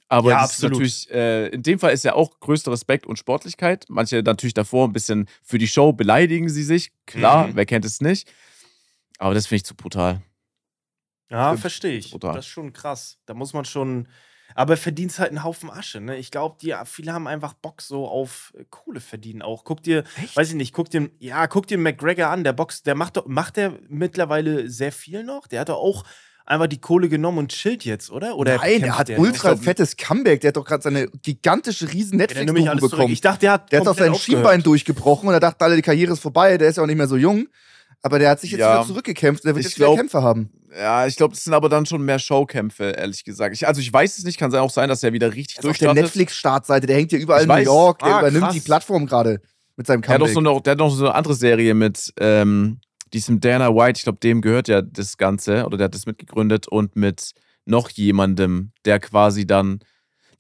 Aber 0.10 0.30
Ja, 0.32 0.42
das 0.42 0.52
ist 0.52 0.56
absolut. 0.58 0.74
natürlich, 0.74 1.12
äh, 1.12 1.48
in 1.48 1.63
dem 1.63 1.80
Fall 1.80 1.92
ist 1.94 2.04
ja 2.04 2.13
auch 2.13 2.39
größter 2.39 2.72
Respekt 2.72 3.08
und 3.08 3.18
Sportlichkeit. 3.18 3.86
Manche 3.89 4.22
natürlich 4.22 4.54
davor 4.54 4.88
ein 4.88 4.94
bisschen 4.94 5.28
für 5.42 5.58
die 5.58 5.68
Show 5.68 5.92
beleidigen 5.94 6.50
sie 6.50 6.63
sich. 6.63 6.92
Klar, 7.08 7.48
Mhm. 7.48 7.56
wer 7.56 7.66
kennt 7.66 7.86
es 7.86 8.00
nicht. 8.02 8.32
Aber 9.18 9.34
das 9.34 9.48
finde 9.48 9.58
ich 9.58 9.66
zu 9.66 9.74
brutal. 9.76 10.22
Ja, 11.32 11.56
verstehe 11.58 11.98
ich. 11.98 12.12
Brutal. 12.12 12.36
Das 12.36 12.46
ist 12.46 12.52
schon 12.52 12.74
krass. 12.74 13.18
Da 13.26 13.34
muss 13.34 13.54
man 13.54 13.66
schon. 13.66 14.08
Aber 14.56 14.78
verdienst 14.78 15.20
halt 15.20 15.30
einen 15.30 15.44
Haufen 15.44 15.70
Asche, 15.70 16.00
ne? 16.02 16.18
Ich 16.18 16.32
glaube, 16.32 16.58
die 16.62 16.74
viele 16.86 17.13
haben 17.13 17.28
einfach 17.28 17.54
Bock 17.54 17.82
so 17.82 18.08
auf 18.08 18.54
äh, 18.58 18.63
Kohle 18.70 19.00
verdienen 19.00 19.42
auch. 19.42 19.63
Guck 19.63 19.84
dir, 19.84 20.04
weiß 20.36 20.50
ich 20.50 20.56
nicht, 20.56 20.74
guck 20.74 20.89
dir, 20.89 21.10
ja, 21.20 21.48
guck 21.48 21.68
dir 21.68 21.78
McGregor 21.78 22.28
an, 22.28 22.44
der 22.44 22.54
Box, 22.54 22.84
der 22.84 22.96
macht 22.96 23.18
doch, 23.18 23.26
macht 23.26 23.58
der 23.58 23.74
mittlerweile 23.89 24.70
sehr 24.70 24.92
viel 24.92 25.24
noch? 25.24 25.48
Der 25.48 25.62
hat 25.62 25.70
doch 25.70 25.78
auch 25.78 26.04
einfach 26.46 26.68
die 26.68 26.82
Kohle 26.82 27.08
genommen 27.10 27.38
und 27.38 27.52
chillt 27.54 27.86
jetzt, 27.86 28.12
oder? 28.12 28.36
Oder 28.38 28.58
Nein, 28.58 28.70
der 28.72 28.80
kämpft 28.82 29.00
hat 29.00 29.08
der? 29.10 29.20
ultra 29.20 29.50
glaub, 29.54 29.63
fettes 29.63 29.96
Comeback. 29.96 30.42
Der 30.42 30.50
hat 30.50 30.58
doch 30.58 30.66
gerade 30.66 30.84
seine 30.84 31.08
gigantische 31.22 31.92
riesen 31.92 32.20
Ja, 32.20 32.26
Netflix-Doku 32.26 32.68
alles 32.70 32.80
zurück. 32.82 32.92
bekommen. 32.92 33.13
Ich 33.13 33.22
dachte, 33.22 33.39
der 33.42 33.52
hat 33.54 33.72
Der 33.72 33.80
hat 33.80 33.88
auch 33.88 33.92
komplett 33.96 34.13
sein. 34.13 34.20
Schienbein 34.20 34.62
durchgebrochen 34.63 35.30
und 35.30 35.34
er 35.34 35.39
dachte, 35.39 35.63
alle, 35.63 35.76
die 35.78 35.82
Karriere 35.82 36.12
ist 36.13 36.20
vorbei. 36.20 36.58
Der 36.58 36.68
ist 36.70 36.76
ja 36.78 36.84
auch 36.84 36.88
nicht 36.88 36.98
mehr 36.98 37.08
so 37.08 37.16
jung. 37.16 37.48
Aber 38.04 38.20
der 38.20 38.30
hat 38.30 38.39
sich 38.42 38.52
jetzt 38.52 38.60
Ja. 38.60 38.76
wieder 38.80 38.88
zurückgekämpft. 38.88 39.44
Der 39.46 39.56
wird 39.56 39.66
Ich 39.66 39.72
jetzt 39.72 39.78
wieder 39.78 39.88
glaub- 39.88 39.98
Kämpfe 39.98 40.22
haben. 40.22 40.50
Ja, 40.78 41.06
ich 41.08 41.16
glaube, 41.16 41.34
das 41.34 41.44
sind 41.44 41.54
aber 41.54 41.70
dann 41.70 41.86
schon 41.86 42.02
mehr 42.04 42.20
Showkämpfe, 42.20 42.92
ehrlich 42.92 43.24
gesagt. 43.24 43.56
Ich, 43.56 43.66
also 43.68 43.80
ich 43.80 43.92
weiß 43.94 44.18
es 44.18 44.24
nicht, 44.26 44.38
kann 44.38 44.54
auch 44.56 44.70
sein, 44.72 44.89
dass 44.89 45.04
er 45.04 45.13
wieder 45.13 45.34
richtig 45.34 45.56
Das 45.58 45.66
ist 45.66 45.72
auf 45.72 45.78
der. 45.78 45.94
Netflix-Startseite. 45.94 46.86
Der 46.88 46.96
hängt 46.98 47.12
ja 47.12 47.18
überall 47.18 47.42
Ich 47.44 47.50
in 47.50 47.56
New. 47.56 47.62
York. 47.62 48.00
Der 48.00 48.16
Ah, 48.16 48.20
übernimmt 48.20 48.44
krass. 48.46 48.54
die 48.54 48.60
Plattform 48.60 49.06
gerade 49.06 49.42
mit 49.78 49.88
seinem 49.88 50.02
Der 50.02 50.13
hat, 50.16 50.22
doch 50.22 50.28
so 50.28 50.60
der 50.60 50.72
hat 50.72 50.78
noch 50.80 50.89
so 50.89 51.06
eine 51.06 51.16
andere 51.16 51.34
Serie 51.36 51.74
mit 51.76 52.12
ähm, 52.20 52.80
diesem 53.13 53.39
Dana 53.39 53.74
White. 53.74 54.00
Ich 54.00 54.04
glaube, 54.04 54.20
dem 54.20 54.42
gehört 54.42 54.68
ja 54.68 54.82
das 54.82 55.18
Ganze 55.18 55.66
oder 55.66 55.78
der 55.78 55.86
hat 55.86 55.96
das 55.96 56.06
mitgegründet 56.08 56.68
und 56.68 56.96
mit 56.96 57.32
noch 57.66 57.89
jemandem, 57.92 58.72
der 58.84 59.00
quasi 59.00 59.48
dann. 59.48 59.80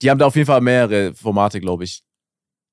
Die 0.01 0.09
haben 0.09 0.17
da 0.17 0.25
auf 0.25 0.35
jeden 0.35 0.47
Fall 0.47 0.59
mehrere 0.61 1.13
Formate, 1.13 1.61
glaube 1.61 1.83
ich. 1.85 2.01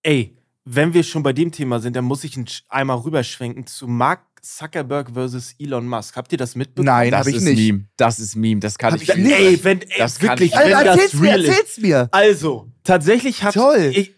Ey, 0.02 0.36
wenn 0.64 0.94
wir 0.94 1.02
schon 1.02 1.22
bei 1.22 1.32
dem 1.32 1.52
Thema 1.52 1.78
sind, 1.80 1.94
dann 1.94 2.04
muss 2.04 2.24
ich 2.24 2.36
einmal 2.68 2.96
rüberschwenken 2.98 3.66
zu 3.66 3.86
Mark 3.86 4.29
Zuckerberg 4.42 5.10
versus 5.12 5.54
Elon 5.58 5.86
Musk. 5.86 6.16
Habt 6.16 6.32
ihr 6.32 6.38
das 6.38 6.54
mitbekommen? 6.56 6.86
Nein, 6.86 7.10
das 7.10 7.26
ist 7.26 7.42
nicht. 7.42 7.56
Meme. 7.58 7.84
Das 7.96 8.18
ist 8.18 8.36
Meme. 8.36 8.60
Das 8.60 8.78
kann 8.78 8.92
Hab 8.92 9.02
ich. 9.02 9.08
ich 9.08 9.16
nicht. 9.16 9.32
Ey, 9.32 9.64
wenn, 9.64 9.80
ey, 9.82 9.88
Das 9.98 10.18
kann 10.18 10.30
wirklich, 10.30 10.52
ich- 10.52 10.58
wenn 10.58 10.72
Alter, 10.74 10.84
das 10.84 10.96
erzähl's 10.96 11.14
mir, 11.20 11.28
real 11.28 11.40
ist. 11.44 11.48
erzähl's 11.48 11.78
mir. 11.78 12.08
Also, 12.12 12.68
tatsächlich 12.84 13.42
hat 13.42 13.54
Toll. 13.54 13.92
Ich, 13.94 14.14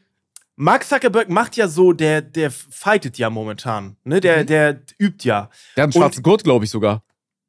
Mark 0.56 0.84
Zuckerberg 0.84 1.28
macht 1.30 1.56
ja 1.56 1.66
so, 1.68 1.92
der, 1.92 2.20
der 2.22 2.50
fightet 2.50 3.18
ja 3.18 3.30
momentan. 3.30 3.96
Ne? 4.04 4.20
Der, 4.20 4.42
Mhm. 4.42 4.46
der 4.46 4.80
übt 4.98 5.26
ja. 5.26 5.50
Der 5.76 5.82
hat 5.82 5.86
einen 5.86 5.92
schwarzen 5.92 6.22
Gurt, 6.22 6.44
glaube 6.44 6.64
ich 6.64 6.70
sogar. 6.70 7.02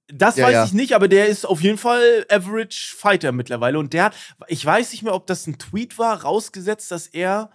Das 0.08 0.36
Ja, 0.38 0.46
weiß 0.48 0.54
ja. 0.54 0.66
ich 0.66 0.74
nicht, 0.74 0.94
aber 0.94 1.08
der 1.08 1.28
ist 1.28 1.46
auf 1.46 1.62
jeden 1.62 1.78
Fall 1.78 2.26
Average 2.30 2.96
Fighter 2.98 3.32
mittlerweile. 3.32 3.80
Und 3.80 3.94
der 3.94 4.06
hat, 4.06 4.16
ich 4.48 4.64
weiß 4.66 4.92
nicht 4.92 5.04
mehr, 5.04 5.14
ob 5.14 5.28
das 5.28 5.48
ein 5.48 5.58
Tweet 5.58 5.98
war, 5.98 6.22
rausgesetzt, 6.24 6.92
dass 6.92 7.08
er. 7.08 7.52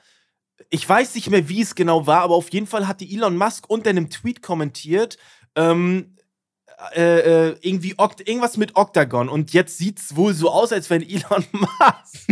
Ich 0.71 0.87
weiß 0.89 1.15
nicht 1.15 1.31
mehr, 1.31 1.49
wie 1.49 1.63
es 1.63 1.75
genau 1.75 2.07
war, 2.07 2.23
aber 2.23 2.35
auf 2.35 2.51
jeden 2.51 2.67
Fall 2.67 2.87
hat 2.89 3.01
die 3.01 3.15
Elon 3.15 3.37
Musk 3.37 3.65
unter 3.69 3.91
einem 3.91 4.11
Tweet 4.11 4.43
kommentiert, 4.43 5.17
ähm, 5.55 6.15
äh, 6.95 7.49
äh, 7.49 7.57
irgendwie 7.61 7.95
Oct 7.99 8.21
irgendwas 8.29 8.57
mit 8.57 8.77
Octagon. 8.77 9.29
Und 9.29 9.53
jetzt 9.53 9.79
sieht 9.79 9.99
es 9.99 10.15
wohl 10.15 10.35
so 10.35 10.51
aus, 10.51 10.73
als 10.73 10.91
wenn 10.91 11.03
Elon 11.03 11.45
Musk. 11.53 12.29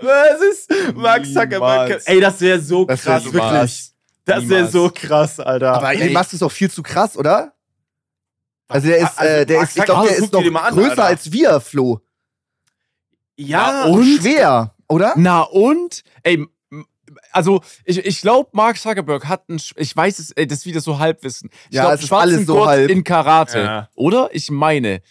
Was 0.00 0.40
ist 0.50 0.94
Mark 0.94 1.26
Zuckerberg? 1.26 1.88
Niemals. 1.88 2.06
Ey, 2.06 2.20
das 2.20 2.40
wäre 2.40 2.60
so 2.60 2.84
Das 2.84 3.04
wär 3.04 3.20
krass, 3.20 3.32
wirklich-. 3.32 3.92
Das 4.24 4.48
wäre 4.48 4.68
so 4.68 4.90
krass, 4.94 5.40
Alter. 5.40 5.74
Aber 5.74 5.92
Elon 5.92 6.12
Musk 6.12 6.32
ist 6.32 6.42
doch 6.42 6.52
viel 6.52 6.70
zu 6.70 6.82
krass, 6.82 7.16
oder? 7.16 7.52
Also 8.68 8.88
der 8.88 8.98
ist, 8.98 9.18
Also, 9.18 9.32
äh, 9.32 9.46
der 9.46 9.56
Mark 9.58 9.68
ist, 9.68 9.76
ich 9.78 9.84
glaube, 9.84 10.08
der 10.08 10.16
ist 10.18 10.32
noch 10.32 10.62
an, 10.62 10.74
größer 10.74 10.90
Alter. 10.90 11.04
als 11.04 11.32
wir, 11.32 11.60
Flo. 11.60 12.00
ja, 13.36 13.84
und? 13.84 14.00
Und 14.00 14.20
schwer, 14.20 14.74
oder? 14.88 15.12
Na 15.16 15.42
und? 15.42 16.02
Ey, 16.22 16.44
also 17.32 17.62
ich, 17.84 17.98
ich 18.04 18.20
glaube, 18.20 18.50
Mark 18.52 18.78
Zuckerberg 18.78 19.26
hat 19.26 19.44
einen, 19.48 19.58
Sch- 19.58 19.74
ich 19.76 19.94
weiß 19.96 20.18
es, 20.18 20.30
ey, 20.32 20.46
das 20.46 20.58
ist 20.60 20.66
wieder 20.66 20.80
so 20.80 20.98
Halbwissen. 20.98 21.50
Ich 21.70 21.76
Ja, 21.76 21.82
glaub, 21.82 21.94
es 21.94 22.00
ist 22.02 22.08
schwarzen 22.08 22.34
alles 22.34 22.46
so 22.46 22.54
Gurt 22.54 22.68
halb. 22.68 22.90
in 22.90 23.04
Karate, 23.04 23.58
Ja. 23.60 23.88
oder? 23.94 24.28
Ich 24.32 24.50
meine. 24.50 25.02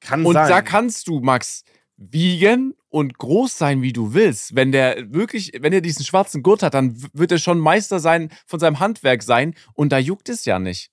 kann 0.00 0.24
Und 0.26 0.34
sein. 0.34 0.48
da 0.48 0.60
kannst 0.62 1.08
du, 1.08 1.20
Max, 1.20 1.62
wiegen 1.96 2.74
und 2.90 3.16
groß 3.18 3.56
sein, 3.56 3.82
wie 3.82 3.92
du 3.92 4.12
willst. 4.14 4.54
Wenn 4.54 4.70
der 4.72 5.12
wirklich, 5.12 5.52
wenn 5.60 5.72
er 5.72 5.80
diesen 5.80 6.04
schwarzen 6.04 6.42
Gurt 6.42 6.62
hat, 6.62 6.74
dann 6.74 6.94
wird 7.12 7.32
er 7.32 7.38
schon 7.38 7.58
Meister 7.58 8.00
sein 8.00 8.30
von 8.46 8.60
seinem 8.60 8.80
Handwerk 8.80 9.22
sein 9.22 9.54
und 9.74 9.90
da 9.92 9.98
juckt 9.98 10.28
es 10.28 10.44
ja 10.44 10.58
nicht. 10.58 10.90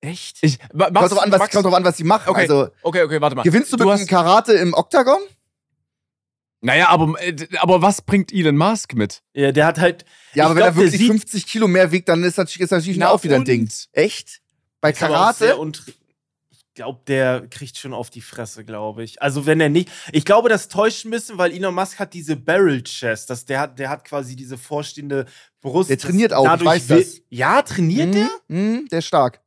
Echt? 0.00 0.38
Ich, 0.42 0.58
Kommt 0.58 0.92
Max, 0.92 1.10
drauf 1.10 1.22
an, 1.22 1.30
was, 1.30 1.38
Max, 1.38 1.54
kommt 1.54 1.64
drauf 1.64 1.74
an, 1.74 1.84
was 1.84 1.96
sie 1.96 2.04
machen. 2.04 2.28
Okay. 2.28 2.40
Also, 2.42 2.68
okay, 2.82 3.02
okay, 3.04 3.20
warte 3.20 3.36
mal. 3.36 3.42
gewinnst 3.44 3.72
du, 3.72 3.76
mit 3.76 3.88
hast, 3.88 4.00
dem 4.00 4.08
Karate 4.08 4.52
im 4.54 4.74
Oktagon? 4.74 5.20
Naja, 6.64 6.88
aber, 6.90 7.20
äh, 7.20 7.36
aber 7.58 7.82
was 7.82 8.00
bringt 8.02 8.32
Elon 8.32 8.56
Musk 8.56 8.94
mit? 8.94 9.20
Ja, 9.34 9.50
der 9.52 9.66
hat 9.66 9.78
halt. 9.80 10.04
Ja, 10.32 10.44
aber 10.46 10.54
wenn 10.54 10.62
glaub, 10.62 10.68
er 10.70 10.76
wirklich 10.76 10.92
der 10.92 10.98
sieht- 11.00 11.08
50 11.08 11.46
Kilo 11.46 11.66
mehr 11.68 11.90
wiegt, 11.92 12.08
dann 12.08 12.22
ist 12.22 12.38
das, 12.38 12.56
ist 12.56 12.70
natürlich 12.70 12.96
Na 12.98 13.10
auch 13.10 13.22
wieder 13.24 13.34
ein 13.34 13.40
und? 13.40 13.48
Ding. 13.48 13.68
Echt? 13.92 14.40
Bei 14.80 14.92
Karate? 14.92 15.56
untr- 15.56 15.92
Ich 16.50 16.74
glaube, 16.74 17.00
der 17.06 17.46
kriegt 17.50 17.76
schon 17.76 17.92
auf 17.92 18.08
die 18.08 18.22
Fresse, 18.22 18.64
glaube 18.64 19.04
ich. 19.04 19.20
Also 19.20 19.44
wenn 19.44 19.60
er 19.60 19.68
nicht. 19.68 19.90
Ich 20.10 20.24
glaube, 20.24 20.48
das 20.48 20.68
täuscht 20.68 21.04
ein 21.04 21.10
bisschen, 21.10 21.36
weil 21.36 21.52
Elon 21.52 21.74
Musk 21.74 21.98
hat 21.98 22.14
diese 22.14 22.34
Barrel 22.36 22.82
Chest. 22.82 23.28
Das, 23.28 23.44
der, 23.44 23.60
hat, 23.60 23.78
der 23.78 23.90
hat 23.90 24.04
quasi 24.06 24.36
diese 24.36 24.56
vorstehende 24.56 25.26
Brust. 25.60 25.90
Der 25.90 25.98
trainiert 25.98 26.32
auch, 26.32 26.54
ich 26.56 26.64
weiß 26.64 26.86
das. 26.86 27.20
Ja, 27.28 27.60
trainiert 27.60 28.14
der? 28.14 28.28
Mhm, 28.48 28.58
mhm, 28.58 28.88
der 28.88 29.00
ist 29.00 29.06
stark. 29.06 29.41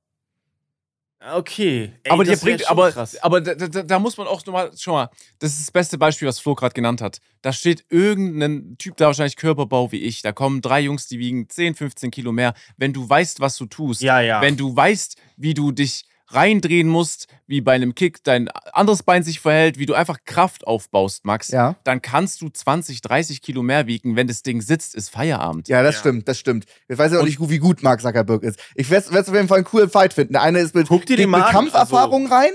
Okay. 1.33 1.91
Ey, 2.03 2.11
aber 2.11 2.23
der 2.23 2.37
bringt, 2.37 2.69
aber, 2.69 2.91
krass. 2.91 3.17
aber 3.23 3.41
da, 3.41 3.55
da, 3.55 3.81
da 3.83 3.99
muss 3.99 4.17
man 4.17 4.27
auch 4.27 4.45
nochmal, 4.45 4.71
schau 4.77 4.93
mal, 4.93 5.09
das 5.39 5.53
ist 5.53 5.61
das 5.67 5.71
beste 5.71 5.97
Beispiel, 5.97 6.27
was 6.27 6.39
Flo 6.39 6.53
gerade 6.53 6.73
genannt 6.73 7.01
hat. 7.01 7.19
Da 7.41 7.51
steht 7.51 7.85
irgendein 7.89 8.75
Typ, 8.77 8.97
da 8.97 9.07
wahrscheinlich 9.07 9.35
Körperbau 9.35 9.91
wie 9.91 10.01
ich. 10.01 10.21
Da 10.21 10.31
kommen 10.31 10.61
drei 10.61 10.81
Jungs, 10.81 11.07
die 11.07 11.17
wiegen 11.17 11.49
10, 11.49 11.75
15 11.75 12.11
Kilo 12.11 12.31
mehr. 12.31 12.53
Wenn 12.77 12.93
du 12.93 13.07
weißt, 13.09 13.39
was 13.39 13.57
du 13.57 13.65
tust, 13.65 14.01
Ja, 14.01 14.19
ja. 14.21 14.41
wenn 14.41 14.57
du 14.57 14.75
weißt, 14.75 15.17
wie 15.37 15.53
du 15.53 15.71
dich 15.71 16.05
reindrehen 16.27 16.87
musst, 16.87 17.27
wie 17.47 17.61
bei 17.61 17.73
einem 17.73 17.93
Kick 17.95 18.23
dein 18.23 18.49
anderes 18.73 19.03
Bein 19.03 19.23
sich 19.23 19.39
verhält, 19.39 19.77
wie 19.77 19.85
du 19.85 19.93
einfach 19.93 20.17
Kraft 20.25 20.65
aufbaust, 20.65 21.23
Max, 21.25 21.49
Ja. 21.49 21.75
dann 21.83 22.01
kannst 22.01 22.41
du 22.41 22.49
20, 22.49 23.01
30 23.01 23.41
Kilo 23.41 23.61
mehr 23.61 23.85
wiegen. 23.87 24.15
Wenn 24.15 24.27
das 24.27 24.41
Ding 24.43 24.61
sitzt, 24.61 24.95
ist 24.95 25.09
Feierabend. 25.09 25.67
Ja, 25.67 25.83
das 25.83 25.95
Ja. 25.95 25.99
stimmt, 26.01 26.27
das 26.27 26.39
stimmt. 26.39 26.65
Ich 26.87 26.97
weiß 26.97 27.11
ja 27.11 27.17
auch 27.19 27.21
Und- 27.23 27.29
nicht, 27.29 27.39
wie 27.49 27.59
gut 27.59 27.83
Mark 27.83 28.01
Zuckerberg 28.01 28.43
ist. 28.43 28.59
Ich 28.75 28.89
werde 28.89 29.07
auf 29.19 29.27
jeden 29.33 29.47
Fall 29.47 29.57
einen 29.57 29.65
coolen 29.65 29.89
Fight 29.89 30.13
finden. 30.13 30.33
Der 30.33 30.41
eine 30.41 30.59
ist 30.59 30.73
mit, 30.75 30.87
Guck 30.87 31.05
dir 31.05 31.27
mit 31.27 31.41
Kampferfahrung 31.45 32.27
rein 32.27 32.51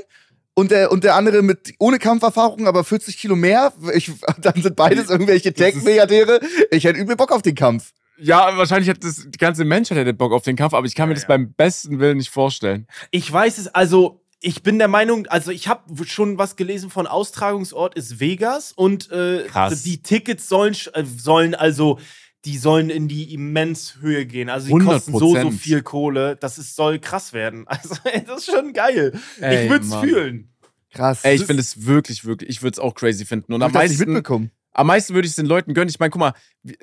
und 0.55 0.71
der, 0.73 0.91
und 0.91 1.05
der 1.05 1.15
andere 1.15 1.43
mit 1.43 1.73
ohne 1.79 1.99
Kampferfahrung, 1.99 2.67
aber 2.67 2.83
40 2.85 3.19
Kilo 3.19 3.37
mehr. 3.37 3.73
Ich, 3.95 4.11
dann 4.41 4.61
sind 4.61 4.75
beides 4.77 5.09
irgendwelche 5.11 5.53
Tech-Milliardäre. 5.55 6.41
Ich 6.71 6.85
hätte 6.85 6.99
übel 6.99 7.17
Bock 7.17 7.31
auf 7.33 7.43
den 7.43 7.55
Kampf. 7.55 7.93
Ja, 8.21 8.57
wahrscheinlich 8.57 8.89
hat 8.89 9.03
das, 9.03 9.27
die 9.29 9.39
ganze 9.39 9.65
Menschheit 9.65 9.99
hätte 9.99 10.13
Bock 10.13 10.33
auf 10.33 10.43
den 10.43 10.57
Kampf, 10.57 10.75
aber 10.75 10.87
ich 10.87 10.95
kann 10.95 11.09
mir 11.09 11.15
Ja, 11.15 11.21
das 11.21 11.23
ja. 11.25 11.29
beim 11.29 11.53
besten 11.53 11.99
Willen 12.01 12.19
nicht 12.19 12.31
vorstellen. 12.31 12.87
Ich 13.11 13.31
weiß 13.31 13.59
es, 13.59 13.69
also 13.69 14.21
ich 14.41 14.63
bin 14.63 14.79
der 14.79 14.89
Meinung, 14.89 15.27
also 15.27 15.51
ich 15.51 15.69
habe 15.69 15.83
schon 16.07 16.39
was 16.39 16.57
gelesen 16.57 16.91
von 16.91 17.07
Austragungsort 17.07 17.95
ist 17.95 18.21
Vegas 18.21 18.73
und 18.73 19.11
äh, 19.11 19.45
die 19.85 20.03
Tickets 20.03 20.49
sollen, 20.49 20.75
äh, 20.95 21.05
sollen 21.05 21.55
also, 21.55 21.99
die 22.47 22.57
sollen 22.57 22.89
in 22.89 23.07
die 23.07 23.35
immens 23.35 23.97
Höhe 24.01 24.25
gehen. 24.25 24.49
Also 24.49 24.79
die 24.79 24.85
kosten 24.85 25.13
so, 25.13 25.19
so 25.19 25.37
100%. 25.37 25.53
viel 25.53 25.83
Kohle, 25.83 26.37
dass 26.37 26.57
es 26.57 26.75
soll 26.75 26.99
krass 26.99 27.33
werden. 27.33 27.67
Also 27.69 27.97
das 28.27 28.39
ist 28.39 28.51
schon 28.51 28.73
geil. 28.73 29.13
Ey, 29.41 29.65
ich 29.65 29.71
würde 29.71 29.85
es 29.85 29.95
fühlen. 29.95 30.51
Krass. 30.93 31.21
Ey, 31.23 31.37
ich 31.37 31.45
finde 31.45 31.61
es 31.61 31.87
wirklich, 31.87 32.25
wirklich, 32.25 32.51
ich 32.51 32.63
würde 32.63 32.75
es 32.75 32.79
auch 32.79 32.95
crazy 32.95 33.25
finden. 33.25 33.53
Und 33.53 33.61
ich 33.61 33.67
am 33.67 33.73
das 33.73 33.83
meisten, 33.83 34.07
mitbekommen. 34.07 34.51
Am 34.73 34.87
meisten 34.87 35.15
würde 35.15 35.27
ich 35.27 35.33
es 35.33 35.37
den 35.37 35.47
Leuten 35.47 35.75
gönnen. 35.75 35.89
Ich 35.89 35.99
meine, 35.99 36.11
guck 36.11 36.21
mal, 36.21 36.33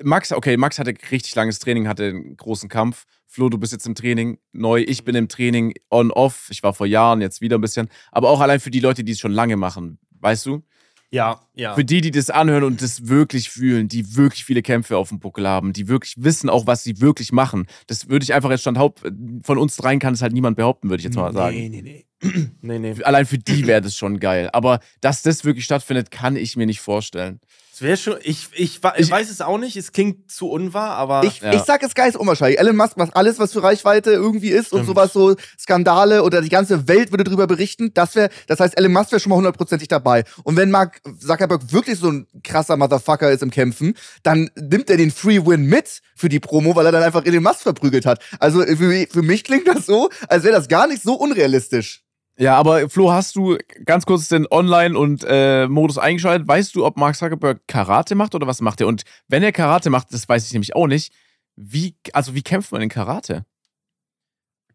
Max, 0.02 0.32
okay, 0.32 0.56
Max 0.56 0.78
hatte 0.78 0.94
richtig 1.10 1.34
langes 1.34 1.58
Training, 1.58 1.88
hatte 1.88 2.04
einen 2.04 2.36
großen 2.36 2.68
Kampf. 2.68 3.04
Flo, 3.26 3.48
du 3.48 3.58
bist 3.58 3.72
jetzt 3.72 3.86
im 3.86 3.94
Training 3.94 4.38
neu, 4.52 4.84
ich 4.86 5.04
bin 5.04 5.14
im 5.14 5.28
Training 5.28 5.74
on-off. 5.90 6.48
Ich 6.50 6.62
war 6.62 6.74
vor 6.74 6.86
Jahren, 6.86 7.20
jetzt 7.20 7.40
wieder 7.40 7.58
ein 7.58 7.60
bisschen. 7.60 7.88
Aber 8.10 8.30
auch 8.30 8.40
allein 8.40 8.60
für 8.60 8.70
die 8.70 8.80
Leute, 8.80 9.04
die 9.04 9.12
es 9.12 9.20
schon 9.20 9.32
lange 9.32 9.56
machen, 9.56 9.98
weißt 10.20 10.46
du? 10.46 10.62
Ja, 11.10 11.40
ja. 11.54 11.74
Für 11.74 11.84
die, 11.84 12.02
die 12.02 12.10
das 12.10 12.28
anhören 12.28 12.64
und 12.64 12.82
das 12.82 13.08
wirklich 13.08 13.48
fühlen, 13.48 13.88
die 13.88 14.16
wirklich 14.16 14.44
viele 14.44 14.60
Kämpfe 14.60 14.98
auf 14.98 15.08
dem 15.08 15.20
Buckel 15.20 15.48
haben, 15.48 15.72
die 15.72 15.88
wirklich 15.88 16.14
wissen 16.18 16.50
auch, 16.50 16.66
was 16.66 16.84
sie 16.84 17.00
wirklich 17.00 17.32
machen. 17.32 17.66
Das 17.86 18.10
würde 18.10 18.24
ich 18.24 18.34
einfach 18.34 18.50
jetzt 18.50 18.60
Stand 18.60 18.76
Haupt, 18.76 19.00
von 19.42 19.58
uns 19.58 19.76
dreien 19.76 20.00
kann 20.00 20.12
es 20.12 20.20
halt 20.20 20.34
niemand 20.34 20.56
behaupten, 20.56 20.90
würde 20.90 21.00
ich 21.00 21.04
jetzt 21.04 21.16
mal 21.16 21.32
sagen. 21.32 21.56
Nee, 21.56 21.68
nee, 21.70 21.82
nee. 21.82 22.04
nee, 22.60 22.78
nee. 22.78 23.02
Allein 23.04 23.24
für 23.24 23.38
die 23.38 23.66
wäre 23.66 23.80
das 23.80 23.96
schon 23.96 24.20
geil. 24.20 24.50
Aber 24.52 24.80
dass 25.00 25.22
das 25.22 25.44
wirklich 25.44 25.64
stattfindet, 25.64 26.10
kann 26.10 26.36
ich 26.36 26.56
mir 26.56 26.66
nicht 26.66 26.80
vorstellen. 26.80 27.40
Es 27.78 27.82
wäre 27.82 27.96
schon, 27.96 28.16
ich, 28.22 28.48
ich, 28.54 28.80
ich 28.80 28.80
Ich- 28.96 29.08
weiß 29.10 29.30
es 29.30 29.40
auch 29.40 29.56
nicht, 29.56 29.76
es 29.76 29.92
klingt 29.92 30.28
zu 30.32 30.50
unwahr, 30.50 30.96
aber 30.96 31.22
Ich, 31.22 31.40
Ja. 31.42 31.52
ich 31.54 31.62
sag, 31.62 31.80
es 31.84 31.94
geil 31.94 32.08
ist 32.08 32.16
unwahrscheinlich. 32.16 32.58
Elon 32.58 32.74
Musk 32.74 32.96
macht 32.96 33.14
alles, 33.14 33.38
was 33.38 33.52
für 33.52 33.62
Reichweite 33.62 34.10
irgendwie 34.10 34.48
ist 34.48 34.72
und 34.72 34.80
Stimmt. 34.80 34.86
sowas, 34.86 35.12
so 35.12 35.36
Skandale 35.56 36.24
oder 36.24 36.42
die 36.42 36.48
ganze 36.48 36.88
Welt 36.88 37.12
würde 37.12 37.22
drüber 37.22 37.46
berichten. 37.46 37.92
Das 37.94 38.16
wäre, 38.16 38.30
das 38.48 38.58
heißt, 38.58 38.76
Elon 38.76 38.92
Musk 38.92 39.12
wäre 39.12 39.20
schon 39.20 39.30
mal 39.30 39.36
hundertprozentig 39.36 39.86
dabei. 39.86 40.24
Und 40.42 40.56
wenn 40.56 40.72
Mark 40.72 41.00
Zuckerberg 41.24 41.72
wirklich 41.72 42.00
so 42.00 42.10
ein 42.10 42.26
krasser 42.42 42.76
Motherfucker 42.76 43.30
ist 43.30 43.44
im 43.44 43.50
Kämpfen, 43.52 43.94
dann 44.24 44.50
nimmt 44.56 44.90
er 44.90 44.96
den 44.96 45.12
Free 45.12 45.46
Win 45.46 45.66
mit 45.66 46.00
für 46.16 46.28
die 46.28 46.40
Promo, 46.40 46.74
weil 46.74 46.86
er 46.86 46.90
dann 46.92 47.04
einfach 47.04 47.24
Elon 47.26 47.44
Musk 47.44 47.60
verprügelt 47.60 48.06
hat. 48.06 48.20
Also 48.40 48.62
für, 48.62 49.06
für 49.08 49.22
mich 49.22 49.44
klingt 49.44 49.68
das 49.68 49.86
so, 49.86 50.10
als 50.28 50.42
wäre 50.42 50.54
das 50.56 50.66
gar 50.66 50.88
nicht 50.88 51.02
so 51.04 51.14
unrealistisch. 51.14 52.02
Ja, 52.38 52.56
aber 52.56 52.88
Flo, 52.88 53.10
hast 53.10 53.34
du 53.34 53.58
ganz 53.84 54.06
kurz 54.06 54.28
den 54.28 54.46
Online- 54.48 54.96
und 54.96 55.24
äh, 55.26 55.66
Modus 55.66 55.98
eingeschaltet? 55.98 56.46
Weißt 56.46 56.72
du, 56.74 56.86
ob 56.86 56.96
Mark 56.96 57.16
Zuckerberg 57.16 57.66
Karate 57.66 58.14
macht 58.14 58.34
oder 58.36 58.46
was 58.46 58.60
macht 58.60 58.80
er? 58.80 58.86
Und 58.86 59.02
wenn 59.26 59.42
er 59.42 59.50
Karate 59.50 59.90
macht, 59.90 60.12
das 60.12 60.28
weiß 60.28 60.46
ich 60.46 60.52
nämlich 60.52 60.76
auch 60.76 60.86
nicht. 60.86 61.12
Wie, 61.56 61.96
also 62.12 62.36
wie 62.36 62.42
kämpft 62.42 62.70
man 62.70 62.80
in 62.80 62.88
Karate? 62.88 63.44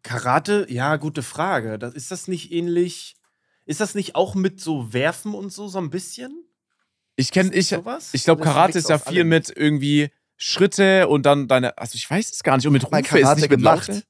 Karate, 0.02 0.66
ja, 0.68 0.96
gute 0.96 1.22
Frage. 1.22 1.78
Das, 1.78 1.94
ist 1.94 2.10
das 2.10 2.28
nicht 2.28 2.52
ähnlich, 2.52 3.16
ist 3.64 3.80
das 3.80 3.94
nicht 3.94 4.14
auch 4.14 4.34
mit 4.34 4.60
so 4.60 4.92
Werfen 4.92 5.32
und 5.32 5.50
so, 5.50 5.66
so 5.66 5.78
ein 5.78 5.88
bisschen? 5.88 6.44
Ich 7.16 7.30
kenne, 7.30 7.48
Ist 7.48 7.72
ich, 7.72 7.78
sowas? 7.78 8.10
ich 8.12 8.24
glaube, 8.24 8.42
ist 8.42 8.46
Karate 8.46 8.78
ist 8.78 8.90
ja 8.90 8.98
viel 8.98 9.20
allem. 9.20 9.28
mit 9.28 9.50
irgendwie 9.56 10.10
Schritte 10.36 11.08
und 11.08 11.24
dann 11.24 11.48
deine, 11.48 11.78
also 11.78 11.94
ich 11.94 12.10
weiß 12.10 12.30
es 12.30 12.42
gar 12.42 12.56
nicht. 12.58 12.66
Und 12.66 12.74
mit 12.74 12.84
Rufe 12.84 12.98
ist 12.98 13.08
Karate 13.08 13.40
nicht 13.40 13.50
mit. 13.50 13.62
Laute. 13.62 14.02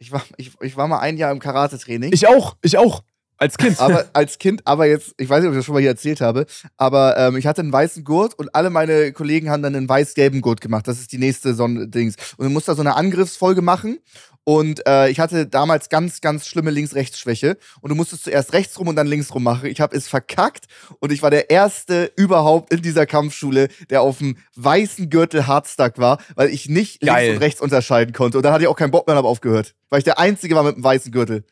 Ich 0.00 0.10
war, 0.12 0.22
ich, 0.38 0.52
ich 0.60 0.76
war 0.78 0.88
mal 0.88 0.98
ein 1.00 1.18
Jahr 1.18 1.30
im 1.30 1.40
Karate-Training. 1.40 2.10
Ich 2.12 2.26
auch, 2.26 2.56
ich 2.62 2.78
auch. 2.78 3.02
Als 3.40 3.56
Kind. 3.56 3.80
aber 3.80 4.04
als 4.12 4.38
Kind, 4.38 4.60
aber 4.66 4.86
jetzt, 4.86 5.14
ich 5.16 5.28
weiß 5.28 5.40
nicht, 5.40 5.48
ob 5.48 5.54
ich 5.54 5.58
das 5.58 5.64
schon 5.64 5.72
mal 5.72 5.80
hier 5.80 5.88
erzählt 5.88 6.20
habe, 6.20 6.44
aber 6.76 7.16
ähm, 7.16 7.36
ich 7.36 7.46
hatte 7.46 7.62
einen 7.62 7.72
weißen 7.72 8.04
Gurt 8.04 8.38
und 8.38 8.54
alle 8.54 8.68
meine 8.68 9.12
Kollegen 9.12 9.48
haben 9.48 9.62
dann 9.62 9.74
einen 9.74 9.88
weiß-gelben 9.88 10.42
Gurt 10.42 10.60
gemacht. 10.60 10.86
Das 10.86 11.00
ist 11.00 11.10
die 11.10 11.18
nächste 11.18 11.54
Son-Dings. 11.54 12.16
Und 12.36 12.44
du 12.44 12.50
musst 12.50 12.68
da 12.68 12.74
so 12.74 12.82
eine 12.82 12.96
Angriffsfolge 12.96 13.62
machen. 13.62 13.98
Und 14.44 14.86
äh, 14.86 15.08
ich 15.08 15.20
hatte 15.20 15.46
damals 15.46 15.88
ganz, 15.88 16.20
ganz 16.20 16.46
schlimme 16.46 16.70
Links-Rechts-Schwäche. 16.70 17.56
Und 17.80 17.90
du 17.90 17.94
musstest 17.94 18.24
zuerst 18.24 18.52
rechts 18.52 18.78
rum 18.78 18.88
und 18.88 18.96
dann 18.96 19.06
links 19.06 19.34
rum 19.34 19.42
machen. 19.42 19.66
Ich 19.66 19.80
habe 19.80 19.96
es 19.96 20.06
verkackt 20.06 20.66
und 20.98 21.12
ich 21.12 21.22
war 21.22 21.30
der 21.30 21.50
Erste 21.50 22.10
überhaupt 22.16 22.72
in 22.72 22.82
dieser 22.82 23.06
Kampfschule, 23.06 23.68
der 23.88 24.02
auf 24.02 24.18
dem 24.18 24.36
weißen 24.56 25.08
Gürtel 25.08 25.46
Hardstuck 25.46 25.96
war, 25.98 26.18
weil 26.34 26.50
ich 26.50 26.68
nicht 26.68 27.00
Geil. 27.00 27.24
links 27.24 27.36
und 27.36 27.42
rechts 27.42 27.60
unterscheiden 27.60 28.12
konnte. 28.12 28.38
Und 28.38 28.44
dann 28.44 28.52
hatte 28.52 28.64
ich 28.64 28.68
auch 28.68 28.76
keinen 28.76 28.90
Bock 28.90 29.06
mehr 29.06 29.14
und 29.14 29.18
habe 29.18 29.28
aufgehört. 29.28 29.74
Weil 29.88 30.00
ich 30.00 30.04
der 30.04 30.18
Einzige 30.18 30.54
war 30.54 30.62
mit 30.62 30.76
dem 30.76 30.84
weißen 30.84 31.12
Gürtel. 31.12 31.44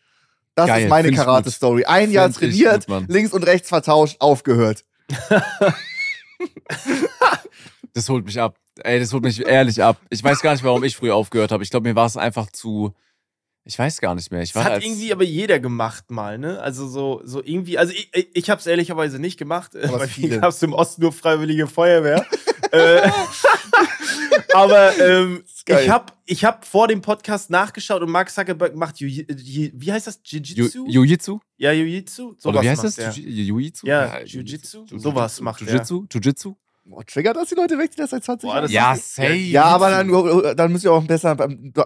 Das 0.59 0.67
Geil, 0.67 0.83
ist 0.85 0.89
meine. 0.91 1.13
Karate-Story. 1.13 1.85
Ein 1.85 2.11
Jahr 2.11 2.33
Find 2.33 2.53
trainiert, 2.53 2.87
gut, 2.89 3.05
links 3.09 3.33
und 3.33 3.45
rechts 3.45 3.69
vertauscht, 3.69 4.17
aufgehört. 4.19 4.85
Das 7.95 8.09
holt 8.09 8.27
mich 8.27 8.41
ab. 8.41 8.57
Ey, 8.85 9.01
das 9.01 9.13
holt 9.13 9.25
mich 9.25 9.45
ehrlich 9.45 9.83
ab. 9.83 10.01
Ich 10.11 10.23
weiß 10.23 10.41
gar 10.41 10.53
nicht, 10.53 10.63
warum 10.63 10.85
ich 10.85 10.95
früher 10.95 11.17
aufgehört 11.17 11.51
habe. 11.51 11.65
Ich 11.65 11.71
glaube, 11.71 11.89
mir 11.89 11.97
war 11.97 12.07
es 12.07 12.17
einfach 12.17 12.49
zu. 12.53 12.95
Ich 13.65 13.77
weiß 13.77 14.01
gar 14.01 14.15
nicht 14.15 14.31
mehr. 14.31 14.43
Ich 14.43 14.53
Das 14.53 14.65
war 14.65 14.73
hat 14.73 14.85
irgendwie 14.85 15.13
aber 15.13 15.25
jeder 15.25 15.59
gemacht 15.59 16.11
mal, 16.11 16.39
ne? 16.39 16.61
Also 16.61 16.87
so, 16.87 17.21
so 17.25 17.43
irgendwie, 17.43 17.77
also 17.77 17.93
ich, 17.93 18.11
ich, 18.35 18.51
habe 18.51 18.61
es 18.61 18.67
ehrlicherweise 18.67 19.19
nicht 19.19 19.37
gemacht, 19.37 19.73
Aber 19.77 20.01
weil 20.01 20.09
viele. 20.09 20.37
ich 20.37 20.43
hab's 20.43 20.63
im 20.63 20.73
Osten 20.73 21.03
nur 21.03 21.13
Freiwillige 21.13 21.67
Feuerwehr. 21.67 22.25
Äh, 22.73 23.11
aber 24.55 24.99
ähm, 24.99 25.45
ich 25.67 25.89
habe 25.91 26.13
ich 26.27 26.45
hab 26.45 26.65
vor 26.65 26.89
dem 26.89 27.01
Podcast 27.01 27.51
nachgeschaut 27.51 28.03
und 28.03 28.11
Mark 28.11 28.31
Zuckerberg 28.31 28.75
macht, 28.75 28.97
Jiu- 28.97 29.27
wie 29.75 29.93
heißt 29.93 30.07
das, 30.07 30.21
Ju- 30.25 30.41
Jiu-Jitsu? 30.43 30.87
Jiu-Jitsu? 30.89 31.41
ja, 31.57 31.73
Jiu-Jitsu? 31.73 32.29
Oder 32.29 32.37
Sowas 32.39 32.63
wie 32.65 32.69
heißt 32.71 32.85
das? 32.85 32.99
Jiu- 32.99 33.29
Jiu-Jitsu? 33.29 33.87
Ja, 33.87 34.19
Jiu-Jitsu? 34.21 34.87
Sowas 34.97 35.41
macht. 35.41 35.61
Jiu-Jitsu? 35.61 36.07
Jiu-Jitsu? 36.11 36.55
Boah, 36.85 37.05
triggert 37.05 37.37
das 37.37 37.51
die 37.51 37.55
Leute 37.55 37.77
weg, 37.77 37.91
die 37.91 37.99
das 37.99 38.11
seit 38.11 38.25
20 38.25 38.49
Boah, 38.49 38.57
Jahren 38.61 38.71
Ja, 38.71 38.97
safe. 38.97 39.35
Ja, 39.35 39.65
aber 39.65 39.91
dann, 39.91 40.57
dann 40.57 40.73
müsst 40.73 40.85
ihr 40.85 40.93
auch 40.93 41.05
besser 41.05 41.37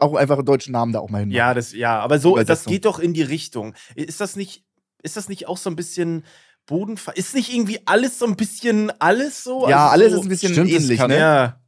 auch 0.00 0.14
einfach 0.14 0.36
einen 0.36 0.46
deutschen 0.46 0.72
Namen 0.72 0.92
da 0.92 1.00
auch 1.00 1.10
mal 1.10 1.20
hin. 1.20 1.32
Ja, 1.32 1.54
das, 1.54 1.72
ja, 1.72 1.98
aber 1.98 2.20
so, 2.20 2.36
das 2.36 2.64
geht 2.66 2.84
doch 2.84 3.00
in 3.00 3.12
die 3.12 3.22
Richtung. 3.22 3.74
Ist 3.96 4.20
das 4.20 4.36
nicht, 4.36 4.62
ist 5.02 5.16
das 5.16 5.28
nicht 5.28 5.48
auch 5.48 5.56
so 5.56 5.70
ein 5.70 5.74
bisschen 5.76 6.24
Bodenfall? 6.72 7.14
Ist 7.16 7.34
nicht 7.34 7.52
irgendwie 7.52 7.80
alles 7.86 8.18
so 8.18 8.24
ein 8.26 8.34
bisschen 8.36 8.90
alles 9.00 9.44
so? 9.44 9.68
ja 9.68 9.88
Also 9.88 9.92
alles 9.92 10.12
so, 10.12 10.18
ist 10.18 10.22
ein 10.24 10.28
bisschen 10.30 10.52
Stimmt, 10.52 10.70
ähnlich, 10.70 10.98
kann- 10.98 11.10
ne? 11.10 11.18
Ja. 11.18 11.60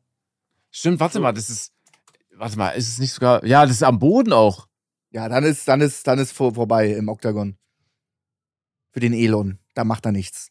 Stimmt, 0.70 0.98
warte 1.00 1.20
mal, 1.20 1.32
das 1.32 1.50
ist. 1.50 1.72
Warte 2.36 2.58
mal, 2.58 2.70
ist 2.70 2.88
es 2.88 2.98
nicht 2.98 3.12
sogar. 3.12 3.44
Ja, 3.44 3.62
das 3.66 3.76
ist 3.76 3.82
am 3.82 3.98
Boden 3.98 4.32
auch. 4.32 4.66
Ja, 5.10 5.28
dann 5.28 5.44
ist, 5.44 5.68
dann 5.68 5.80
ist, 5.80 6.06
dann 6.06 6.18
ist 6.18 6.32
vor, 6.32 6.54
vorbei 6.54 6.90
im 6.92 7.08
Oktagon. 7.08 7.56
Für 8.90 9.00
den 9.00 9.12
Elon. 9.12 9.58
Da 9.74 9.84
macht 9.84 10.04
er 10.06 10.12
nichts. 10.12 10.48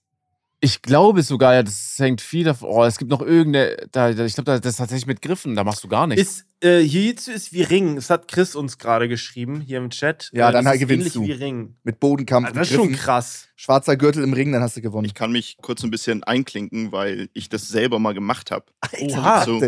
Ich 0.64 0.82
glaube 0.82 1.24
sogar, 1.24 1.56
ja, 1.56 1.62
das 1.62 1.96
hängt 2.00 2.22
viel 2.22 2.46
davon. 2.46 2.70
Oh, 2.70 2.86
es 2.86 2.98
gibt 2.98 3.12
noch 3.12 3.22
irgendeine. 3.22 3.76
Da, 3.92 4.12
ich 4.12 4.34
glaube, 4.34 4.62
das 4.62 4.66
ist 4.66 4.78
tatsächlich 4.78 5.08
mit 5.08 5.22
Griffen, 5.22 5.58
da 5.58 5.66
machst 5.66 5.84
du 5.84 5.90
gar 5.90 6.08
nichts. 6.08 6.22
Ist, 6.22 6.46
äh, 6.64 6.80
Jiu-Jitsu 6.80 7.32
ist 7.32 7.52
wie 7.52 7.64
Ring. 7.64 7.96
Das 7.98 8.10
hat 8.10 8.30
Chris 8.30 8.56
uns 8.56 8.78
gerade 8.78 9.10
geschrieben, 9.10 9.60
hier 9.60 9.80
im 9.80 9.90
Chat. 9.90 10.30
Ja, 10.32 10.48
äh, 10.48 10.54
dann 10.54 10.64
das 10.64 10.72
halt 10.72 10.82
ist 10.82 10.88
gewinnst 10.88 11.16
ähnlich 11.18 11.32
du. 11.32 11.38
wie 11.38 11.44
Ring. 11.44 11.76
Mit 11.84 12.00
Bodenkampf 12.00 12.48
Also 12.48 12.54
und 12.54 12.62
das 12.62 12.72
ist 12.72 12.76
schon 12.78 12.92
krass. 12.94 13.50
Schwarzer 13.58 13.98
Gürtel 13.98 14.24
im 14.24 14.32
Ring, 14.32 14.54
dann 14.54 14.62
hast 14.62 14.78
du 14.78 14.82
gewonnen. 14.82 15.04
Ich 15.04 15.14
kann 15.14 15.34
mich 15.34 15.58
kurz 15.62 15.84
ein 15.84 15.92
bisschen 15.92 16.24
einklinken, 16.24 16.94
weil 16.94 17.28
ich 17.34 17.50
das 17.50 17.68
selber 17.68 18.00
mal 18.00 18.14
gemacht 18.14 18.50
habe. 18.50 18.68
Oha. 19.02 19.44
So. 19.44 19.62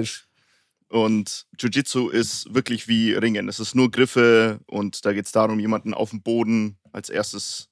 Und 0.87 1.45
Jiu-Jitsu 1.59 2.07
ist 2.07 2.53
wirklich 2.55 2.87
wie 2.87 3.11
Ringen. 3.11 3.49
Es 3.49 3.59
ist 3.59 3.75
nur 3.75 3.91
Griffe 3.91 4.61
und 4.65 5.05
da 5.05 5.11
geht 5.11 5.25
es 5.25 5.33
darum, 5.33 5.59
jemanden 5.59 5.93
auf 5.93 6.11
dem 6.11 6.21
Boden 6.21 6.77
als 6.93 7.09
erstes 7.09 7.67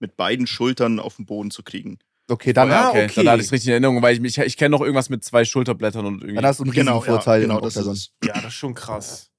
mit 0.00 0.16
beiden 0.16 0.48
Schultern 0.48 0.98
auf 0.98 1.14
den 1.16 1.26
Boden 1.26 1.52
zu 1.52 1.62
kriegen. 1.62 2.00
Okay, 2.30 2.52
dann, 2.52 2.68
Ja, 2.68 2.90
okay, 2.90 3.04
okay. 3.06 3.14
dann 3.24 3.28
hatte 3.32 3.40
ich 3.40 3.46
es 3.46 3.52
richtig 3.52 3.68
in 3.68 3.72
Erinnerung, 3.72 4.02
weil 4.02 4.14
ich, 4.14 4.20
mich- 4.20 4.36
ich 4.36 4.56
kenne 4.56 4.70
noch 4.70 4.82
irgendwas 4.82 5.08
mit 5.08 5.24
zwei 5.24 5.44
Schulterblättern 5.44 6.04
und 6.04 6.16
irgendwie. 6.20 6.34
dann 6.34 6.44
hast 6.46 6.58
du 6.60 6.64
einen 6.64 6.72
riesigen 6.72 7.02
Vorteil 7.02 7.40
genau 7.40 7.58
im 7.58 7.64
das 7.64 7.76
ist. 7.76 8.12
Ja, 8.22 8.34
das 8.34 8.46
ist 8.46 8.54
schon 8.54 8.74
krass. 8.74 9.30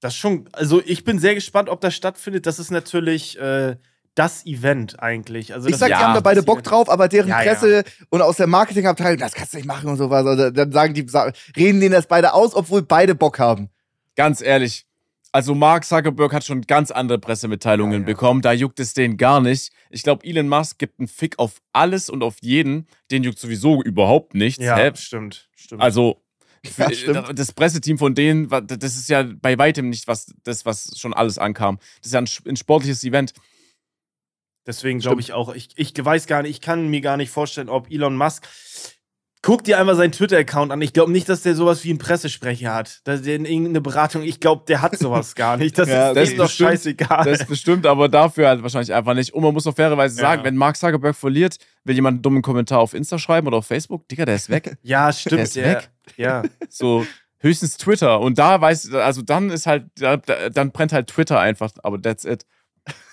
Das 0.00 0.14
ist 0.14 0.18
schon, 0.18 0.48
also 0.52 0.80
ich 0.84 1.04
bin 1.04 1.18
sehr 1.18 1.34
gespannt, 1.34 1.68
ob 1.68 1.80
das 1.80 1.94
stattfindet. 1.94 2.46
Das 2.46 2.58
ist 2.58 2.70
natürlich 2.70 3.38
äh, 3.38 3.76
das 4.14 4.46
Event 4.46 5.00
eigentlich. 5.02 5.52
Also 5.52 5.68
Ich 5.68 5.76
sag, 5.76 5.90
Ja, 5.90 5.98
die 5.98 6.04
haben 6.04 6.14
da 6.14 6.20
beide 6.20 6.42
Bock 6.42 6.58
Event. 6.58 6.70
drauf, 6.70 6.88
aber 6.88 7.08
deren 7.08 7.28
Ja, 7.28 7.42
ja. 7.42 7.52
Presse 7.52 7.84
und 8.08 8.22
aus 8.22 8.36
der 8.36 8.46
Marketingabteilung, 8.46 9.18
das 9.18 9.34
kannst 9.34 9.52
du 9.52 9.58
nicht 9.58 9.66
machen 9.66 9.88
und 9.90 9.96
sowas. 9.96 10.24
Also, 10.24 10.50
dann 10.50 10.72
sagen 10.72 10.94
die, 10.94 11.06
reden 11.56 11.80
denen 11.80 11.92
das 11.92 12.06
beide 12.06 12.32
aus, 12.32 12.54
obwohl 12.54 12.82
beide 12.82 13.14
Bock 13.14 13.38
haben. 13.38 13.68
Ganz 14.16 14.40
ehrlich. 14.40 14.86
Also 15.38 15.54
Mark 15.54 15.84
Zuckerberg 15.84 16.32
hat 16.32 16.44
schon 16.44 16.62
ganz 16.62 16.90
andere 16.90 17.20
Pressemitteilungen 17.20 17.92
Ja, 17.92 17.98
ja. 18.00 18.04
bekommen. 18.06 18.42
Da 18.42 18.50
juckt 18.52 18.80
es 18.80 18.92
den 18.92 19.16
gar 19.16 19.40
nicht. 19.40 19.70
Ich 19.88 20.02
glaube, 20.02 20.26
Elon 20.26 20.48
Musk 20.48 20.80
gibt 20.80 20.98
einen 20.98 21.06
Fick 21.06 21.38
auf 21.38 21.60
alles 21.72 22.10
und 22.10 22.24
auf 22.24 22.38
jeden. 22.40 22.88
Den 23.12 23.22
juckt 23.22 23.38
sowieso 23.38 23.80
überhaupt 23.80 24.34
nichts. 24.34 24.64
Ja, 24.64 24.76
Hä? 24.76 24.90
stimmt, 24.96 25.48
stimmt. 25.54 25.80
Also 25.80 26.20
Ja, 26.76 26.92
stimmt. 26.92 27.38
das 27.38 27.52
Presseteam 27.52 27.98
von 27.98 28.16
denen, 28.16 28.48
das 28.48 28.96
ist 28.96 29.08
ja 29.08 29.22
bei 29.22 29.56
weitem 29.56 29.90
nicht 29.90 30.08
was, 30.08 30.34
das, 30.42 30.66
was 30.66 30.98
schon 30.98 31.14
alles 31.14 31.38
ankam. 31.38 31.78
Das 32.00 32.06
ist 32.08 32.14
ja 32.14 32.20
ein, 32.20 32.28
ein 32.50 32.56
sportliches 32.56 33.04
Event. 33.04 33.32
Deswegen 34.66 34.98
glaube 34.98 35.20
ich 35.20 35.34
auch, 35.34 35.54
ich, 35.54 35.68
ich 35.76 35.92
weiß 35.96 36.26
gar 36.26 36.42
nicht, 36.42 36.50
ich 36.50 36.60
kann 36.60 36.88
mir 36.88 37.00
gar 37.00 37.16
nicht 37.16 37.30
vorstellen, 37.30 37.68
ob 37.68 37.92
Elon 37.92 38.16
Musk. 38.16 38.48
Guck 39.40 39.62
dir 39.64 39.78
einmal 39.78 39.94
seinen 39.94 40.10
Twitter-Account 40.12 40.72
an. 40.72 40.82
Ich 40.82 40.92
glaube 40.92 41.12
nicht, 41.12 41.28
dass 41.28 41.42
der 41.42 41.54
sowas 41.54 41.84
wie 41.84 41.90
einen 41.90 41.98
Pressesprecher 41.98 42.74
hat. 42.74 43.00
Dass 43.04 43.22
der 43.22 43.36
in 43.36 43.44
irgendeine 43.44 43.80
Beratung, 43.80 44.22
ich 44.22 44.40
glaube, 44.40 44.64
der 44.66 44.82
hat 44.82 44.98
sowas 44.98 45.34
gar 45.36 45.56
nicht. 45.56 45.78
Das 45.78 45.88
Ja, 45.88 46.08
ist, 46.08 46.16
das 46.16 46.28
ist 46.30 46.38
doch 46.38 46.44
bestimmt. 46.46 46.70
scheißegal. 46.70 47.24
Das 47.24 47.46
bestimmt, 47.46 47.86
aber 47.86 48.08
dafür 48.08 48.48
halt 48.48 48.62
wahrscheinlich 48.62 48.92
einfach 48.92 49.14
nicht. 49.14 49.32
Und 49.32 49.42
man 49.44 49.54
muss 49.54 49.66
auch 49.66 49.74
fairerweise 49.76 50.16
Ja. 50.20 50.22
sagen, 50.28 50.44
wenn 50.44 50.56
Mark 50.56 50.76
Zuckerberg 50.76 51.14
verliert, 51.14 51.56
will 51.84 51.94
jemand 51.94 52.16
einen 52.16 52.22
dummen 52.22 52.42
Kommentar 52.42 52.80
auf 52.80 52.94
Insta 52.94 53.18
schreiben 53.18 53.46
oder 53.46 53.58
auf 53.58 53.66
Facebook, 53.66 54.08
Digga, 54.08 54.24
der 54.24 54.34
ist 54.34 54.50
weg. 54.50 54.76
ja, 54.82 55.06
Der 55.06 55.12
stimmt. 55.12 55.42
ist 55.42 55.56
der- 55.56 55.76
weg. 55.76 55.90
Ja. 56.16 56.42
So 56.68 57.06
höchstens 57.38 57.76
Twitter. 57.76 58.18
Und 58.20 58.38
da 58.38 58.60
weiß, 58.60 58.92
also 58.94 59.22
dann 59.22 59.50
ist 59.50 59.66
halt, 59.66 59.86
da- 59.98 60.16
da- 60.16 60.50
dann 60.50 60.72
brennt 60.72 60.92
halt 60.92 61.06
Twitter 61.06 61.38
einfach, 61.38 61.70
aber 61.84 62.02
that's 62.02 62.24
it. 62.24 62.44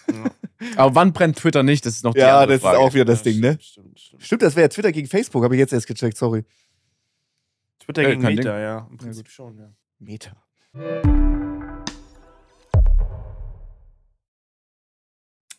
Ja. 0.07 0.31
Aber 0.75 0.95
wann 0.95 1.13
brennt 1.13 1.37
Twitter 1.37 1.63
nicht? 1.63 1.85
Das 1.85 1.93
ist 1.95 2.03
noch 2.03 2.13
die 2.13 2.19
Ja, 2.19 2.39
andere 2.39 2.53
das 2.57 2.61
Frage. 2.61 2.77
ist 2.77 2.83
auch 2.83 2.93
wieder 2.93 3.05
das 3.05 3.23
Ding, 3.23 3.39
ne? 3.39 3.57
Stimmt, 3.61 3.99
stimmt. 3.99 4.23
Stimmt, 4.23 4.41
das 4.41 4.55
wäre 4.55 4.63
ja 4.65 4.69
Twitter 4.69 4.91
gegen 4.91 5.07
Facebook, 5.07 5.43
habe 5.43 5.55
ich 5.55 5.59
jetzt 5.59 5.73
erst 5.73 5.87
gecheckt, 5.87 6.17
sorry. 6.17 6.45
Twitter 7.79 8.01
Ja, 8.03 8.09
gegen 8.09 8.21
Meta, 8.21 8.59
ja. 8.59 8.87
Im 8.89 8.97
Prinzip 8.97 9.25
gut. 9.25 9.31
schon, 9.33 9.57
ja. 9.57 9.69
Meta. 9.99 10.35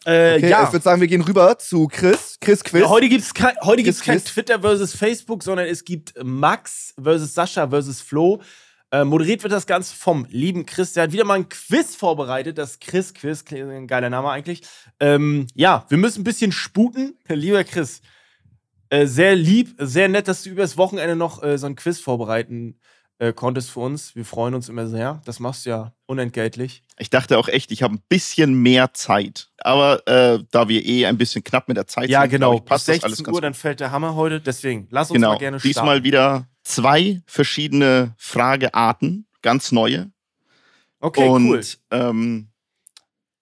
Äh, 0.05 0.37
Okay, 0.37 0.49
ja. 0.51 0.65
ich 0.65 0.73
würde 0.73 0.83
sagen, 0.85 1.01
wir 1.01 1.09
gehen 1.09 1.23
rüber 1.23 1.59
zu 1.59 1.89
Chris. 1.89 2.37
Chris 2.41 2.63
Quiz. 2.63 2.83
Ja, 2.83 2.89
heute 2.89 3.09
gibt 3.09 3.23
es 3.25 3.35
kein, 3.35 3.57
heute 3.63 3.83
gibt's 3.83 4.01
Quiz, 4.01 4.25
kein. 4.25 4.33
Twitter 4.33 4.61
versus 4.61 4.95
Facebook, 4.95 5.43
sondern 5.43 5.67
es 5.67 5.85
gibt 5.85 6.15
Max 6.23 6.95
versus 7.03 7.35
Sascha 7.35 7.69
versus 7.69 8.01
Flo. 8.01 8.41
Äh, 8.93 9.05
moderiert 9.05 9.43
wird 9.43 9.53
das 9.53 9.67
Ganze 9.67 9.95
vom 9.97 10.27
lieben 10.31 10.65
Chris. 10.65 10.93
Der 10.93 11.05
hat 11.05 11.13
wieder 11.13 11.25
mal 11.25 11.35
ein 11.35 11.49
Quiz 11.49 11.97
vorbereitet. 11.97 12.57
Das 12.57 12.79
Chris-Quiz, 12.79 13.45
ein 13.53 13.87
geiler 13.89 14.11
Name 14.11 14.31
eigentlich. 14.31 14.63
Ähm, 15.01 15.49
ja, 15.55 15.85
wir 15.89 15.99
müssen 15.99 16.21
ein 16.21 16.25
bisschen 16.25 16.53
sputen. 16.53 17.19
Lieber 17.29 17.65
Chris, 17.65 18.01
äh, 18.91 19.07
sehr 19.07 19.35
lieb, 19.35 19.75
sehr 19.79 20.09
nett, 20.09 20.29
dass 20.29 20.45
du 20.45 20.51
übers 20.51 20.77
Wochenende 20.77 21.17
noch 21.17 21.43
äh, 21.43 21.59
so 21.59 21.67
ein 21.67 21.75
Quiz 21.75 21.99
vorbereiten 21.99 22.79
äh, 23.19 23.33
konntest 23.33 23.71
für 23.71 23.81
uns. 23.81 24.15
Wir 24.15 24.25
freuen 24.25 24.55
uns 24.55 24.69
immer 24.69 24.87
sehr. 24.87 25.21
Das 25.25 25.41
machst 25.41 25.67
du 25.67 25.71
ja 25.71 25.93
unentgeltlich. 26.07 26.85
Ich 26.99 27.11
dachte 27.11 27.39
auch 27.39 27.49
echt, 27.49 27.73
ich 27.73 27.83
habe 27.83 27.95
ein 27.95 28.03
bisschen 28.09 28.55
mehr 28.63 28.95
Zeit. 28.95 29.49
Aber 29.59 30.07
äh, 30.07 30.39
da 30.53 30.69
wir 30.69 30.85
eh 30.87 31.07
ein 31.07 31.19
bisschen 31.19 31.43
knapp 31.43 31.67
mit 31.67 31.77
der 31.77 31.89
Zeit 31.89 32.09
Ja, 32.09 32.21
sind, 32.23 32.31
genau. 32.31 32.55
ich, 32.55 32.65
passt 32.65 32.87
Bis 32.87 32.97
das 32.97 33.05
alles 33.05 33.17
16 33.19 33.25
ganz 33.25 33.35
Uhr, 33.35 33.41
dann 33.41 33.55
fällt 33.55 33.81
der 33.81 33.91
Hammer 33.91 34.15
heute. 34.15 34.41
Deswegen, 34.41 34.87
lass 34.91 35.11
uns 35.11 35.17
Genau. 35.17 35.33
mal 35.33 35.39
gerne 35.39 35.59
starten. 35.59 35.69
Diesmal 35.75 36.05
wieder 36.05 36.47
zwei 36.67 37.23
verschiedene 37.27 38.15
Fragearten, 38.19 39.27
ganz 39.43 39.73
neue. 39.73 40.11
Okay, 40.99 41.29
und 41.29 41.49
cool. 41.49 41.63
ähm, 41.91 42.49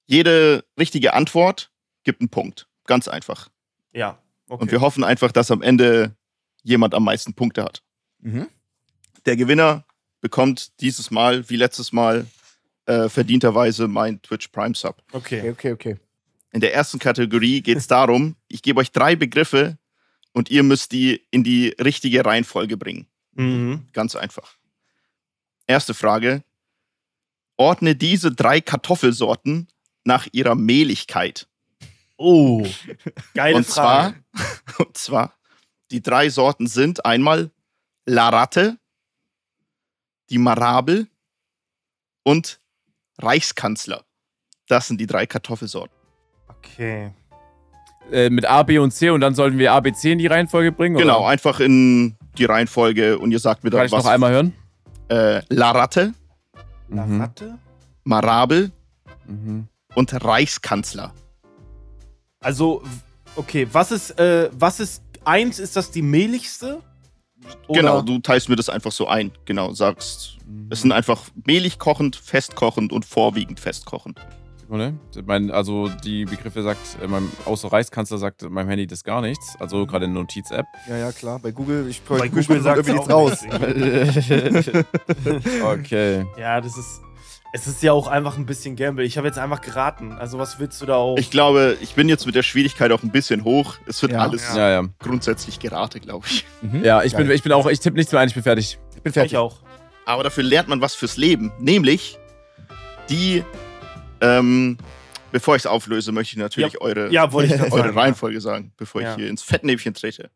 jede 0.06 0.64
richtige 0.78 1.14
Antwort 1.14 1.70
gibt 2.02 2.20
einen 2.20 2.28
Punkt. 2.28 2.68
Ganz 2.86 3.08
einfach. 3.08 3.48
Ja, 3.92 4.18
okay. 4.48 4.62
Und 4.62 4.72
wir 4.72 4.80
hoffen 4.82 5.04
einfach, 5.04 5.32
dass 5.32 5.50
am 5.50 5.62
Ende 5.62 6.14
jemand 6.62 6.94
am 6.94 7.04
meisten 7.04 7.32
Punkte 7.32 7.64
hat. 7.64 7.82
Mhm. 8.20 8.48
Der 9.24 9.36
Gewinner 9.36 9.86
bekommt 10.20 10.80
dieses 10.80 11.10
Mal, 11.10 11.48
wie 11.48 11.56
letztes 11.56 11.92
Mal, 11.92 12.26
äh, 12.86 13.08
verdienterweise 13.08 13.88
mein 13.88 14.20
Twitch 14.20 14.48
Prime 14.48 14.74
Sub. 14.74 15.02
Okay, 15.12 15.40
okay. 15.40 15.50
okay, 15.50 15.72
okay. 15.72 15.96
In 16.52 16.60
der 16.60 16.74
ersten 16.74 16.98
Kategorie 16.98 17.62
geht 17.62 17.78
es 17.78 17.86
darum, 17.86 18.36
ich 18.48 18.62
gebe 18.62 18.80
euch 18.80 18.92
drei 18.92 19.16
Begriffe 19.16 19.78
und 20.32 20.50
ihr 20.50 20.62
müsst 20.62 20.92
die 20.92 21.26
in 21.30 21.42
die 21.42 21.68
richtige 21.80 22.24
Reihenfolge 22.24 22.76
bringen. 22.76 23.06
Mhm. 23.34 23.86
Ganz 23.92 24.16
einfach. 24.16 24.56
Erste 25.66 25.94
Frage. 25.94 26.44
Ordne 27.56 27.94
diese 27.94 28.32
drei 28.32 28.60
Kartoffelsorten 28.60 29.68
nach 30.04 30.26
ihrer 30.32 30.54
Mehligkeit. 30.54 31.46
Oh, 32.16 32.66
geile 33.34 33.56
und 33.56 33.66
Frage. 33.66 34.16
zwar, 34.32 34.78
und 34.86 34.96
zwar, 34.96 35.34
die 35.90 36.02
drei 36.02 36.30
Sorten 36.30 36.66
sind 36.66 37.04
einmal 37.04 37.50
Laratte, 38.06 38.78
die 40.30 40.38
Marabel 40.38 41.08
und 42.22 42.60
Reichskanzler. 43.18 44.04
Das 44.68 44.88
sind 44.88 45.00
die 45.00 45.06
drei 45.06 45.26
Kartoffelsorten. 45.26 45.96
Okay. 46.48 47.12
Äh, 48.10 48.30
mit 48.30 48.44
A, 48.46 48.62
B 48.62 48.78
und 48.78 48.90
C 48.90 49.10
und 49.10 49.20
dann 49.20 49.34
sollten 49.34 49.58
wir 49.58 49.72
A, 49.72 49.80
B, 49.80 49.92
C 49.92 50.12
in 50.12 50.18
die 50.18 50.26
Reihenfolge 50.26 50.72
bringen? 50.72 50.96
Genau, 50.96 51.20
Oder? 51.20 51.28
einfach 51.28 51.60
in 51.60 52.16
die 52.38 52.44
Reihenfolge 52.44 53.18
und 53.18 53.30
ihr 53.32 53.38
sagt 53.38 53.64
mir 53.64 53.70
Kann 53.70 53.78
dann 53.78 53.86
ich 53.86 53.92
was. 53.92 54.04
noch 54.04 54.10
einmal 54.10 54.32
hören? 54.32 54.52
Äh, 55.08 55.42
Laratte, 55.48 56.14
Mhm. 56.88 57.20
Ratte? 57.20 57.58
Marabel 58.04 58.70
Mhm. 59.26 59.66
und 59.94 60.24
Reichskanzler. 60.24 61.12
Also, 62.40 62.82
okay, 63.36 63.66
was 63.72 63.90
ist, 63.90 64.18
äh, 64.18 64.50
was 64.52 64.80
ist, 64.80 65.02
eins, 65.24 65.58
ist 65.58 65.76
das 65.76 65.90
die 65.90 66.02
mehligste? 66.02 66.82
Oder- 67.68 67.80
Genau, 67.80 68.02
du 68.02 68.18
teilst 68.20 68.48
mir 68.48 68.56
das 68.56 68.68
einfach 68.68 68.92
so 68.92 69.06
ein. 69.08 69.30
Genau, 69.44 69.72
sagst, 69.72 70.38
es 70.70 70.82
sind 70.82 70.92
einfach 70.92 71.22
mehlig 71.46 71.78
kochend, 71.78 72.16
festkochend 72.16 72.92
und 72.92 73.04
vorwiegend 73.04 73.60
festkochend. 73.60 74.20
Sekunde. 74.64 74.94
Mein, 75.26 75.50
also 75.50 75.88
die 75.88 76.24
Begriffe 76.24 76.62
sagt, 76.62 76.80
äh, 77.02 77.06
mein, 77.06 77.28
außer 77.44 77.70
Reichskanzler 77.70 78.18
sagt 78.18 78.48
meinem 78.50 78.68
Handy 78.68 78.86
das 78.86 79.04
gar 79.04 79.20
nichts. 79.20 79.56
Also 79.60 79.86
gerade 79.86 80.06
in 80.06 80.14
der 80.14 80.22
Notiz-App. 80.22 80.66
Ja, 80.88 80.96
ja, 80.96 81.12
klar. 81.12 81.38
Bei 81.38 81.50
Google, 81.50 81.86
ich 81.88 82.00
Bei 82.02 82.18
bei 82.18 82.28
Google 82.28 82.44
Google 82.44 82.62
sagt 82.62 82.76
irgendwie 82.78 82.92
nichts 82.92 83.10
raus. 83.10 83.44
okay. 85.64 86.24
Ja, 86.38 86.60
das 86.60 86.76
ist, 86.78 87.00
es 87.52 87.66
ist 87.66 87.82
ja 87.82 87.92
auch 87.92 88.06
einfach 88.08 88.38
ein 88.38 88.46
bisschen 88.46 88.76
Gamble. 88.76 89.04
Ich 89.04 89.16
habe 89.18 89.26
jetzt 89.26 89.38
einfach 89.38 89.60
geraten. 89.60 90.12
Also, 90.12 90.38
was 90.38 90.58
willst 90.58 90.80
du 90.80 90.86
da 90.86 90.96
auch? 90.96 91.16
Ich 91.18 91.30
glaube, 91.30 91.76
ich 91.80 91.94
bin 91.94 92.08
jetzt 92.08 92.26
mit 92.26 92.34
der 92.34 92.42
Schwierigkeit 92.42 92.90
auch 92.92 93.02
ein 93.02 93.10
bisschen 93.10 93.44
hoch. 93.44 93.76
Es 93.86 94.00
wird 94.02 94.12
Ja. 94.12 94.20
alles 94.20 94.54
Ja, 94.54 94.70
ja. 94.70 94.82
grundsätzlich 94.98 95.58
gerate, 95.60 96.00
glaube 96.00 96.26
ich. 96.28 96.44
Mhm. 96.62 96.84
Ja, 96.84 97.02
ich 97.02 97.14
bin, 97.14 97.30
ich 97.30 97.42
bin 97.42 97.52
auch, 97.52 97.66
ich 97.66 97.80
tippe 97.80 97.96
nichts 97.96 98.12
mehr 98.12 98.20
ein, 98.22 98.28
ich 98.28 98.34
bin 98.34 98.42
fertig. 98.42 98.78
Ich 98.96 99.02
bin 99.02 99.10
ich 99.10 99.14
fertig. 99.14 99.36
auch. 99.36 99.56
Aber 100.06 100.22
dafür 100.22 100.44
lernt 100.44 100.68
man 100.68 100.80
was 100.80 100.94
fürs 100.94 101.16
Leben. 101.16 101.52
Nämlich 101.58 102.18
die, 103.10 103.42
ähm, 104.24 104.78
bevor 105.32 105.56
ich 105.56 105.62
es 105.62 105.66
auflöse, 105.66 106.12
möchte 106.12 106.32
ich 106.34 106.38
natürlich 106.38 106.80
eure, 106.80 107.10
Ja, 107.12 107.26
ich 107.26 107.34
eure 107.34 107.58
sagen. 107.58 107.98
Reihenfolge 107.98 108.40
sagen, 108.40 108.72
bevor 108.76 109.02
Ja. 109.02 109.10
ich 109.10 109.16
hier 109.16 109.28
ins 109.28 109.42
Fettnäpfchen 109.42 109.94
trete. 109.94 110.30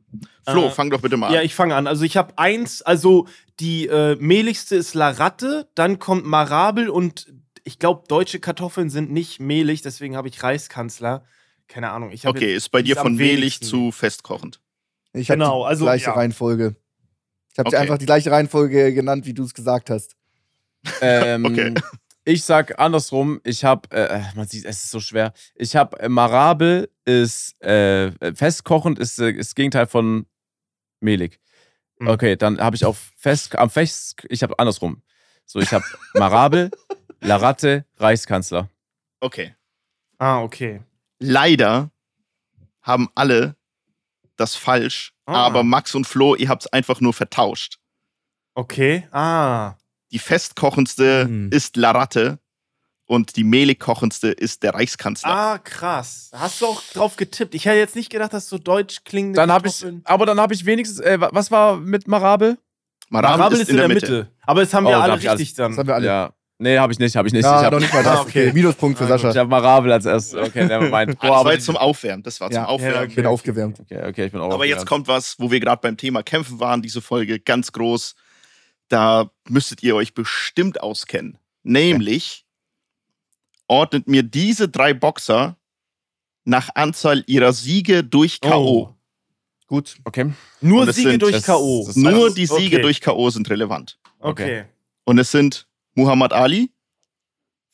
Flo, 0.49 0.67
Äh, 0.67 0.71
fang 0.71 0.91
doch 0.91 1.01
bitte 1.01 1.17
mal 1.17 1.33
Ja, 1.33 1.41
an. 1.41 1.47
ich 1.47 1.55
fange 1.55 1.75
an. 1.75 1.87
Also 1.87 2.05
ich 2.05 2.17
habe 2.17 2.33
eins, 2.37 2.83
also 2.83 3.27
die 3.61 3.87
äh, 3.87 4.17
mehligste 4.21 4.77
ist 4.77 4.95
Laratte, 4.95 5.69
dann 5.75 5.99
kommt 5.99 6.27
Marabel 6.27 6.89
und 6.91 7.33
ich 7.65 7.79
glaube, 7.79 8.05
deutsche 8.09 8.41
Kartoffeln 8.41 8.89
sind 8.91 9.11
nicht 9.13 9.41
mehlig, 9.41 9.83
deswegen 9.83 10.17
habe 10.17 10.29
ich 10.29 10.43
Reiskanzler. 10.43 11.25
Keine 11.67 11.91
Ahnung. 11.91 12.11
Ich 12.13 12.27
okay, 12.27 12.55
ist 12.55 12.71
bei 12.71 12.81
dir 12.81 12.97
von 12.97 13.15
mehlig 13.15 13.61
zu 13.61 13.93
festkochend. 13.93 14.61
Ich 15.13 15.29
habe 15.31 15.39
Genau, 15.39 15.65
die 15.65 15.69
also, 15.69 15.85
gleiche 15.85 16.07
ja. 16.07 16.13
Reihenfolge. 16.15 16.77
Ich 17.53 17.59
habe 17.59 17.67
Okay. 17.69 17.77
einfach 17.77 17.99
die 17.99 18.07
gleiche 18.07 18.31
Reihenfolge 18.31 18.95
genannt, 18.95 19.27
wie 19.27 19.35
du 19.35 19.45
es 19.45 19.53
gesagt 19.53 19.91
hast. 19.91 20.17
Ähm, 21.03 21.45
Okay. 21.45 21.75
Ich 22.29 22.45
sag 22.45 22.79
andersrum, 22.79 23.41
ich 23.43 23.65
habe, 23.65 23.91
äh, 23.91 24.21
man 24.35 24.47
sieht, 24.47 24.67
es 24.67 24.85
ist 24.85 24.91
so 24.91 25.01
schwer. 25.01 25.33
Ich 25.55 25.75
habe 25.75 25.99
äh, 25.99 26.11
Marabel 26.11 26.91
ist 27.07 27.59
äh, 27.63 28.13
festkochend, 28.35 28.99
ist, 28.99 29.19
äh, 29.19 29.31
ist 29.31 29.53
das 29.53 29.55
Gegenteil 29.55 29.87
von 29.87 30.27
mehlig. 31.01 31.41
Hm. 31.99 32.09
Okay, 32.09 32.37
dann 32.37 32.61
habe 32.61 32.77
ich 32.77 32.85
auf 32.85 32.99
fest, 33.17 33.57
am 33.57 33.71
fest, 33.71 34.27
ich 34.29 34.43
habe 34.43 34.59
andersrum. 34.59 35.03
So, 35.47 35.59
ich 35.59 35.73
habe 35.73 35.87
Marabel, 36.13 36.71
Laratte, 37.23 37.87
Reichskanzler. 37.97 38.69
Okay. 39.21 39.55
Ah, 40.19 40.43
okay. 40.43 40.83
Leider 41.21 41.91
haben 42.83 43.09
alle 43.15 43.57
das 44.37 44.55
falsch, 44.55 45.15
Ah. 45.25 45.47
aber 45.47 45.63
Max 45.63 45.95
und 45.95 46.07
Flo, 46.07 46.35
ihr 46.35 46.51
habt 46.51 46.65
es 46.65 46.73
einfach 46.75 47.01
nur 47.01 47.15
vertauscht. 47.15 47.79
Okay. 48.55 49.09
Ah. 49.13 49.77
Die 50.13 50.19
festkochendste 50.19 51.25
Hm. 51.25 51.51
ist 51.53 51.77
Laratte 51.77 52.39
und 53.07 53.37
die 53.37 53.45
mehlig 53.45 53.81
kochendste 53.81 54.29
ist 54.29 54.63
der 54.63 54.75
Reichskanzler. 54.75 55.31
Ah, 55.31 55.59
krass. 55.59 56.31
Hast 56.35 56.61
du 56.61 56.67
auch 56.67 56.83
drauf 56.95 57.17
getippt? 57.17 57.55
Ich 57.55 57.65
hätte 57.67 57.77
jetzt 57.79 57.97
nicht 57.97 58.11
gedacht, 58.11 58.33
dass 58.33 58.49
so 58.49 58.59
deutsch 58.59 59.05
klingende 59.05 59.37
Dann 59.37 59.51
habe 59.53 59.69
ich, 59.69 59.85
aber 60.05 60.27
dann 60.27 60.41
habe 60.41 60.55
ich 60.55 60.65
wenigstens, 60.67 61.01
äh, 61.01 61.21
wa- 61.21 61.31
was 61.33 61.51
war 61.51 61.77
mit 61.77 62.07
Marabel? 62.09 62.59
Marabel, 63.11 63.59
ist 63.61 63.71
in 63.71 63.77
der 63.79 63.89
Mitte. 63.89 64.31
Aber 64.43 64.61
das 64.61 64.75
haben 64.75 64.85
Oh, 64.87 64.91
wir 64.91 64.97
da 64.97 65.01
alle 65.03 65.13
hab 65.15 65.21
ich 65.21 65.29
alles- 65.31 65.41
richtig 65.41 65.57
dann. 65.57 65.73
Das 65.73 65.79
haben 65.79 65.87
wir 65.89 65.95
alle. 65.95 66.07
Ja. 66.07 66.33
Nee, 66.61 66.77
habe 66.77 66.93
ich 66.93 66.99
nicht, 66.99 67.15
habe 67.17 67.29
ich 67.29 67.33
nicht. 67.33 67.45
Ja, 67.45 67.61
ich 67.61 67.65
habe 67.67 67.77
doch 67.77 67.81
nicht 67.81 67.95
mal 67.95 68.03
das. 68.05 68.19
Ah, 68.19 68.23
okay. 68.23 68.49
okay. 68.49 68.53
Minuspunkt 68.53 68.99
für 68.99 69.05
Ah, 69.05 69.09
Sascha. 69.09 69.31
ich 69.31 69.37
hab 69.37 69.49
Marabel 69.49 69.93
als 69.93 70.05
erstes. 70.05 70.35
Okay, 70.35 70.65
nevermind. 70.65 71.19
Boah, 71.21 71.27
das 71.29 71.37
aber 71.37 71.45
war 71.47 71.53
jetzt 71.53 71.65
zum 71.67 71.77
Aufwärmen. 71.77 72.23
Das 72.25 72.41
war 72.41 72.51
zum 72.51 72.57
Ja. 72.63 72.65
Aufwärmen. 72.67 72.97
Ja, 72.97 73.05
Ich 73.05 73.15
bin 73.15 73.27
aufgewärmt. 73.27 73.79
okay, 73.81 74.05
okay, 74.07 74.27
ich 74.27 74.33
bin 74.33 74.41
auch 74.41 74.53
Aber 74.53 74.67
jetzt 74.67 74.85
kommt 74.85 75.07
was, 75.09 75.37
wo 75.39 75.51
wir 75.51 75.61
gerade 75.61 75.81
beim 75.81 75.97
Thema 75.97 76.23
Kämpfen 76.23 76.59
waren, 76.61 76.83
diese 76.83 77.01
Folge 77.01 77.39
ganz 77.41 77.71
groß. 77.73 78.15
Da 78.89 79.31
müsstet 79.49 79.83
ihr 79.83 79.95
euch 79.95 80.15
bestimmt 80.15 80.81
auskennen. 80.81 81.39
Nämlich 81.63 82.47
ordnet 83.67 84.09
mir 84.09 84.23
diese 84.23 84.69
drei 84.69 84.95
Boxer 84.95 85.57
nach 86.45 86.71
Anzahl 86.75 87.23
ihrer 87.27 87.53
Siege 87.53 88.03
durch 88.03 88.41
K.O. 88.41 88.65
Oh. 88.65 88.95
Gut. 89.67 89.97
Okay. 90.05 90.33
Nur 90.63 90.91
Siege 90.93 91.11
sind- 91.11 91.23
durch 91.23 91.43
K.O. 91.43 91.91
Nur 91.95 92.35
die 92.35 92.47
Siege 92.47 92.77
okay. 92.77 92.83
durch 92.83 93.01
K.O. 93.03 93.29
sind 93.31 93.49
relevant. 93.51 93.99
Okay. 94.19 94.65
Und 95.05 95.19
es 95.19 95.31
sind 95.31 95.69
Muhammad 95.95 96.33
Ali, 96.33 96.73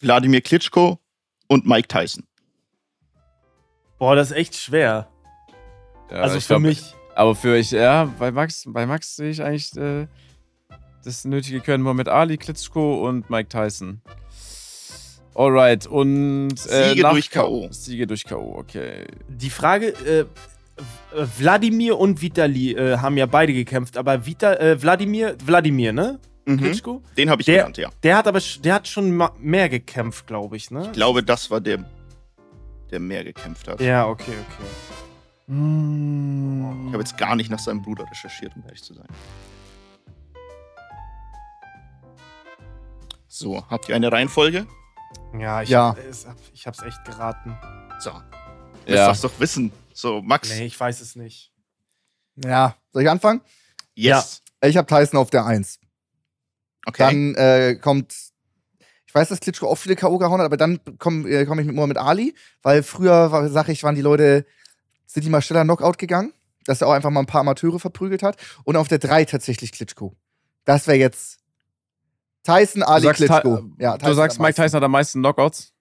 Wladimir 0.01 0.41
Klitschko 0.41 0.99
und 1.47 1.67
Mike 1.67 1.89
Tyson. 1.89 2.27
Boah, 3.99 4.17
das 4.17 4.33
ist 4.33 4.37
echt 4.37 4.57
schwer. 4.57 5.09
Ja, 6.11 6.17
also 6.17 6.41
für 6.41 6.47
glaub, 6.49 6.62
mich. 6.62 6.83
Aber 7.15 7.35
für 7.37 7.57
ich, 7.57 7.71
ja, 7.71 8.12
bei 8.19 8.33
Max, 8.33 8.65
bei 8.67 8.87
Max 8.87 9.15
sehe 9.15 9.31
ich 9.31 9.41
eigentlich 9.41 9.77
äh, 9.77 10.09
das 11.05 11.24
nötige 11.24 11.61
Können 11.61 11.82
Mohamed 11.84 12.09
Ali, 12.09 12.36
Klitschko 12.36 13.07
und 13.07 13.28
Mike 13.30 13.48
Tyson. 13.48 14.00
Alright, 15.34 15.86
und. 15.86 16.52
Äh, 16.68 16.90
Siege 16.90 17.02
nach 17.02 17.12
durch 17.12 17.30
K.O.. 17.30 17.68
Siege 17.70 18.07
durch 18.07 18.24
K.O., 18.24 18.55
okay. 18.57 19.05
Die 19.28 19.50
Frage, 19.50 19.88
äh, 20.07 20.20
äh, 20.20 20.26
Wladimir 21.38 21.98
und 21.98 22.22
Vitali 22.22 22.72
äh, 22.72 22.98
haben 22.98 23.16
ja 23.16 23.26
beide 23.26 23.52
gekämpft, 23.52 23.96
aber 23.96 24.26
Vita, 24.26 24.55
äh, 24.55 24.80
Wladimir, 24.80 25.36
Wladimir, 25.44 25.92
ne? 25.92 26.20
Mhm. 26.46 26.59
Klitschko? 26.59 27.02
Den 27.16 27.30
habe 27.30 27.42
ich 27.42 27.46
Der- 27.46 27.57
genannt, 27.59 27.78
ja. 27.78 27.90
Der 28.02 28.16
hat 28.16 28.28
aber, 28.28 28.40
der 28.62 28.74
hat 28.74 28.86
schon 28.86 29.20
mehr 29.40 29.68
gekämpft, 29.68 30.26
glaube 30.26 30.57
ich, 30.57 30.70
ne? 30.70 30.82
Ich 30.86 30.92
glaube, 30.92 31.22
das 31.22 31.50
war 31.50 31.61
der, 31.61 31.84
der 32.90 33.00
mehr 33.00 33.24
gekämpft 33.24 33.66
hat. 33.66 33.80
Ja, 33.80 34.07
okay, 34.07 34.32
okay. 34.32 34.68
Ich 35.46 36.92
habe 36.92 36.98
jetzt 36.98 37.18
gar 37.18 37.34
nicht 37.36 37.50
nach 37.50 37.59
seinem 37.59 37.82
Bruder 37.82 38.07
recherchiert, 38.11 38.52
um 38.57 38.62
ehrlich 38.64 38.82
zu 38.82 38.94
sein. 38.94 39.07
So, 43.37 43.68
habt 43.68 43.89
ihr 43.89 43.97
eine 43.97 44.12
Reihenfolge? 44.12 44.64
Ja, 45.37 45.61
ich, 45.61 45.68
Ja. 45.68 45.97
Hab, 45.97 46.37
ich 46.53 46.68
hab's 46.68 46.80
echt 46.82 47.05
geraten. 47.05 47.59
So. 47.99 48.12
Du 48.87 48.93
Ja. 48.95 49.09
das 49.09 49.22
doch 49.22 49.41
wissen. 49.41 49.72
So, 49.93 50.22
Max. 50.22 50.51
Nee, 50.51 50.66
ich 50.66 50.78
weiß 50.78 51.01
es 51.01 51.16
nicht. 51.16 51.53
Ja. 52.37 52.76
Soll 52.93 53.03
ich 53.03 53.11
anfangen? 53.11 53.41
Yes. 53.97 54.41
Ich 54.62 54.76
habe 54.76 54.87
Tyson 54.87 55.18
auf 55.18 55.30
der 55.30 55.45
1. 55.47 55.80
Okay. 56.87 57.03
Dann 57.03 57.35
äh, 57.35 57.74
kommt. 57.74 58.14
Ich 59.05 59.12
weiß, 59.12 59.30
dass 59.30 59.41
Klitschko 59.41 59.66
auch 59.66 59.78
viele 59.78 59.97
K.O. 59.97 60.16
gehauen 60.18 60.39
hat, 60.39 60.47
aber 60.47 60.57
dann 60.57 60.78
komme 60.99 61.28
äh, 61.28 61.45
komm 61.45 61.59
ich 61.59 61.66
mit 61.66 61.74
Mohamed 61.74 61.99
Ali, 61.99 62.37
weil 62.62 62.85
früher, 62.85 63.32
war, 63.32 63.49
sag 63.49 63.68
ich, 63.68 63.82
waren 63.82 63.97
die 63.97 64.01
Leute, 64.01 64.47
sind 65.07 65.24
die 65.24 65.28
mal 65.30 65.43
schneller 65.43 65.64
Knockout 65.64 65.99
gegangen, 65.99 66.32
dass 66.66 66.82
er 66.82 66.87
auch 66.87 66.93
einfach 66.93 67.11
mal 67.11 67.18
ein 67.20 67.26
paar 67.26 67.41
Amateure 67.41 67.80
verprügelt 67.80 68.22
hat. 68.22 68.37
Und 68.62 68.76
auf 68.76 68.87
der 68.87 68.99
3 68.99 69.24
tatsächlich 69.24 69.72
Klitschko. 69.72 70.14
Das 70.64 70.87
wäre 70.87 70.99
jetzt 70.99 71.41
Tyson, 72.45 72.82
Ali, 72.82 73.05
sagst, 73.05 73.24
Klitschko. 73.24 73.64
Ja, 73.78 73.97
du 73.99 74.12
sagst, 74.12 74.38
Mike. 74.40 74.55
Tyson 74.55 74.76
hat 74.76 74.84
am 74.84 74.90
meisten 74.92 75.20
Knockouts? 75.20 75.72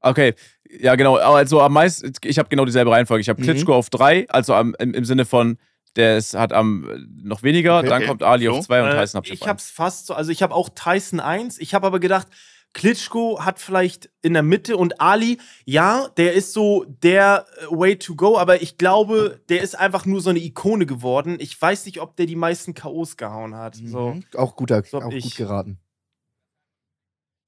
Okay, 0.00 0.34
ja 0.68 0.94
genau. 0.96 1.16
Also 1.16 1.60
am 1.60 1.72
meisten, 1.74 2.12
ich 2.24 2.38
habe 2.38 2.48
genau 2.48 2.64
dieselbe 2.64 2.90
Reihenfolge. 2.90 3.20
Ich 3.20 3.28
habe 3.28 3.40
Mhm. 3.40 3.44
Klitschko 3.44 3.74
auf 3.74 3.88
drei, 3.90 4.28
also 4.28 4.54
am, 4.54 4.74
im, 4.78 4.94
im 4.94 5.04
Sinne 5.04 5.24
von, 5.24 5.58
der 5.94 6.16
ist, 6.16 6.34
hat 6.34 6.52
am 6.52 6.88
äh, 6.88 6.98
noch 7.22 7.42
weniger, 7.42 7.78
Okay. 7.78 7.88
dann 7.88 7.98
Okay. 7.98 8.08
kommt 8.08 8.22
Ali 8.22 8.48
auf 8.48 8.56
Flo? 8.56 8.62
zwei 8.64 8.82
und 8.82 8.88
Äh, 8.88 8.96
Tyson 9.00 9.18
hab 9.18 9.26
ich 9.26 9.32
ich 9.32 9.42
auf 9.42 9.48
hab's 9.48 9.70
fast 9.70 10.06
so, 10.06 10.14
also 10.14 10.32
ich 10.32 10.42
habe 10.42 10.54
auch 10.54 10.70
Tyson 10.74 11.20
1. 11.20 11.58
Ich 11.58 11.74
habe 11.74 11.86
aber 11.86 12.00
gedacht, 12.00 12.26
Klitschko 12.74 13.44
hat 13.44 13.58
vielleicht 13.58 14.10
in 14.22 14.32
der 14.32 14.42
Mitte 14.42 14.76
und 14.78 15.00
Ali, 15.00 15.38
ja, 15.66 16.08
der 16.16 16.32
ist 16.32 16.52
so 16.54 16.84
der 17.02 17.46
äh, 17.58 17.66
Way 17.70 17.98
to 17.98 18.14
go, 18.14 18.38
aber 18.38 18.62
ich 18.62 18.78
glaube, 18.78 19.40
der 19.50 19.60
ist 19.60 19.78
einfach 19.78 20.06
nur 20.06 20.20
so 20.22 20.30
eine 20.30 20.38
Ikone 20.38 20.86
geworden. 20.86 21.36
Ich 21.38 21.60
weiß 21.60 21.84
nicht, 21.86 22.00
ob 22.00 22.16
der 22.16 22.26
die 22.26 22.36
meisten 22.36 22.72
K.O.s 22.74 23.16
gehauen 23.18 23.54
hat. 23.54 23.76
So. 23.76 24.14
Mhm. 24.14 24.24
Auch, 24.36 24.56
guter, 24.56 24.82
So 24.84 25.02
auch 25.02 25.12
ich. 25.12 25.24
gut 25.24 25.36
geraten. 25.36 25.78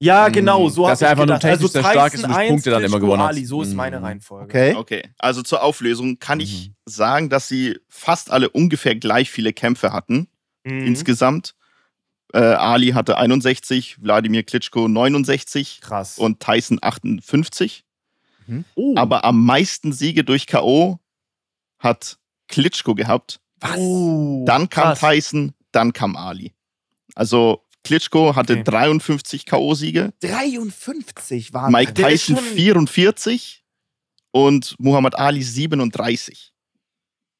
Ja, 0.01 0.27
Mhm. 0.27 0.33
genau, 0.33 0.69
so 0.69 0.87
Dass 0.87 1.01
hab 1.01 1.01
er 1.01 1.07
ich 1.07 1.11
einfach 1.11 1.25
nur 1.25 1.35
gedacht. 1.37 1.45
Also 1.45 1.67
technisch 1.67 1.71
sehr 1.83 1.91
stark 1.91 2.13
ist 2.13 2.23
und 2.23 2.29
durch 2.29 2.37
1, 2.37 2.49
Punkte 2.49 2.69
dann 2.69 2.79
immer 2.81 2.87
Klitschko, 2.89 3.05
gewonnen 3.05 3.23
hat. 3.23 3.29
Ali, 3.29 3.45
so 3.45 3.61
ist 3.61 3.73
meine 3.73 3.99
Mhm. 3.99 4.05
Reihenfolge. 4.05 4.45
Okay. 4.45 4.75
Okay, 4.75 5.03
also 5.17 5.41
zur 5.41 5.63
Auflösung 5.63 6.19
kann 6.19 6.39
ich 6.41 6.67
Mhm. 6.69 6.75
sagen, 6.85 7.29
dass 7.29 7.47
sie 7.47 7.79
fast 7.87 8.29
alle 8.29 8.49
ungefähr 8.49 8.95
gleich 8.95 9.31
viele 9.31 9.53
Kämpfe 9.53 9.93
hatten. 9.93 10.27
Mhm. 10.65 10.85
Insgesamt. 10.85 11.55
Äh, 12.33 12.39
Ali 12.39 12.89
hatte 12.89 13.17
61, 13.17 14.01
Wladimir 14.01 14.43
Klitschko 14.43 14.87
69 14.87 15.79
Krass. 15.81 16.17
und 16.17 16.39
Tyson 16.39 16.79
58. 16.81 17.85
oh. 18.75 18.93
Aber 18.97 19.23
am 19.25 19.43
meisten 19.45 19.93
Siege 19.93 20.23
durch 20.23 20.47
K.O. 20.47 20.99
hat 21.79 22.17
Klitschko 22.47 22.93
gehabt. 22.95 23.39
Was? 23.59 23.77
Oh, 23.77 24.43
Dann 24.45 24.69
kam 24.69 24.95
krass. 24.95 24.99
Tyson, 24.99 25.53
dann 25.71 25.93
kam 25.93 26.15
Ali. 26.15 26.53
Also 27.15 27.61
Klitschko 27.83 28.35
hatte 28.35 28.53
Okay. 28.53 28.63
53 28.63 29.45
K.O.-Siege, 29.45 30.11
53 30.21 31.53
waren 31.53 31.71
Mike 31.71 31.93
Tyson 31.93 32.35
schon- 32.37 32.45
44 32.45 33.63
und 34.31 34.75
Muhammad 34.79 35.15
Ali 35.17 35.41
37. 35.43 36.51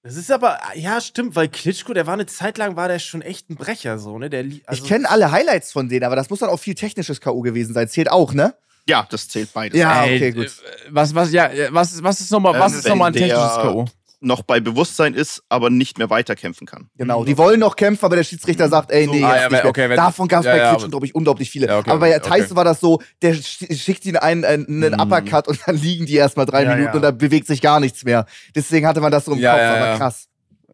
Das 0.05 0.17
ist 0.17 0.29
aber, 0.29 0.59
ja, 0.75 1.01
stimmt, 1.01 1.35
weil 1.35 1.47
Klitschko, 1.47 1.91
der 1.91 2.05
war 2.05 2.13
eine 2.13 2.27
Zeit 2.27 2.59
lang, 2.59 2.75
war 2.75 2.87
der 2.87 2.99
schon 2.99 3.23
echt 3.23 3.49
ein 3.49 3.55
Brecher, 3.55 3.97
so, 3.97 4.19
ne? 4.19 4.29
Der, 4.29 4.45
also, 4.67 4.83
ich 4.83 4.87
kenne 4.87 5.09
alle 5.09 5.31
Highlights 5.31 5.71
von 5.71 5.89
denen, 5.89 6.03
aber 6.03 6.15
das 6.15 6.29
muss 6.29 6.37
dann 6.41 6.49
auch 6.51 6.59
viel 6.59 6.75
technisches 6.75 7.19
K.O. 7.19 7.41
gewesen 7.41 7.73
sein. 7.73 7.87
Zählt 7.87 8.11
auch, 8.11 8.31
ne? 8.31 8.53
Ja, 8.87 9.07
das 9.09 9.27
zählt 9.27 9.51
beides. 9.51 9.79
Ja. 9.79 9.89
Ah, 9.89 10.05
Ey, 10.05 10.17
okay, 10.17 10.31
gut. 10.31 10.45
äh, 10.45 10.49
Was, 10.91 11.15
was, 11.15 11.31
ja, 11.31 11.47
äh, 11.47 11.69
was, 11.73 12.03
was 12.03 12.21
ist 12.21 12.29
nochmal, 12.29 12.53
was 12.53 12.73
Ähm, 12.73 12.79
ist 12.79 12.87
nochmal 12.87 13.07
ein 13.07 13.13
technisches 13.13 13.55
K.O.? 13.55 13.85
Noch 14.21 14.41
bei 14.43 14.59
Bewusstsein 14.59 15.13
ist, 15.13 15.43
aber 15.49 15.69
nicht 15.69 15.97
mehr 15.97 16.09
weiterkämpfen 16.09 16.65
kann. 16.65 16.89
Genau. 16.97 17.21
Mhm. 17.21 17.25
Die 17.25 17.37
wollen 17.37 17.59
noch 17.59 17.75
kämpfen, 17.75 18.05
aber 18.05 18.15
der 18.15 18.23
Schiedsrichter 18.23 18.69
sagt, 18.69 18.91
ey, 18.91 19.07
nee, 19.07 19.19
So. 19.19 19.25
Ah, 19.25 19.33
jetzt 19.33 19.41
ja, 19.43 19.49
nicht 19.49 19.51
mehr. 19.51 19.65
okay, 19.65 19.89
wenn- 19.89 19.97
Davon 19.97 20.27
gab 20.27 20.39
es 20.39 20.45
ja, 20.45 20.51
bei 20.53 20.57
ja, 20.57 20.69
Klitschko, 20.69 20.83
aber- 20.85 20.89
glaube 20.91 21.05
ich, 21.05 21.15
unglaublich 21.15 21.49
viele. 21.49 21.67
Ja, 21.67 21.79
okay, 21.79 21.89
aber 21.91 21.99
bei 21.99 22.15
okay. 22.17 22.41
Tyson 22.41 22.55
war 22.57 22.63
das 22.63 22.79
so, 22.79 23.01
der 23.21 23.35
sch- 23.35 23.77
schickt 23.77 24.05
ihnen 24.05 24.17
einen, 24.17 24.45
einen, 24.45 24.65
einen 24.83 24.93
Mhm. 24.95 24.99
Uppercut 24.99 25.47
und 25.47 25.59
dann 25.65 25.75
liegen 25.77 26.05
die 26.05 26.15
erstmal 26.15 26.45
drei 26.45 26.63
Ja, 26.63 26.69
Minuten 26.75 26.87
ja. 26.89 26.93
und 26.95 27.01
dann 27.01 27.17
bewegt 27.17 27.47
sich 27.47 27.61
gar 27.61 27.79
nichts 27.79 28.03
mehr. 28.03 28.25
Deswegen 28.55 28.87
hatte 28.87 29.01
man 29.01 29.11
das 29.11 29.25
so 29.25 29.33
im 29.33 29.39
Ja, 29.39 29.51
Kopf, 29.51 29.61
ja, 29.61 29.75
aber 29.75 29.85
ja. 29.85 29.97
krass. 29.97 30.27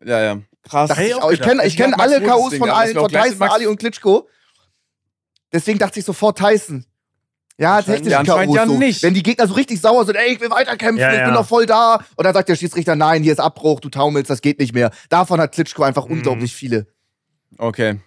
Ja, 0.06 0.22
ja. 0.22 0.38
Krass. 0.70 0.90
Hätte 0.96 1.02
ich 1.32 1.34
ich 1.34 1.42
kenne 1.42 1.64
kenn 1.76 1.94
alle 1.96 2.22
K.O.s 2.22 2.56
von 2.58 2.70
allen, 2.70 2.94
von 2.96 3.10
Tyson, 3.10 3.42
Ali 3.50 3.66
und 3.68 3.78
Klitschko. 3.80 4.28
Deswegen 5.52 5.80
dachte 5.80 6.00
ich 6.00 6.06
sofort 6.06 6.38
Tyson. 6.38 6.86
Ja, 7.62 7.82
technisch 7.82 8.12
Ja, 8.12 8.20
anscheinend 8.20 8.56
ja 8.56 8.66
so. 8.66 8.78
nicht. 8.78 9.04
Wenn 9.04 9.14
die 9.14 9.22
Gegner 9.24 9.48
so 9.48 9.54
richtig 9.54 9.80
sauer 9.80 10.06
sind, 10.06 10.16
ey, 10.16 10.34
ich 10.34 10.42
will 10.42 10.50
weiterkämpfen, 10.50 10.98
Ja, 11.00 11.14
ich 11.14 11.24
bin 11.24 11.34
noch 11.34 11.48
voll 11.48 11.66
da. 11.68 12.04
Und 12.16 12.26
dann 12.26 12.34
sagt 12.34 12.50
der 12.50 12.56
Schiedsrichter, 12.56 12.96
nein, 12.96 13.22
hier 13.24 13.32
ist 13.34 13.40
Abbruch, 13.40 13.80
du 13.80 13.90
taumelst, 13.90 14.30
das 14.30 14.42
geht 14.42 14.60
nicht 14.60 14.74
mehr. 14.74 14.90
Davon 15.10 15.40
hat 15.40 15.52
Klitschko 15.54 15.84
einfach 15.84 16.06
Mhm. 16.08 16.14
unglaublich 16.14 16.56
viele. 16.56 16.88
Okay. 17.58 18.00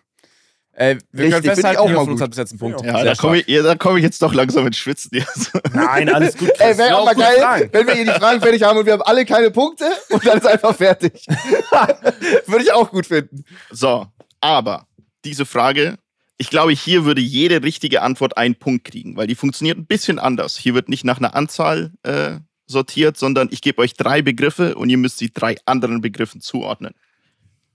Äh, 0.76 0.96
wir 1.12 1.26
Richtig, 1.26 1.30
können 1.42 1.54
festhalten, 1.54 1.78
auch 1.78 1.88
mal 1.88 1.98
uns 1.98 2.20
hat 2.20 2.30
bis 2.30 2.38
jetzt 2.38 2.50
einen 2.50 2.58
Punkt. 2.58 2.84
Ja, 2.84 3.04
da 3.04 3.14
komme 3.14 3.38
ich, 3.38 3.46
ja, 3.46 3.76
komm 3.76 3.96
ich 3.96 4.02
jetzt 4.02 4.20
doch 4.20 4.34
langsam 4.34 4.66
ins 4.66 4.76
Schwitzen. 4.76 5.10
Ja, 5.16 5.24
so. 5.36 5.56
Nein, 5.72 6.12
alles 6.12 6.36
gut. 6.36 6.50
Ey, 6.58 6.76
wäre 6.76 6.96
auch 6.96 7.04
mal 7.04 7.14
geil, 7.14 7.38
Fragen. 7.38 7.68
wenn 7.70 7.86
wir 7.86 7.94
hier 7.94 8.04
die 8.06 8.10
Fragen 8.18 8.40
fertig 8.40 8.60
haben 8.64 8.78
und 8.80 8.84
wir 8.86 8.94
haben 8.94 9.02
alle 9.02 9.24
keine 9.24 9.52
Punkte 9.52 9.84
und 10.08 10.26
dann 10.26 10.38
ist 10.38 10.46
einfach 10.48 10.74
fertig. 10.74 11.24
Würde 12.46 12.64
ich 12.64 12.72
auch 12.72 12.90
gut 12.90 13.06
finden. 13.06 13.44
So, 13.70 14.06
aber 14.40 14.88
diese 15.24 15.46
Frage, 15.46 15.96
ich 16.36 16.50
glaube, 16.50 16.72
hier 16.72 17.04
würde 17.04 17.20
jede 17.20 17.62
richtige 17.62 18.02
Antwort 18.02 18.36
einen 18.36 18.56
Punkt 18.56 18.84
kriegen, 18.84 19.16
weil 19.16 19.26
die 19.26 19.34
funktioniert 19.34 19.78
ein 19.78 19.86
bisschen 19.86 20.18
anders. 20.18 20.56
Hier 20.56 20.74
wird 20.74 20.88
nicht 20.88 21.04
nach 21.04 21.18
einer 21.18 21.34
Anzahl 21.34 21.92
äh, 22.02 22.38
sortiert, 22.66 23.16
sondern 23.16 23.48
ich 23.50 23.60
gebe 23.60 23.80
euch 23.80 23.94
drei 23.94 24.22
Begriffe 24.22 24.74
und 24.74 24.90
ihr 24.90 24.98
müsst 24.98 25.20
die 25.20 25.32
drei 25.32 25.56
anderen 25.64 26.00
Begriffen 26.00 26.40
zuordnen. 26.40 26.94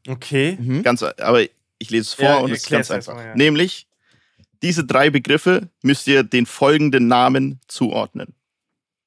Okay. 0.08 0.58
Mhm. 0.60 0.84
Ganz, 0.84 1.04
aber 1.04 1.42
ich 1.42 1.90
lese 1.90 2.02
es 2.02 2.14
vor 2.14 2.26
Ja, 2.26 2.38
und 2.38 2.52
es 2.52 2.64
ist 2.64 2.70
ganz 2.70 2.92
einfach. 2.92 3.16
mal, 3.16 3.26
ja. 3.26 3.36
Nämlich, 3.36 3.88
diese 4.62 4.84
drei 4.84 5.10
Begriffe 5.10 5.70
müsst 5.84 6.08
ihr 6.08 6.24
den 6.24 6.46
folgenden 6.46 7.08
Namen 7.08 7.62
zuordnen. 7.68 8.34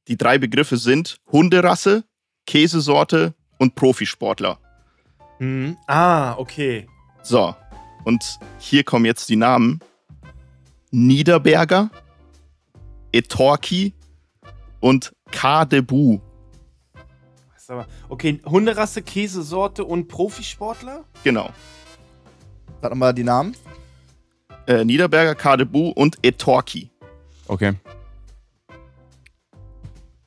Die 0.09 0.17
drei 0.17 0.39
Begriffe 0.39 0.79
sind 0.79 1.19
Hunderasse, 1.31 2.05
Käsesorte 2.47 3.35
und 3.59 3.75
Profisportler. 3.75 4.59
Mhm. 5.39 5.77
Ah, 5.87 6.35
okay. 6.39 6.87
So, 7.23 7.55
und 8.05 8.39
hier 8.59 8.85
kommen 8.85 9.05
jetzt 9.05 9.29
die 9.29 9.37
Namen. 9.37 9.81
Niederberger, 10.91 11.91
Etorki 13.13 13.95
und 14.81 15.15
Kadebu. 15.31 16.21
Okay, 18.09 18.41
Hunderasse, 18.45 19.01
Käsesorte 19.01 19.85
und 19.85 20.09
Profisportler? 20.09 21.05
Genau. 21.25 21.49
Sag 22.83 22.91
nochmal 22.91 23.15
die 23.15 23.25
Namen. 23.25 23.57
Äh, 24.67 24.85
Niederberger, 24.85 25.35
Kadebu 25.35 25.89
und 25.91 26.19
Etorki. 26.23 26.91
Okay. 27.49 27.75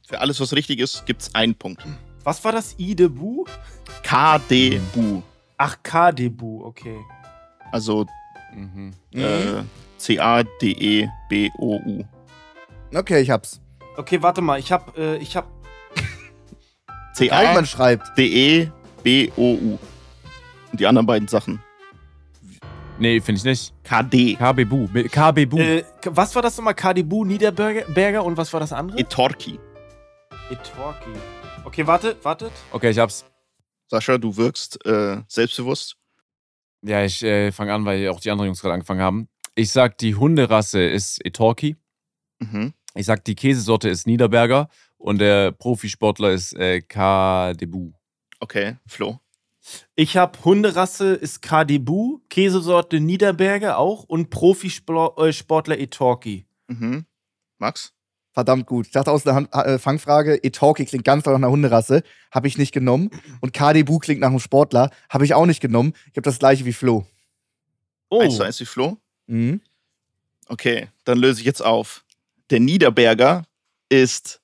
Für 0.08 0.20
alles, 0.20 0.40
was 0.40 0.54
richtig 0.54 0.80
ist, 0.80 1.06
gibt 1.06 1.22
es 1.22 1.36
einen 1.36 1.56
Punkt. 1.56 1.86
Was 2.24 2.44
war 2.44 2.52
das? 2.52 2.76
Idebu? 2.78 3.46
Kadebu. 4.02 5.22
Ach, 5.58 5.78
Kadebu, 5.84 6.64
okay. 6.64 6.98
Also 7.72 8.06
Mhm. 8.54 8.94
äh, 9.14 9.64
C-A-D-E-B-O-U. 9.98 12.04
Okay, 12.94 13.22
ich 13.22 13.30
hab's. 13.30 13.60
Okay, 13.98 14.22
warte 14.22 14.42
mal, 14.42 14.60
ich 14.60 14.72
hab, 14.72 14.98
äh, 14.98 15.18
ich 15.18 15.36
hab. 15.36 15.48
Altmann 17.32 17.66
schreibt. 17.66 18.06
C-A-D-E-B-O-U. 18.16 19.78
Und 20.72 20.80
die 20.80 20.88
anderen 20.88 21.06
beiden 21.06 21.28
Sachen. 21.28 21.62
Nee, 22.98 23.20
finde 23.20 23.40
ich 23.40 23.44
nicht. 23.44 23.74
KD. 23.84 24.36
KBBU. 24.36 24.88
KBBU. 25.10 25.58
Äh, 25.58 25.84
was 26.06 26.34
war 26.34 26.42
das 26.42 26.56
nochmal? 26.58 26.76
Kadebu, 26.76 27.26
Niederberger 27.26 27.82
Berger 27.94 28.24
und 28.24 28.38
was 28.38 28.54
war 28.54 28.62
das 28.62 28.72
andere? 28.72 28.98
Etorki. 29.00 29.60
Etorki. 30.50 31.10
Okay, 31.66 31.86
warte, 31.88 32.16
wartet. 32.24 32.54
Okay, 32.72 32.92
ich 32.92 33.00
hab's. 33.00 33.26
Sascha, 33.90 34.18
du 34.18 34.38
wirkst 34.38 34.86
äh, 34.86 35.22
selbstbewusst. 35.28 35.98
Ja, 36.86 37.04
ich 37.04 37.24
äh, 37.24 37.52
fange 37.52 37.74
an, 37.74 37.86
weil 37.86 38.08
auch 38.10 38.20
die 38.20 38.30
anderen 38.30 38.48
Jungs 38.48 38.62
gerade 38.62 38.74
angefangen 38.74 39.02
haben. 39.02 39.28
Ich 39.56 39.72
sag, 39.72 39.98
die 39.98 40.16
Hunderasse 40.16 40.84
ist 40.84 41.24
Etorki. 41.26 41.76
Mhm. 42.40 42.74
Ich 42.94 43.06
sag, 43.06 43.24
die 43.26 43.36
Käsesorte 43.36 43.90
ist 43.90 44.06
Niederberger. 44.06 44.70
Und 44.98 45.20
der 45.20 45.52
Profisportler 45.52 46.32
ist 46.32 46.54
äh, 46.54 46.82
KDBU. 46.82 47.94
Okay, 48.40 48.78
Flo. 48.86 49.20
Ich 49.96 50.16
hab 50.16 50.46
Hunderasse 50.46 51.14
ist 51.14 51.42
Kadebu, 51.42 52.20
Käsesorte 52.30 53.00
Niederberger 53.00 53.80
auch 53.80 54.04
und 54.04 54.30
Profisportler 54.30 55.80
Etorki. 55.80 56.46
Mhm. 56.68 57.06
Max? 57.58 57.95
Verdammt 58.36 58.66
gut. 58.66 58.88
Ich 58.88 58.92
dachte 58.92 59.12
aus 59.12 59.26
einer 59.26 59.36
Hand, 59.36 59.54
äh, 59.54 59.80
Fangfrage, 59.80 60.44
Etorki 60.44 60.84
klingt 60.84 61.06
ganz 61.06 61.26
nach 61.26 61.34
einer 61.34 61.50
Hunderrasse. 61.50 62.04
Habe 62.32 62.50
ich 62.50 62.58
nicht 62.58 62.74
genommen. 62.74 63.10
Und 63.40 63.54
KDBU 63.54 64.00
klingt 64.00 64.20
nach 64.20 64.28
einem 64.28 64.42
Sportler. 64.42 64.92
Habe 65.10 65.24
ich 65.24 65.34
auch 65.34 65.46
nicht 65.46 65.62
genommen. 65.62 65.94
Ich 66.08 66.18
habe 66.18 66.24
das 66.24 66.38
gleiche 66.38 66.66
wie 66.66 66.74
Flo. 66.74 67.08
Oh, 68.10 68.20
Eins 68.20 68.36
zu 68.36 68.44
eins 68.44 68.60
wie 68.60 68.66
Flo. 68.66 68.98
Mhm. 69.28 69.62
Okay, 70.50 70.90
dann 71.06 71.18
löse 71.18 71.40
ich 71.40 71.46
jetzt 71.46 71.64
auf. 71.64 72.04
Der 72.50 72.60
Niederberger 72.60 73.46
ist 73.88 74.42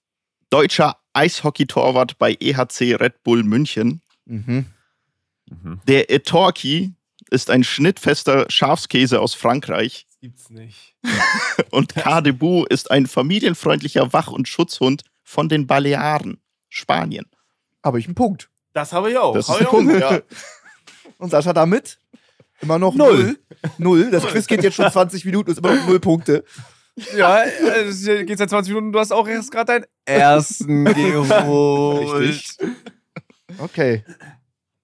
deutscher 0.50 0.96
Eishockeytorwart 1.12 2.18
bei 2.18 2.38
EHC 2.40 2.96
Red 2.96 3.24
Bull 3.24 3.44
München. 3.44 4.02
Mhm. 4.24 4.68
Mhm. 5.50 5.82
Der 5.86 6.10
Etorki 6.10 6.94
ist 7.30 7.50
ein 7.50 7.66
schnittfester 7.66 8.46
Schafskäse 8.50 9.20
aus 9.20 9.34
Frankreich. 9.34 10.08
Gibt's 10.22 10.50
nicht. 10.50 10.96
Und 11.72 11.96
Kadebu 11.96 12.64
ist 12.66 12.92
ein 12.92 13.08
familienfreundlicher 13.08 14.14
Wach- 14.14 14.32
und 14.32 14.48
Schutzhund 14.48 15.04
von 15.24 15.50
den 15.50 15.68
Balearen, 15.68 16.40
Spanien. 16.70 17.26
Habe 17.84 18.00
ich 18.00 18.06
einen 18.06 18.16
Punkt. 18.16 18.50
Das 18.74 18.94
habe 18.94 19.12
ich 19.12 19.18
auch. 19.18 19.34
Das 19.34 19.46
ist 19.46 19.50
Hab 19.50 19.58
ein 19.58 19.62
ich 19.64 19.68
auch. 19.68 19.72
Punkt, 19.72 20.00
ja. 20.00 20.22
Und 21.18 21.32
Sascha 21.32 21.54
damit? 21.54 22.00
Immer 22.62 22.78
noch 22.78 22.94
Null. 22.94 23.24
null. 23.24 23.40
Null. 23.78 24.12
Das 24.12 24.26
Quiz 24.28 24.46
geht 24.48 24.64
jetzt 24.64 24.76
schon 24.76 24.90
20 24.92 25.26
Minuten, 25.26 25.52
ist 25.52 25.58
immer 25.58 25.76
noch 25.76 25.88
null 25.88 26.00
Punkte. 26.00 26.44
Ja, 27.16 27.44
es 27.44 28.06
geht 28.06 28.38
seit 28.38 28.50
20 28.50 28.74
Minuten. 28.74 28.92
Du 28.92 29.00
hast 29.00 29.12
auch 29.12 29.28
erst 29.28 29.52
gerade 29.52 29.66
deinen 29.66 29.86
ersten 30.06 30.86
geholt. 30.86 32.14
Richtig. 32.22 32.58
Okay. 33.58 34.04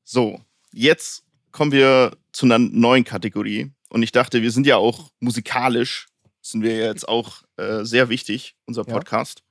So, 0.03 0.39
jetzt 0.71 1.23
kommen 1.51 1.71
wir 1.71 2.17
zu 2.31 2.45
einer 2.45 2.59
neuen 2.59 3.03
Kategorie. 3.03 3.71
Und 3.97 4.03
ich 4.03 4.11
dachte, 4.11 4.43
wir 4.43 4.51
sind 4.51 4.67
ja 4.67 4.77
auch 4.77 5.09
musikalisch, 5.19 6.05
sind 6.43 6.61
wir 6.61 6.77
jetzt 6.77 7.07
auch 7.09 7.41
äh, 7.57 7.83
sehr 7.83 8.09
wichtig, 8.09 8.53
unser 8.67 8.85
Ja. 8.87 8.93
Podcast. 8.93 9.41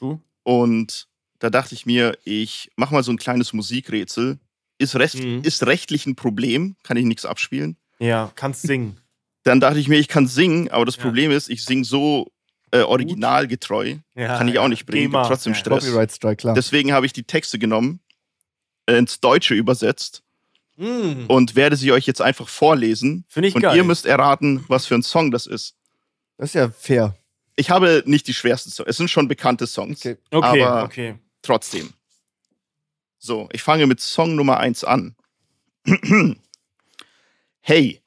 Du? 0.00 0.18
Und 0.44 1.08
da 1.40 1.50
dachte 1.50 1.74
ich 1.74 1.84
mir, 1.84 2.16
ich 2.24 2.70
mache 2.76 2.94
mal 2.94 3.02
so 3.04 3.12
ein 3.12 3.18
kleines 3.18 3.52
Musikrätsel. 3.52 4.38
Ist, 4.78 4.96
recht, 4.96 5.22
Mhm. 5.22 5.42
ist 5.42 5.66
rechtlich 5.66 6.06
ein 6.06 6.16
Problem, 6.16 6.74
kann 6.84 6.96
ich 6.96 7.04
nichts 7.04 7.26
abspielen. 7.26 7.76
Ja, 7.98 8.32
kannst 8.34 8.62
singen. 8.62 8.98
Dann 9.42 9.60
dachte 9.60 9.78
ich 9.78 9.88
mir, 9.88 9.98
ich 9.98 10.08
kann 10.08 10.26
singen, 10.26 10.70
aber 10.70 10.86
das 10.86 10.96
Ja. 10.96 11.02
Problem 11.02 11.30
ist, 11.30 11.50
ich 11.50 11.62
singe 11.62 11.84
so 11.84 12.32
äh, 12.70 12.80
originalgetreu. 12.80 13.96
Ja, 14.14 14.38
Kann 14.38 14.48
ich 14.48 14.58
auch 14.58 14.68
nicht 14.68 14.86
bringen, 14.86 15.12
trotzdem 15.12 15.52
Ja. 15.52 15.58
Stress. 15.58 15.84
Copyright 15.84 16.12
Strike, 16.12 16.36
klar. 16.36 16.54
Deswegen 16.54 16.92
habe 16.94 17.04
ich 17.04 17.12
die 17.12 17.24
Texte 17.24 17.58
genommen, 17.58 18.00
äh, 18.86 18.96
ins 18.96 19.20
Deutsche 19.20 19.52
übersetzt 19.52 20.21
Mm, 20.82 21.26
und 21.28 21.54
werde 21.54 21.76
sie 21.76 21.92
euch 21.92 22.06
jetzt 22.06 22.20
einfach 22.20 22.48
vorlesen. 22.48 23.24
Finde 23.28 23.48
ich 23.48 23.54
Und 23.54 23.62
geil. 23.62 23.76
ihr 23.76 23.84
müsst 23.84 24.04
erraten, 24.04 24.64
was 24.68 24.86
für 24.86 24.96
ein 24.96 25.02
Song 25.04 25.30
das 25.30 25.46
ist. 25.46 25.76
Das 26.38 26.50
ist 26.50 26.54
ja 26.54 26.70
fair. 26.70 27.14
Ich 27.54 27.70
habe 27.70 28.02
nicht 28.06 28.26
die 28.26 28.34
schwersten 28.34 28.70
Songs. 28.70 28.88
Es 28.88 28.96
sind 28.96 29.08
schon 29.08 29.28
bekannte 29.28 29.66
Songs. 29.66 30.00
Okay. 30.00 30.16
okay, 30.32 30.62
aber- 30.64 30.84
okay. 30.84 31.14
Trotzdem. 31.42 31.92
So, 33.18 33.48
ich 33.52 33.62
fange 33.62 33.86
mit 33.86 34.00
Song 34.00 34.34
Nummer 34.34 34.58
1 34.58 34.82
an. 34.84 35.14
hey, 37.60 38.00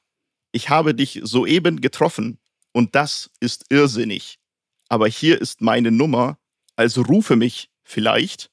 ich 0.52 0.68
habe 0.68 0.94
dich 0.94 1.20
soeben 1.22 1.80
getroffen 1.80 2.38
und 2.72 2.94
das 2.94 3.30
ist 3.40 3.64
irrsinnig. 3.70 4.38
Aber 4.88 5.08
hier 5.08 5.40
ist 5.40 5.60
meine 5.62 5.90
Nummer, 5.90 6.38
also 6.76 7.02
rufe 7.02 7.36
mich 7.36 7.70
vielleicht. 7.82 8.50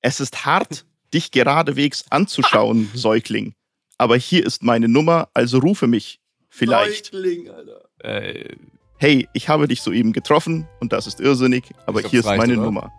Es 0.00 0.20
ist 0.20 0.44
hart, 0.46 0.84
dich 1.14 1.30
geradewegs 1.30 2.04
anzuschauen, 2.10 2.90
Säugling. 2.94 3.54
Aber 3.96 4.16
hier 4.16 4.44
ist 4.44 4.62
meine 4.62 4.88
Nummer, 4.88 5.28
also 5.34 5.58
rufe 5.58 5.86
mich 5.86 6.20
vielleicht. 6.50 7.06
Säugling, 7.12 7.48
Alter. 7.50 7.80
Äh, 8.00 8.56
Hey, 8.96 9.28
ich 9.34 9.48
habe 9.48 9.66
dich 9.68 9.82
soeben 9.82 10.12
getroffen 10.12 10.66
und 10.80 10.92
das 10.92 11.06
ist 11.06 11.20
irrsinnig, 11.20 11.64
aber 11.84 12.00
glaub, 12.00 12.10
hier 12.10 12.20
ist 12.20 12.26
reicht, 12.26 12.38
meine 12.38 12.54
oder? 12.54 12.62
Nummer. 12.62 12.92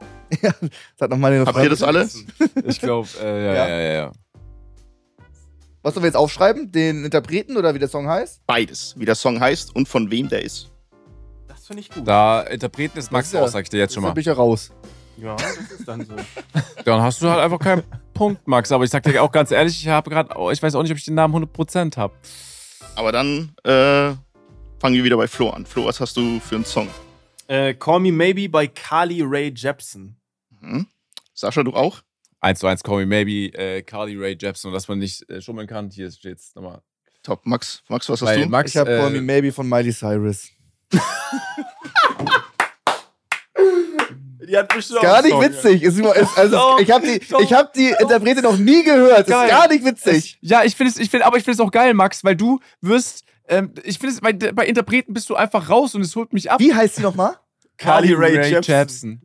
Sag 0.98 1.10
nochmal 1.10 1.32
den 1.32 1.46
Habt 1.46 1.58
ihr 1.58 1.70
das 1.70 1.82
alle? 1.82 2.08
ich 2.68 2.80
glaube, 2.82 3.08
äh, 3.22 3.46
ja, 3.46 3.54
Ja. 3.54 3.68
ja, 3.68 3.80
ja, 3.82 3.94
ja. 3.94 4.12
Was 5.82 5.94
sollen 5.94 6.04
wir 6.04 6.08
jetzt 6.10 6.18
aufschreiben? 6.18 6.72
Den 6.72 7.06
Interpreten 7.06 7.58
oder 7.58 7.74
wie 7.74 7.80
der 7.80 7.88
Song 7.88 8.08
heißt? 8.08 8.42
Beides, 8.46 8.94
wie 8.98 9.06
der 9.06 9.16
Song 9.16 9.40
heißt 9.40 9.74
und 9.76 9.88
von 9.88 10.12
wem 10.12 10.28
der 10.28 10.42
ist. 10.44 10.70
Das 11.48 11.66
finde 11.66 11.82
ich 11.82 11.90
gut. 11.90 12.08
Da 12.08 12.42
Interpreten 12.42 13.00
ist 13.00 13.12
Max 13.12 13.28
Das 13.28 13.34
ist 13.34 13.40
ja- 13.40 13.46
auch, 13.46 13.52
sag 13.52 13.64
ich 13.64 13.70
dir 13.70 13.78
jetzt 13.80 13.94
schon 13.94 14.04
Da 14.04 14.10
mal. 14.10 14.14
bin 14.14 14.22
ich 14.22 14.28
ja 14.28 14.34
raus. 14.34 14.72
Ja, 15.18 15.36
das 15.36 15.72
ist 15.72 15.88
dann 15.88 16.06
so. 16.06 16.14
Dann 16.86 17.02
hast 17.02 17.22
du 17.22 17.30
halt 17.30 17.40
einfach 17.40 17.60
keinen 17.60 17.84
Punkt, 18.14 18.48
Max. 18.48 18.72
Aber 18.72 18.84
ich 18.84 18.90
sag 18.90 19.04
dir 19.04 19.24
auch 19.24 19.32
ganz 19.32 19.52
ehrlich, 19.52 19.80
ich 19.82 19.88
habe 19.88 20.10
gerade, 20.10 20.30
ich 20.52 20.62
weiß 20.62 20.76
auch 20.76 20.84
nicht, 20.84 20.92
ob 20.92 20.98
ich 20.98 21.06
den 21.06 21.16
Namen 21.16 21.34
100% 21.46 21.98
habe. 21.98 22.14
Aber 22.96 23.12
dann 23.12 23.56
äh, 23.64 24.14
fangen 24.80 24.96
wir 24.96 25.04
wieder 25.04 25.18
bei 25.18 25.28
Flo 25.28 25.50
an. 25.50 25.66
Flo, 25.66 25.86
was 25.86 26.00
hast 26.00 26.16
du 26.18 26.40
für 26.40 26.56
einen 26.56 26.66
Song? 26.66 26.88
äh, 27.48 27.74
Call 27.76 28.00
Me 28.00 28.12
Maybe 28.12 28.50
bei 28.50 28.68
Carly 28.68 29.22
Ray 29.24 29.54
Jepsen. 29.56 30.18
Mhm. 30.62 30.88
Sascha, 31.34 31.64
du 31.64 31.74
auch? 31.74 32.02
1 32.42 32.60
zu 32.60 32.68
1 32.68 32.84
Call 32.84 32.98
Me 33.00 33.06
Maybe, 33.06 33.54
äh, 33.58 33.82
Carly 33.84 34.16
Ray 34.18 34.38
Jepsen 34.40 34.68
und 34.70 34.74
dass 34.74 34.88
man 34.88 35.00
nicht 35.00 35.30
äh, 35.30 35.42
schummeln 35.42 35.68
kann. 35.68 35.90
Hier 35.90 36.12
steht's 36.12 36.54
nochmal. 36.56 36.82
Top. 37.24 37.46
Max, 37.46 37.84
Max 37.90 38.08
was 38.10 38.22
hast 38.22 38.28
Weil 38.28 38.42
du? 38.44 38.50
Max, 38.50 38.72
Ich 38.72 38.78
habe 38.78 38.96
äh, 38.96 39.00
Call 39.00 39.12
Me 39.12 39.22
Maybe 39.22 39.52
von 39.52 39.68
Miley 39.68 39.92
Cyrus. 39.94 40.50
Die 44.48 44.58
hat 44.58 44.74
bestimmt 44.74 45.02
Gar 45.02 45.22
nicht 45.22 45.40
witzig. 45.40 45.84
Ist, 45.84 45.98
immer- 46.00 46.16
ist, 46.16 46.38
also, 46.38 46.56
Doch, 46.56 46.80
ich 46.80 46.92
habe 46.92 47.06
die, 47.06 47.20
doch, 47.28 47.40
ich 47.42 47.54
hab 47.54 47.74
die 47.74 47.90
Interprete 48.00 48.42
noch 48.42 48.58
nie 48.58 48.84
gehört. 48.84 49.28
Geil. 49.28 49.46
Ist 49.48 49.52
gar 49.52 49.68
nicht 49.68 49.86
witzig. 49.86 50.38
Ja, 50.42 50.64
ich 50.64 50.76
finde 50.76 50.92
es, 50.92 51.00
ich 51.00 51.10
find, 51.10 51.24
aber 51.24 51.38
ich 51.38 51.44
finde 51.44 51.62
es 51.62 51.68
auch 51.68 51.72
geil, 51.72 51.94
Max, 51.94 52.24
weil 52.24 52.36
du 52.36 52.60
wirst, 52.82 53.24
ähm, 53.48 53.72
ich 53.84 54.00
finde 54.00 54.14
es, 54.16 54.22
bei, 54.22 54.34
bei 54.34 54.66
Interpreten 54.66 55.14
bist 55.14 55.30
du 55.30 55.36
einfach 55.36 55.70
raus 55.70 55.96
und 55.96 56.02
es 56.02 56.16
holt 56.16 56.34
mich 56.34 56.52
ab. 56.52 56.60
Wie 56.60 56.74
heißt 56.74 56.98
die 56.98 57.02
nochmal? 57.02 57.36
Carly 57.78 58.14
Ray 58.14 58.60
Jepsen. 58.62 59.22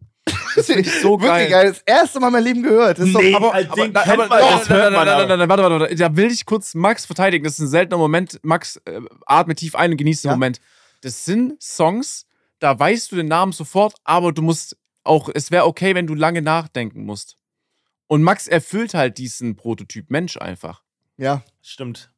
Das 0.56 0.66
finde 0.66 0.82
ich 0.82 1.00
so 1.00 1.16
geil. 1.16 1.28
Wirklich 1.30 1.50
geil. 1.50 1.68
Das 1.70 1.82
erste 1.86 2.20
Mal 2.20 2.26
in 2.28 2.32
meinem 2.34 2.44
Leben 2.44 2.62
gehört. 2.62 2.98
Das 2.98 3.06
ist 3.08 3.14
Nee. 3.16 3.30
doch, 3.32 3.36
Aber, 3.38 3.54
aber, 3.54 3.62
den 3.76 3.96
aber, 3.96 4.12
aber, 4.12 4.26
man, 4.26 4.38
das 4.40 4.68
nein, 4.68 4.68
hört 4.68 4.68
nein, 4.68 4.92
man 4.92 4.92
nein, 5.06 5.08
aber. 5.14 5.26
nein, 5.26 5.38
nein, 5.38 5.48
warte, 5.48 5.62
warte, 5.62 5.80
warte. 5.80 5.94
Da 5.94 6.16
will 6.16 6.30
ich 6.30 6.44
kurz 6.44 6.74
Max 6.74 7.06
verteidigen. 7.06 7.44
Das 7.44 7.54
ist 7.54 7.60
ein 7.60 7.68
seltener 7.68 7.98
Moment. 7.98 8.38
Max, 8.42 8.76
äh, 8.84 9.00
atme 9.26 9.54
tief 9.54 9.74
ein 9.76 9.92
und 9.92 9.96
genießt 9.96 10.24
den 10.24 10.28
Ja. 10.30 10.34
Moment. 10.34 10.60
Das 11.02 11.24
sind 11.24 11.60
Songs, 11.62 12.26
da 12.58 12.78
weißt 12.78 13.10
du 13.12 13.16
den 13.16 13.26
Namen 13.26 13.52
sofort, 13.52 13.94
aber 14.04 14.32
du 14.32 14.42
musst 14.42 14.76
auch, 15.04 15.28
es 15.32 15.50
wäre 15.50 15.66
okay, 15.66 15.94
wenn 15.94 16.06
du 16.06 16.14
lange 16.14 16.42
nachdenken 16.42 17.04
musst. 17.04 17.36
Und 18.06 18.22
Max 18.22 18.48
erfüllt 18.48 18.94
halt 18.94 19.18
diesen 19.18 19.56
Prototyp 19.56 20.10
Mensch 20.10 20.36
einfach. 20.36 20.82
ja. 21.16 21.42
Stimmt. 21.62 22.10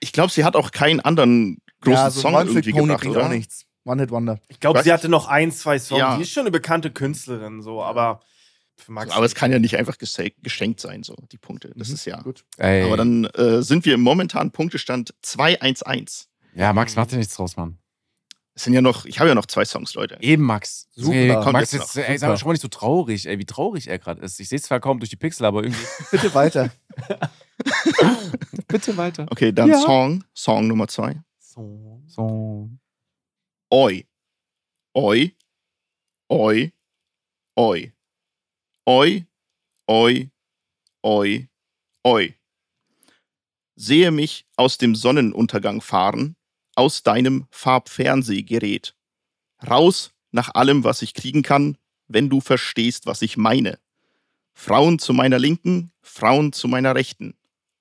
Ich 0.00 0.12
glaube, 0.12 0.30
sie 0.30 0.44
hat 0.44 0.56
auch 0.56 0.72
keinen 0.72 1.00
anderen 1.00 1.58
großen 1.80 1.94
ja, 1.96 2.10
so 2.10 2.20
Song 2.20 2.34
irgendwie 2.34 2.70
Pony 2.72 2.82
gebracht, 2.88 3.06
oder? 3.06 3.24
auch 3.26 3.28
nichts. 3.30 3.64
One 3.84 4.02
Hit 4.02 4.10
Wonder. 4.10 4.38
Ich 4.48 4.60
glaube, 4.60 4.82
sie 4.82 4.92
hatte 4.92 5.08
noch 5.08 5.26
ein, 5.28 5.50
zwei 5.52 5.78
Songs. 5.78 5.98
Ja. 6.00 6.16
Die 6.16 6.22
ist 6.22 6.32
schon 6.32 6.42
eine 6.42 6.50
bekannte 6.50 6.90
Künstlerin, 6.90 7.62
so, 7.62 7.82
aber 7.82 8.20
für 8.76 8.92
Max. 8.92 9.10
Aber 9.12 9.24
es 9.24 9.34
kann 9.34 9.52
ja 9.52 9.58
nicht 9.58 9.76
einfach 9.78 9.96
geschenkt 9.98 10.80
sein, 10.80 11.02
so 11.02 11.14
die 11.32 11.38
Punkte. 11.38 11.72
Das 11.76 11.88
Mhm. 11.88 11.94
ist 11.94 12.04
ja. 12.04 12.20
Gut. 12.20 12.44
Ey. 12.58 12.82
Aber 12.82 12.96
dann 12.98 13.24
äh, 13.24 13.62
sind 13.62 13.84
wir 13.86 13.94
im 13.94 14.02
momentanen 14.02 14.50
Punktestand 14.52 15.14
2-1-1. 15.24 16.26
ja, 16.54 16.72
Max, 16.74 16.94
mach 16.96 17.06
dir 17.06 17.16
nichts 17.16 17.34
draus, 17.36 17.56
Mann. 17.56 17.78
Es 18.56 18.64
sind 18.64 18.72
ja 18.72 18.80
noch, 18.80 19.04
ich 19.04 19.18
habe 19.20 19.28
ja 19.28 19.34
noch 19.34 19.44
zwei 19.44 19.66
Songs, 19.66 19.92
Leute. 19.92 20.16
Eben, 20.20 20.42
Max. 20.42 20.88
Super. 20.94 21.14
Ey, 21.14 21.28
Kommt 21.34 21.52
Max, 21.52 21.72
jetzt 21.72 21.94
jetzt, 21.94 22.08
ey, 22.08 22.16
sag 22.16 22.28
mal, 22.30 22.38
schau 22.38 22.46
mal 22.46 22.52
nicht 22.54 22.62
so 22.62 22.68
traurig, 22.68 23.26
ey, 23.26 23.38
wie 23.38 23.44
traurig 23.44 23.86
er 23.86 23.98
gerade 23.98 24.22
ist. 24.22 24.40
Ich 24.40 24.48
sehe 24.48 24.56
es 24.56 24.62
zwar 24.62 24.80
kaum 24.80 24.98
durch 24.98 25.10
die 25.10 25.16
Pixel, 25.16 25.44
aber 25.44 25.62
irgendwie. 25.62 25.84
Bitte 26.10 26.34
weiter. 26.34 26.72
Bitte 28.68 28.96
weiter. 28.96 29.26
Okay, 29.30 29.52
dann 29.52 29.68
Ja. 29.68 29.78
Song, 29.80 30.24
Song 30.32 30.66
Nummer 30.68 30.88
zwei. 30.88 31.20
So. 31.38 32.02
So. 32.06 32.70
Oi. 33.70 34.06
Oi. 34.96 35.36
Oi. 36.32 36.72
Oi. 37.58 37.92
Oi. 38.86 39.26
Oi. 39.86 40.30
Oi. 41.04 41.48
Oi. 42.06 42.34
Sehe 43.74 44.10
mich 44.10 44.46
aus 44.56 44.78
dem 44.78 44.94
Sonnenuntergang 44.94 45.82
fahren, 45.82 46.36
aus 46.76 47.02
deinem 47.02 47.46
Farbfernsehgerät. 47.50 48.94
Raus 49.68 50.12
nach 50.30 50.54
allem, 50.54 50.84
was 50.84 51.02
ich 51.02 51.14
kriegen 51.14 51.42
kann, 51.42 51.76
wenn 52.08 52.28
du 52.28 52.40
verstehst, 52.40 53.06
was 53.06 53.22
ich 53.22 53.36
meine. 53.36 53.78
Frauen 54.52 54.98
zu 54.98 55.12
meiner 55.12 55.38
Linken, 55.38 55.90
Frauen 56.00 56.52
zu 56.52 56.68
meiner 56.68 56.94
Rechten. 56.94 57.34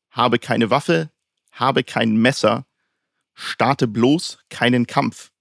Habe 0.10 0.40
keine 0.40 0.70
Waffe, 0.70 1.12
habe 1.52 1.84
kein 1.84 2.18
Messer, 2.18 2.66
starte 3.34 3.88
bloß 3.88 4.40
keinen 4.50 4.88
Kampf. 4.88 5.32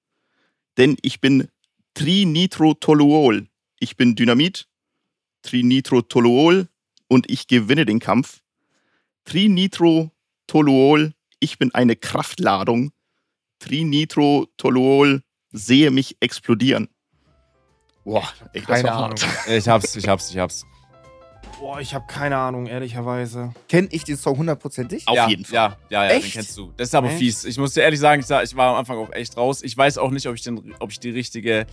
Denn 0.76 0.96
ich 1.02 1.20
bin 1.20 1.48
Trinitrotoluol. 1.94 3.46
Ich 3.78 3.96
bin 3.96 4.16
Dynamit, 4.16 4.68
Trinitrotoluol 5.42 6.68
und 7.08 7.30
ich 7.30 7.46
gewinne 7.46 7.86
den 7.86 8.00
Kampf. 8.00 8.42
Trinitrotoluol, 9.24 11.14
ich 11.38 11.58
bin 11.58 11.74
eine 11.74 11.96
Kraftladung. 11.96 12.92
Trinitrotoluol, 13.64 15.22
sehe 15.52 15.90
mich 15.90 16.16
explodieren. 16.20 16.88
Boah, 18.04 18.22
ey, 18.52 18.60
das 18.60 18.66
Keine 18.66 18.88
war 18.88 18.96
Ahnung. 18.96 19.18
hart. 19.18 19.26
Ich 19.48 19.68
hab's, 19.68 19.96
ich 19.96 20.06
hab's, 20.08 20.30
ich 20.30 20.38
hab's. 20.38 20.66
Boah, 21.58 21.80
ich 21.80 21.94
habe 21.94 22.04
keine 22.06 22.36
Ahnung, 22.36 22.66
ehrlicherweise. 22.66 23.54
Kenn 23.68 23.88
ich 23.90 24.04
den 24.04 24.16
Song 24.18 24.36
hundertprozentig? 24.36 25.08
Auf 25.08 25.16
ja, 25.16 25.28
jeden 25.28 25.44
Fall. 25.46 25.54
Ja, 25.54 25.76
ja, 25.88 26.02
ja, 26.04 26.08
den 26.10 26.18
Echt? 26.22 26.34
kennst 26.34 26.58
du. 26.58 26.72
Das 26.76 26.88
ist 26.88 26.94
aber 26.94 27.08
Echt? 27.08 27.18
fies. 27.18 27.44
Ich 27.44 27.56
muss 27.56 27.72
dir 27.72 27.82
ehrlich 27.82 28.00
sagen, 28.00 28.20
ich, 28.20 28.26
sag, 28.26 28.44
ich 28.44 28.54
war 28.54 28.70
am 28.72 28.76
Anfang 28.76 28.98
auch 28.98 29.12
echt 29.12 29.36
raus. 29.36 29.62
Ich 29.62 29.74
weiß 29.76 29.96
auch 29.98 30.10
nicht, 30.10 30.26
ob 30.26 30.34
ich, 30.34 30.42
den, 30.42 30.74
ob 30.80 30.90
ich 30.90 31.00
die 31.00 31.10
richtige. 31.10 31.66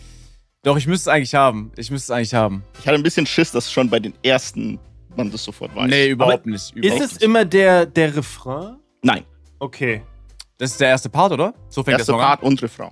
Doch, 0.64 0.78
ich 0.78 0.88
müsste 0.88 1.10
es 1.10 1.14
eigentlich 1.14 1.36
haben. 1.36 1.72
Ich 1.76 1.92
müsste 1.92 2.14
es 2.14 2.16
eigentlich 2.18 2.34
haben. 2.34 2.64
Ich 2.80 2.86
hatte 2.88 2.96
ein 2.96 3.04
bisschen 3.04 3.26
Schiss, 3.26 3.52
dass 3.52 3.70
schon 3.72 3.89
bei 3.89 4.00
den 4.00 4.14
ersten 4.24 4.80
man 5.18 5.30
das 5.32 5.44
sofort 5.44 5.76
weiß. 5.76 5.89
Nee, 5.89 6.10
überhaupt 6.10 6.46
nicht. 6.46 6.56
Ist 6.56 6.76
Überhaupt 6.76 7.02
es 7.02 7.12
nicht. 7.14 7.24
immer 7.24 7.44
der, 7.44 7.86
der 7.86 8.16
Refrain? 8.16 8.78
Nein, 9.02 9.26
Okay. 9.60 10.02
Das 10.62 10.74
ist 10.74 10.80
der 10.80 10.89
erste 10.89 11.09
Part, 11.09 11.32
oder? 11.32 11.55
So 11.70 11.84
fängt 11.84 11.97
erste 11.97 12.12
der 12.12 12.20
Song 12.20 12.22
Part 12.24 12.43
und 12.43 12.62
Refrain. 12.62 12.91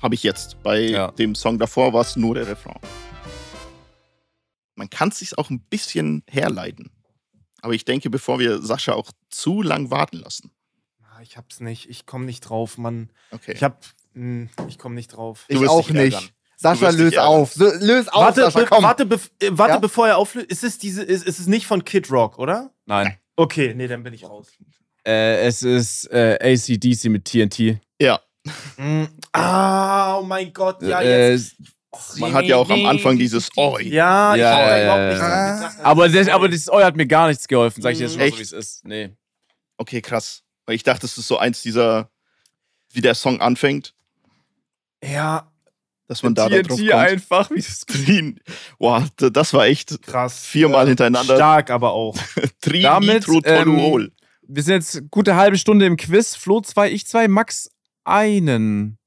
Habe 0.00 0.14
ich 0.14 0.22
jetzt. 0.22 0.62
Bei 0.62 0.78
Ja. 0.78 1.10
dem 1.10 1.34
Song 1.34 1.58
davor 1.58 1.92
war 1.92 2.02
es 2.02 2.14
nur 2.14 2.36
der 2.36 2.46
Refrain. 2.46 2.78
Man 4.76 4.88
kann 4.88 5.08
es 5.08 5.18
sich 5.18 5.36
auch 5.36 5.50
ein 5.50 5.58
bisschen 5.60 6.22
herleiten. 6.30 6.92
Aber 7.60 7.72
ich 7.74 7.84
denke, 7.84 8.08
bevor 8.08 8.38
wir 8.38 8.62
Sascha 8.62 8.92
auch 8.92 9.10
zu 9.30 9.62
lang 9.62 9.90
warten 9.90 10.18
lassen. 10.18 10.52
Ich 11.22 11.36
hab's 11.36 11.58
nicht. 11.58 11.90
Ich 11.90 12.06
komme 12.06 12.24
nicht 12.24 12.42
drauf, 12.42 12.78
Mann. 12.78 13.10
Okay. 13.32 13.52
Ich 13.54 13.64
hab. 13.64 13.84
Hm, 14.14 14.48
ich 14.68 14.78
komme 14.78 14.94
nicht 14.94 15.08
drauf. 15.08 15.46
Du 15.48 15.56
Ich 15.56 15.60
wirst 15.62 15.70
auch 15.70 15.90
nicht. 15.90 16.34
Sascha, 16.56 16.86
ärgern. 16.86 17.18
auf. 17.18 17.52
So, 17.54 17.64
löse 17.64 18.14
auf, 18.14 18.26
warte, 18.26 18.42
Sascha, 18.42 18.64
komm. 18.66 18.84
warte, 18.84 19.06
bef 19.06 19.32
äh, 19.42 19.48
warte 19.50 19.72
Ja? 19.74 19.78
bevor 19.80 20.06
er 20.06 20.18
auflöst. 20.18 20.46
Ist 20.52 20.62
es 20.62 20.78
diese. 20.78 21.02
Ist, 21.02 21.24
ist 21.26 21.40
es 21.40 21.48
nicht 21.48 21.66
von 21.66 21.84
Kid 21.84 22.12
Rock, 22.12 22.38
oder? 22.38 22.70
Nein. 22.84 23.16
Okay, 23.34 23.74
nee, 23.74 23.88
dann 23.88 24.04
bin 24.04 24.14
ich 24.14 24.22
raus. 24.24 24.52
Äh, 25.06 25.46
es 25.46 25.62
ist 25.62 26.10
äh, 26.12 26.36
ACDC 26.42 27.04
mit 27.10 27.24
TNT. 27.24 27.78
Ja, 28.00 28.20
Hm. 28.76 29.08
Ah, 29.32 30.18
oh 30.18 30.22
mein 30.22 30.52
Gott, 30.52 30.80
ja, 30.82 31.00
äh, 31.00 31.32
jetzt. 31.32 31.56
man 32.18 32.32
hat 32.32 32.44
ja 32.44 32.56
auch 32.56 32.68
am 32.70 32.86
Anfang 32.86 33.18
dieses 33.18 33.48
Oi. 33.56 33.82
Ja, 33.84 34.34
ich 34.34 34.40
Ja, 34.40 34.68
ja, 34.68 34.78
ja, 34.78 35.08
nicht 35.08 35.18
ja. 35.18 35.56
gedacht. 35.56 35.76
aber, 35.82 36.08
das, 36.08 36.28
aber 36.28 36.48
das 36.48 36.68
Euer 36.68 36.84
hat 36.86 36.96
mir 36.96 37.06
gar 37.06 37.26
nichts 37.28 37.48
geholfen, 37.48 37.82
sag 37.82 37.92
ich 37.92 37.98
jetzt 38.00 38.12
schon 38.12 38.20
mal 38.20 38.26
so, 38.26 38.28
Echt? 38.28 38.38
wie 38.38 38.42
es 38.42 38.52
ist. 38.52 38.84
Nee. 38.84 39.10
Okay, 39.78 40.00
krass. 40.00 40.42
Weil 40.64 40.76
ich 40.76 40.82
dachte, 40.84 41.06
es 41.06 41.16
ist 41.18 41.26
so 41.28 41.38
eins 41.38 41.62
dieser 41.62 42.10
wie 42.92 43.00
der 43.00 43.14
Song 43.16 43.40
anfängt, 43.40 43.94
Ja, 45.04 45.50
dass 46.08 46.22
man 46.22 46.34
da, 46.34 46.48
da 46.48 46.62
drauf 46.62 46.78
TNT 46.78 46.90
kommt. 46.90 47.02
einfach, 47.02 47.50
wie 47.50 47.56
das 47.60 47.80
Trin. 47.80 48.40
Boah, 48.78 49.06
d- 49.20 49.30
das 49.30 49.52
war 49.52 49.66
echt 49.66 50.00
krass. 50.02 50.44
viermal 50.44 50.86
hintereinander. 50.86 51.34
Stark 51.34 51.70
aber 51.70 51.92
auch. 51.92 52.16
Trin, 52.60 52.82
Damit, 52.82 53.24
Toluol. 53.24 54.12
Wir 54.48 54.62
sind 54.62 54.74
jetzt 54.74 55.10
gute 55.10 55.34
halbe 55.36 55.58
Stunde 55.58 55.86
im 55.86 55.96
Quiz. 55.96 56.36
Flo 56.36 56.60
zwei, 56.60 56.90
ich 56.90 57.06
zwei, 57.06 57.28
Max 57.28 57.70
einen. 58.04 58.98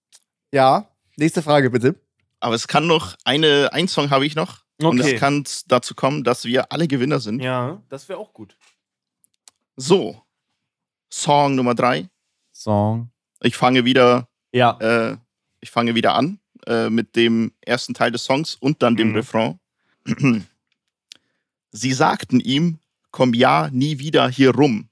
Ja, 0.51 0.89
nächste 1.15 1.41
Frage 1.41 1.69
bitte. 1.69 1.95
Aber 2.39 2.55
es 2.55 2.67
kann 2.67 2.87
noch, 2.87 3.15
eine, 3.25 3.69
ein 3.73 3.87
Song 3.87 4.09
habe 4.09 4.25
ich 4.25 4.35
noch. 4.35 4.59
Und 4.81 4.99
Okay. 5.01 5.13
es 5.15 5.19
kann 5.19 5.43
dazu 5.67 5.93
kommen, 5.93 6.23
dass 6.23 6.45
wir 6.45 6.71
alle 6.71 6.87
Gewinner 6.87 7.19
sind. 7.19 7.41
Ja, 7.41 7.81
das 7.89 8.07
wäre 8.07 8.19
auch 8.19 8.33
gut. 8.33 8.57
So, 9.75 10.21
Song 11.11 11.55
Nummer 11.55 11.75
drei. 11.75 12.09
Song. 12.53 13.11
Ich 13.41 13.55
fange 13.57 13.85
wieder, 13.85 14.27
Ja. 14.53 14.77
äh, 14.79 15.17
ich 15.61 15.69
fange 15.71 15.95
wieder 15.95 16.15
an 16.15 16.39
äh, 16.65 16.89
mit 16.89 17.15
dem 17.15 17.53
ersten 17.61 17.93
Teil 17.93 18.11
des 18.11 18.23
Songs 18.25 18.55
und 18.55 18.81
dann 18.81 18.95
dem 18.95 19.09
Mhm. 19.09 19.15
Refrain. 19.15 19.59
Sie 21.71 21.93
sagten 21.93 22.39
ihm, 22.39 22.79
komm 23.11 23.33
ja 23.33 23.69
nie 23.71 23.99
wieder 23.99 24.27
hier 24.29 24.55
rum, 24.55 24.88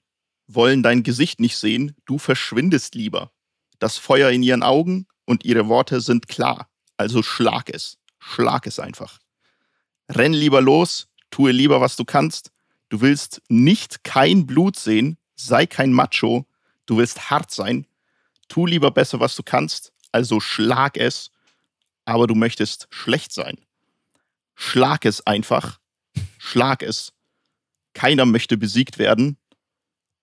wollen 0.47 0.83
dein 0.83 1.03
Gesicht 1.03 1.39
nicht 1.39 1.57
sehen, 1.57 1.95
du 2.05 2.17
verschwindest 2.17 2.95
lieber. 2.95 3.31
Das 3.79 3.97
Feuer 3.97 4.29
in 4.31 4.43
ihren 4.43 4.63
Augen 4.63 5.07
und 5.25 5.45
ihre 5.45 5.67
Worte 5.67 6.01
sind 6.01 6.27
klar, 6.27 6.69
also 6.95 7.21
schlag 7.21 7.69
es, 7.69 7.97
schlag 8.19 8.65
es 8.65 8.79
einfach. 8.79 9.19
Renn 10.09 10.33
lieber 10.33 10.61
los, 10.61 11.09
tue 11.29 11.51
lieber, 11.51 11.81
was 11.81 11.95
du 11.95 12.05
kannst. 12.05 12.51
Du 12.89 13.01
willst 13.01 13.41
nicht 13.49 14.03
kein 14.03 14.47
Blut 14.47 14.77
sehen, 14.77 15.17
sei 15.35 15.65
kein 15.65 15.91
Macho, 15.91 16.47
du 16.85 16.97
willst 16.97 17.29
hart 17.29 17.51
sein, 17.51 17.85
tu 18.47 18.65
lieber 18.65 18.91
besser, 18.91 19.19
was 19.19 19.35
du 19.35 19.43
kannst, 19.43 19.91
also 20.11 20.39
schlag 20.39 20.97
es, 20.97 21.31
aber 22.05 22.27
du 22.27 22.35
möchtest 22.35 22.87
schlecht 22.89 23.33
sein. 23.33 23.57
Schlag 24.55 25.05
es 25.05 25.25
einfach, 25.27 25.79
schlag 26.37 26.81
es. 26.81 27.13
Keiner 27.93 28.25
möchte 28.25 28.57
besiegt 28.57 28.97
werden. 28.97 29.37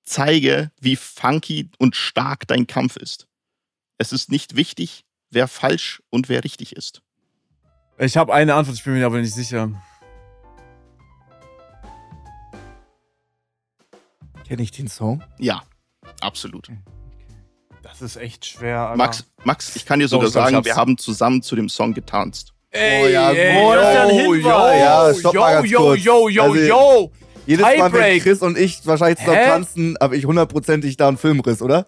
Zeige, 0.05 0.71
wie 0.81 0.97
funky 0.97 1.71
und 1.79 1.97
stark 1.97 2.47
dein 2.47 2.67
Kampf 2.67 2.97
ist. 2.97 3.27
Es 3.99 4.13
ist 4.13 4.31
nicht 4.31 4.55
wichtig, 4.57 5.05
wer 5.31 5.49
falsch 5.49 6.03
und 6.11 6.29
wer 6.29 6.45
richtig 6.45 6.77
ist. 6.77 7.01
Ich 7.99 8.17
habe 8.17 8.35
eine 8.35 8.55
Antwort, 8.55 8.77
ich 8.77 8.85
bin 8.85 8.95
mir 8.95 9.07
aber 9.07 9.21
nicht 9.21 9.33
sicher. 9.35 9.71
Kenne 14.47 14.63
ich 14.63 14.73
den 14.73 14.89
Song? 14.89 15.23
Ja, 15.39 15.63
absolut. 16.21 16.69
Das 17.83 18.03
ist 18.03 18.17
echt 18.17 18.45
schwer. 18.45 18.81
Alter. 18.81 18.97
Max, 18.97 19.25
Max, 19.45 19.77
ich 19.77 19.87
kann 19.87 20.01
dir 20.01 20.09
sogar 20.09 20.29
ich 20.29 20.35
sagen, 20.35 20.65
wir 20.65 20.77
haben 20.77 20.99
zusammen 20.99 21.43
zu 21.43 21.57
dem 21.57 21.69
Song 21.69 21.95
getanzt. 21.95 22.53
Oh 22.75 23.07
ja, 23.07 23.31
oh, 23.31 23.73
das 23.75 23.89
ist 23.89 23.95
ja 23.95 24.03
ein 24.03 24.11
Hinweis. 24.11 24.81
Ja, 24.81 25.15
stopp 25.15 25.35
mal 25.35 25.55
ganz 25.55 25.71
yo, 25.71 25.79
kurz. 25.79 26.03
yo, 26.05 26.29
yo, 26.29 26.43
Also- 26.43 26.57
yo. 26.57 27.13
Jedes 27.47 27.65
Mal, 27.65 27.93
wenn. 27.93 28.21
Chris 28.21 28.41
und 28.41 28.57
ich 28.59 28.85
wahrscheinlich 28.87 29.19
zusammen 29.19 29.37
Hä? 29.39 29.47
tanzen, 29.47 29.97
habe 30.01 30.17
ich 30.17 30.25
hundertprozentig 30.25 30.97
da 30.97 31.09
einen 31.09 31.19
Filmriss, 31.19 31.61
oder? 31.63 31.87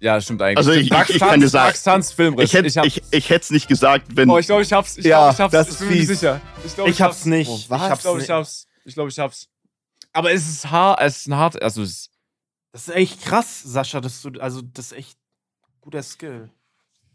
Ja, 0.00 0.20
stimmt 0.20 0.40
eigentlich. 0.42 0.56
Also 0.58 0.72
ich-. 0.72 0.90
Max 0.90 1.10
ich 1.10 1.18
kann 1.18 1.28
Tanz- 1.30 1.42
dir 1.42 1.48
sagen, 1.48 1.66
Max 1.68 1.82
Tanz, 1.82 2.12
Filmriss. 2.12 2.44
Ich 2.46 2.54
hätte 2.54 2.68
ich 2.68 2.76
ich, 2.98 3.02
ich 3.10 3.30
hätt's 3.30 3.50
nicht 3.50 3.68
gesagt, 3.68 4.06
wenn. 4.16 4.30
oh, 4.30 4.38
ich 4.38 4.46
glaube, 4.46 4.62
ich 4.62 4.72
hab's. 4.72 4.96
Ich 4.96 5.04
Ja, 5.04 5.18
glaube, 5.30 5.34
ich 5.34 5.40
hab's. 5.40 5.52
das 5.52 5.68
ich 5.74 5.78
bin 5.78 5.88
mir 5.88 5.94
nicht 5.94 6.08
fies. 6.08 6.20
sicher. 6.20 6.40
Ich, 6.64 6.74
glaub, 6.74 6.88
Ich 6.88 7.00
hab's 7.02 7.24
nicht. 7.26 7.50
Oh, 7.50 7.56
ich 7.56 7.68
was? 7.70 7.82
Ich 7.82 7.90
hab's 7.90 8.02
glaube, 8.02 8.18
ich 8.18 8.22
nicht. 8.22 8.30
hab's. 8.30 8.66
Ich 8.84 8.94
glaube, 8.94 9.10
ich 9.10 9.18
hab's. 9.18 9.48
Aber 10.12 10.32
es 10.32 10.48
ist 10.48 10.70
hart, 10.70 11.00
es 11.02 11.18
ist 11.18 11.26
ein 11.28 11.36
hart, 11.36 11.62
also 11.62 11.82
es 11.82 11.90
ist, 11.90 12.10
Das 12.72 12.88
ist 12.88 12.94
echt 12.94 13.22
krass, 13.22 13.62
Sascha, 13.62 14.00
dass 14.00 14.22
du, 14.22 14.30
also 14.40 14.60
das 14.62 14.86
ist 14.86 14.92
echt 14.98 15.18
guter 15.82 16.02
Skill. 16.02 16.50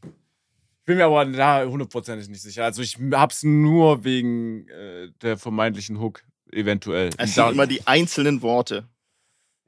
ich 0.03 0.86
bin 0.86 0.97
mir 0.97 1.05
aber 1.05 1.26
da 1.26 1.65
hundertprozentig 1.65 2.30
nicht 2.30 2.41
sicher. 2.41 2.63
Also 2.63 2.82
ich 2.84 2.97
hab's 3.11 3.43
nur 3.43 4.03
wegen 4.03 4.67
äh, 4.69 5.09
der 5.21 5.38
vermeintlichen 5.38 5.99
Hook, 5.99 6.23
eventuell. 6.51 7.09
es 7.17 7.35
sind 7.35 7.51
immer 7.51 7.67
die 7.67 7.85
einzelnen 7.87 8.41
Worte, 8.41 8.87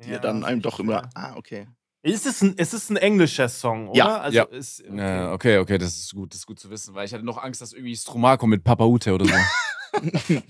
die 0.04 0.12
Ja, 0.12 0.20
dann 0.20 0.44
einem 0.44 0.62
doch 0.62 0.80
immer. 0.80 1.10
Ah, 1.16 1.36
okay. 1.36 1.68
Ist 2.04 2.26
es 2.26 2.42
ein, 2.42 2.54
ist 2.54 2.74
es 2.74 2.90
ein 2.90 2.96
englischer 2.98 3.50
Song, 3.50 3.90
oder? 3.90 3.98
Ja, 3.98 4.18
also 4.20 4.38
ja. 4.38 4.44
Ist, 4.46 4.80
Ja, 4.80 5.34
okay, 5.34 5.58
okay, 5.58 5.78
das 5.78 5.98
ist 5.98 6.14
gut, 6.14 6.34
das 6.34 6.40
ist 6.42 6.46
gut 6.46 6.60
zu 6.60 6.70
wissen, 6.70 6.94
weil 6.94 7.06
ich 7.06 7.14
hatte 7.14 7.26
noch 7.26 7.38
Angst, 7.38 7.60
dass 7.62 7.74
irgendwie 7.74 7.96
Stromae 7.96 8.38
kommt 8.38 8.52
mit 8.52 8.64
Papa 8.64 8.86
Ute 8.86 9.14
oder 9.14 9.26
so. 9.26 9.34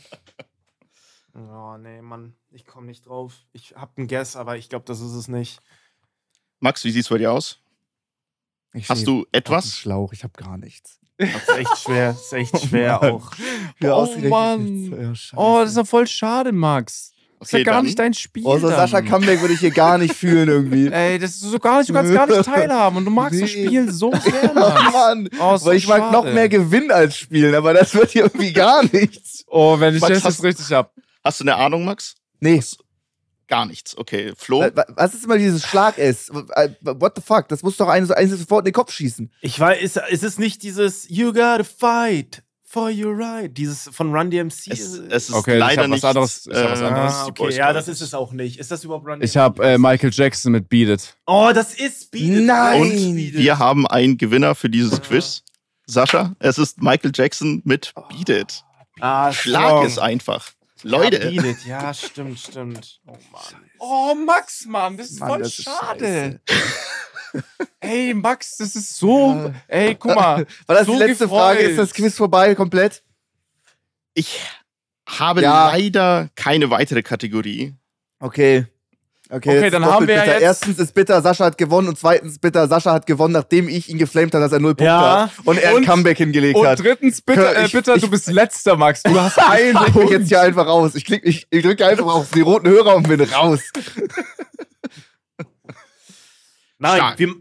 Oh, 1.37 1.77
nee, 1.77 2.01
Mann, 2.01 2.35
ich 2.49 2.65
komme 2.65 2.87
nicht 2.87 3.05
drauf. 3.05 3.45
Ich 3.51 3.75
hab 3.75 3.95
einen 3.97 4.07
Guess, 4.07 4.35
aber 4.35 4.57
ich 4.57 4.69
glaube, 4.69 4.85
das 4.85 4.99
ist 4.99 5.13
es 5.13 5.27
nicht. 5.27 5.59
Max, 6.59 6.83
wie 6.83 6.89
sieht's 6.89 7.09
bei 7.09 7.19
dir 7.19 7.31
aus? 7.31 7.59
Ich 8.73 8.89
Hast 8.89 9.05
du 9.05 9.25
etwas? 9.31 9.77
Schlauch, 9.77 10.13
ich 10.13 10.23
habe 10.23 10.33
gar 10.33 10.57
nichts. 10.57 10.99
Das 11.17 11.29
ist 11.29 11.57
echt 11.57 11.77
schwer, 11.83 12.07
das 12.13 12.21
ist 12.25 12.33
echt 12.33 12.59
schwer 12.69 12.99
Mann. 13.01 13.11
auch. 13.11 13.31
Ja, 13.81 13.95
Oh, 13.95 14.07
Mann. 14.29 14.91
Ja, 14.91 15.15
scheiße. 15.15 15.35
oh, 15.35 15.59
das 15.61 15.71
ist 15.71 15.77
ja 15.77 15.83
voll 15.85 16.05
schade, 16.07 16.51
Max. 16.51 17.11
Das 17.39 17.49
ist 17.49 17.51
ja 17.53 17.57
Okay, 17.57 17.63
gar 17.65 17.75
dann- 17.75 17.85
nicht 17.85 17.99
dein 17.99 18.13
Spiel. 18.13 18.43
Oh, 18.45 18.57
so. 18.57 18.67
Sascha 18.67 19.01
Comeback 19.01 19.41
würde 19.41 19.53
ich 19.53 19.59
hier 19.59 19.71
gar 19.71 19.97
nicht 19.97 20.13
fühlen 20.15 20.47
irgendwie. 20.49 20.87
Ey, 20.91 21.19
das 21.19 21.31
ist 21.31 21.41
so 21.41 21.59
gar 21.59 21.79
nicht, 21.79 21.89
du 21.89 21.93
kannst 21.93 22.13
gar 22.13 22.25
nicht 22.27 22.43
teilhaben 22.45 22.97
und 22.97 23.05
du 23.05 23.11
magst 23.11 23.41
das 23.41 23.53
Nee. 23.55 23.65
Spiel 23.67 23.91
so 23.91 24.11
sehr, 24.11 24.51
Oh 24.55 24.59
Max. 24.59 24.93
Mann. 24.93 25.29
Oh, 25.39 25.57
so 25.57 25.65
Weil 25.67 25.77
ich 25.77 25.87
mag 25.87 26.11
noch 26.11 26.23
schade. 26.23 26.33
mehr 26.33 26.49
gewinnen 26.49 26.91
als 26.91 27.15
spielen, 27.17 27.53
aber 27.55 27.73
das 27.73 27.93
wird 27.93 28.11
hier 28.11 28.23
irgendwie 28.23 28.53
gar 28.53 28.83
nichts. 28.83 29.43
Oh, 29.47 29.79
wenn 29.79 29.95
ich 29.95 30.01
Max, 30.01 30.13
das 30.15 30.23
hast- 30.23 30.35
jetzt 30.37 30.43
richtig 30.43 30.71
hab. 30.75 30.91
Hast 31.23 31.39
du 31.39 31.43
eine 31.43 31.55
Ahnung, 31.55 31.85
Max? 31.85 32.15
Nee. 32.39 32.61
Gar 33.47 33.65
nichts. 33.65 33.97
Okay. 33.97 34.33
Flo? 34.37 34.59
Wa- 34.61 34.71
wa- 34.75 34.85
Was 34.95 35.13
ist 35.13 35.23
immer 35.23 35.37
dieses 35.37 35.63
Schlag-S? 35.65 36.29
What 36.81 37.13
the 37.15 37.21
fuck? 37.21 37.47
Das 37.47 37.63
muss 37.63 37.77
doch 37.77 37.87
einen 37.87 38.05
so 38.05 38.13
einen 38.13 38.29
sofort 38.35 38.61
in 38.61 38.71
den 38.71 38.73
Kopf 38.73 38.91
schießen. 38.91 39.31
Ich 39.41 39.59
weiß, 39.59 39.81
ist, 39.81 39.97
ist 40.09 40.23
es 40.23 40.37
nicht 40.37 40.63
dieses 40.63 41.07
You 41.09 41.27
gotta 41.31 41.63
fight 41.63 42.43
for 42.65 42.89
your 42.89 43.17
right? 43.17 43.57
Dieses 43.57 43.89
von 43.93 44.13
Run 44.13 44.29
DMC? 44.29 44.67
Es, 44.71 44.81
es 44.97 45.29
ist 45.29 45.33
Okay, 45.33 45.53
ich 45.53 45.59
leider 45.59 45.87
nicht. 45.87 46.03
anderes- 46.03 46.45
ich 46.51 46.57
hab 46.57 46.71
was 46.71 46.81
äh, 46.81 46.83
anderes. 46.83 47.13
ah, 47.13 47.25
okay, 47.27 47.55
ja, 47.55 47.71
das 47.71 47.87
ist 47.87 48.01
es 48.01 48.13
auch 48.13 48.33
nicht. 48.33 48.59
Ist 48.59 48.69
das 48.69 48.83
überhaupt 48.83 49.07
Run 49.07 49.21
Ich 49.21 49.31
DMC? 49.31 49.41
hab 49.41 49.59
äh, 49.61 49.77
Michael 49.77 50.11
Jackson 50.13 50.51
mit 50.51 50.67
Beat 50.67 50.89
It. 50.89 51.15
Oh, 51.25 51.51
das 51.55 51.73
ist 51.73 52.11
Beat 52.11 52.23
It. 52.23 52.43
Nein. 52.45 52.81
Und 52.81 53.15
wir 53.33 53.59
haben 53.59 53.87
einen 53.87 54.17
Gewinner 54.17 54.55
für 54.55 54.69
dieses 54.69 55.01
Quiz. 55.01 55.43
Sascha, 55.85 56.35
es 56.39 56.57
ist 56.57 56.81
Michael 56.81 57.11
Jackson 57.15 57.61
mit 57.63 57.93
Beat 58.09 58.27
It. 58.27 58.63
ah, 58.99 59.31
Schlag 59.31 59.85
es 59.85 59.97
einfach. 59.97 60.51
Ja, 60.83 60.89
Leute, 60.91 61.19
Beat 61.19 61.43
It. 61.45 61.65
Ja, 61.65 61.93
stimmt, 61.93 62.39
stimmt. 62.39 62.99
Oh 63.07 63.11
Mann. 63.31 63.69
Oh, 63.79 64.15
Max, 64.15 64.65
Mann, 64.65 64.97
das 64.97 65.11
ist 65.11 65.19
Mann, 65.19 65.29
voll 65.29 65.39
das 65.39 65.59
ist 65.59 65.63
schade. 65.65 66.39
Ey, 67.79 68.13
Max, 68.13 68.57
das 68.57 68.75
ist 68.75 68.95
so. 68.97 69.53
Ey, 69.67 69.95
guck 69.95 70.15
mal. 70.15 70.45
War 70.65 70.75
das 70.75 70.87
So 70.87 70.93
die 70.93 70.99
letzte 70.99 71.25
gefreut. 71.25 71.57
Frage? 71.57 71.59
Ist 71.61 71.77
das 71.77 71.93
Quiz 71.93 72.15
vorbei 72.15 72.55
komplett? 72.55 73.03
ich 74.13 74.39
habe 75.07 75.41
Ja. 75.43 75.67
leider 75.71 76.29
keine 76.35 76.69
weitere 76.69 77.03
Kategorie. 77.03 77.75
Okay. 78.19 78.65
Okay, 79.29 79.57
Okay, 79.57 79.69
dann 79.69 79.83
haben 79.85 80.07
wir 80.07 80.15
ja 80.15 80.21
bitter. 80.21 80.33
jetzt- 80.35 80.41
Erstens 80.43 80.79
ist 80.79 80.93
bitter, 80.93 81.21
Sascha 81.21 81.43
hat 81.45 81.57
gewonnen 81.57 81.89
und 81.89 81.99
zweitens 81.99 82.39
bitter, 82.39 82.67
Sascha 82.67 82.93
hat 82.93 83.05
gewonnen, 83.05 83.33
nachdem 83.33 83.67
ich 83.67 83.89
ihn 83.89 83.97
geflamed 83.97 84.33
habe, 84.33 84.41
dass 84.43 84.53
er 84.53 84.59
null 84.59 84.71
Punkte 84.71 84.85
Ja. 84.85 85.23
hat 85.23 85.31
und 85.45 85.57
er 85.57 85.71
ein 85.71 85.75
Und- 85.77 85.85
Comeback 85.85 86.17
hingelegt 86.17 86.55
Und 86.57 86.65
hat. 86.65 86.79
drittens, 86.79 87.21
bitte, 87.21 87.55
äh, 87.55 87.65
Ich- 87.65 87.73
bitte, 87.73 87.93
ich- 87.95 88.01
du 88.01 88.09
bist 88.09 88.27
letzter, 88.31 88.77
Max. 88.77 89.03
Du 89.03 89.19
hast 89.19 89.37
Ich 89.37 89.43
einen 89.43 89.73
klick 89.75 89.85
mich 89.87 89.93
Punkt. 89.93 90.11
jetzt 90.11 90.27
hier 90.29 90.39
einfach 90.41 90.65
raus. 90.65 90.95
Ich, 90.95 91.03
klick, 91.03 91.23
ich, 91.25 91.45
ich 91.49 91.61
drücke 91.63 91.85
einfach 91.85 92.05
auf 92.05 92.29
die 92.31 92.39
roten 92.41 92.69
Hörer 92.69 92.95
und 92.95 93.07
bin 93.09 93.19
raus. 93.19 93.59
Nein, 96.79 96.97
Stark. 96.97 97.19
wir, 97.19 97.33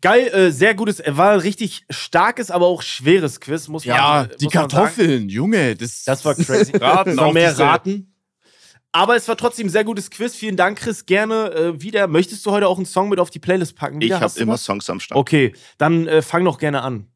geil, 0.00 0.28
äh, 0.28 0.50
sehr 0.50 0.74
gutes, 0.74 1.00
äh, 1.00 1.16
war 1.16 1.32
ein 1.32 1.40
richtig 1.40 1.84
starkes, 1.90 2.50
aber 2.50 2.66
auch 2.66 2.82
schweres 2.82 3.40
Quiz, 3.40 3.68
muss 3.68 3.84
man 3.84 3.96
Ja, 3.96 4.22
äh, 4.22 4.28
die 4.40 4.46
man 4.46 4.52
sagen. 4.52 4.68
Kartoffeln, 4.68 5.28
Junge, 5.28 5.76
das, 5.76 6.04
Das 6.04 6.24
war 6.24 6.34
crazy. 6.34 6.72
Raten 6.76 7.10
Das 7.10 7.18
war 7.18 7.32
mehr 7.32 7.50
diese- 7.50 7.62
Raten. 7.62 8.09
Aber 8.92 9.14
es 9.16 9.28
war 9.28 9.36
trotzdem 9.36 9.66
ein 9.68 9.70
sehr 9.70 9.84
gutes 9.84 10.10
Quiz. 10.10 10.34
Vielen 10.34 10.56
Dank, 10.56 10.78
Chris. 10.78 11.06
Gerne 11.06 11.52
äh, 11.52 11.80
wieder. 11.82 12.08
Möchtest 12.08 12.44
du 12.44 12.50
heute 12.50 12.66
auch 12.66 12.76
einen 12.76 12.86
Song 12.86 13.08
mit 13.08 13.20
auf 13.20 13.30
die 13.30 13.38
Playlist 13.38 13.76
packen? 13.76 14.00
Ich 14.00 14.06
Wieder? 14.06 14.16
habe 14.16 14.24
Hast 14.24 14.36
du 14.38 14.42
immer 14.42 14.54
was? 14.54 14.64
Songs 14.64 14.90
am 14.90 14.98
Start. 14.98 15.18
Okay, 15.18 15.54
dann 15.78 16.08
äh, 16.08 16.22
fang 16.22 16.44
doch 16.44 16.58
gerne 16.58 16.82
an. 16.82 17.06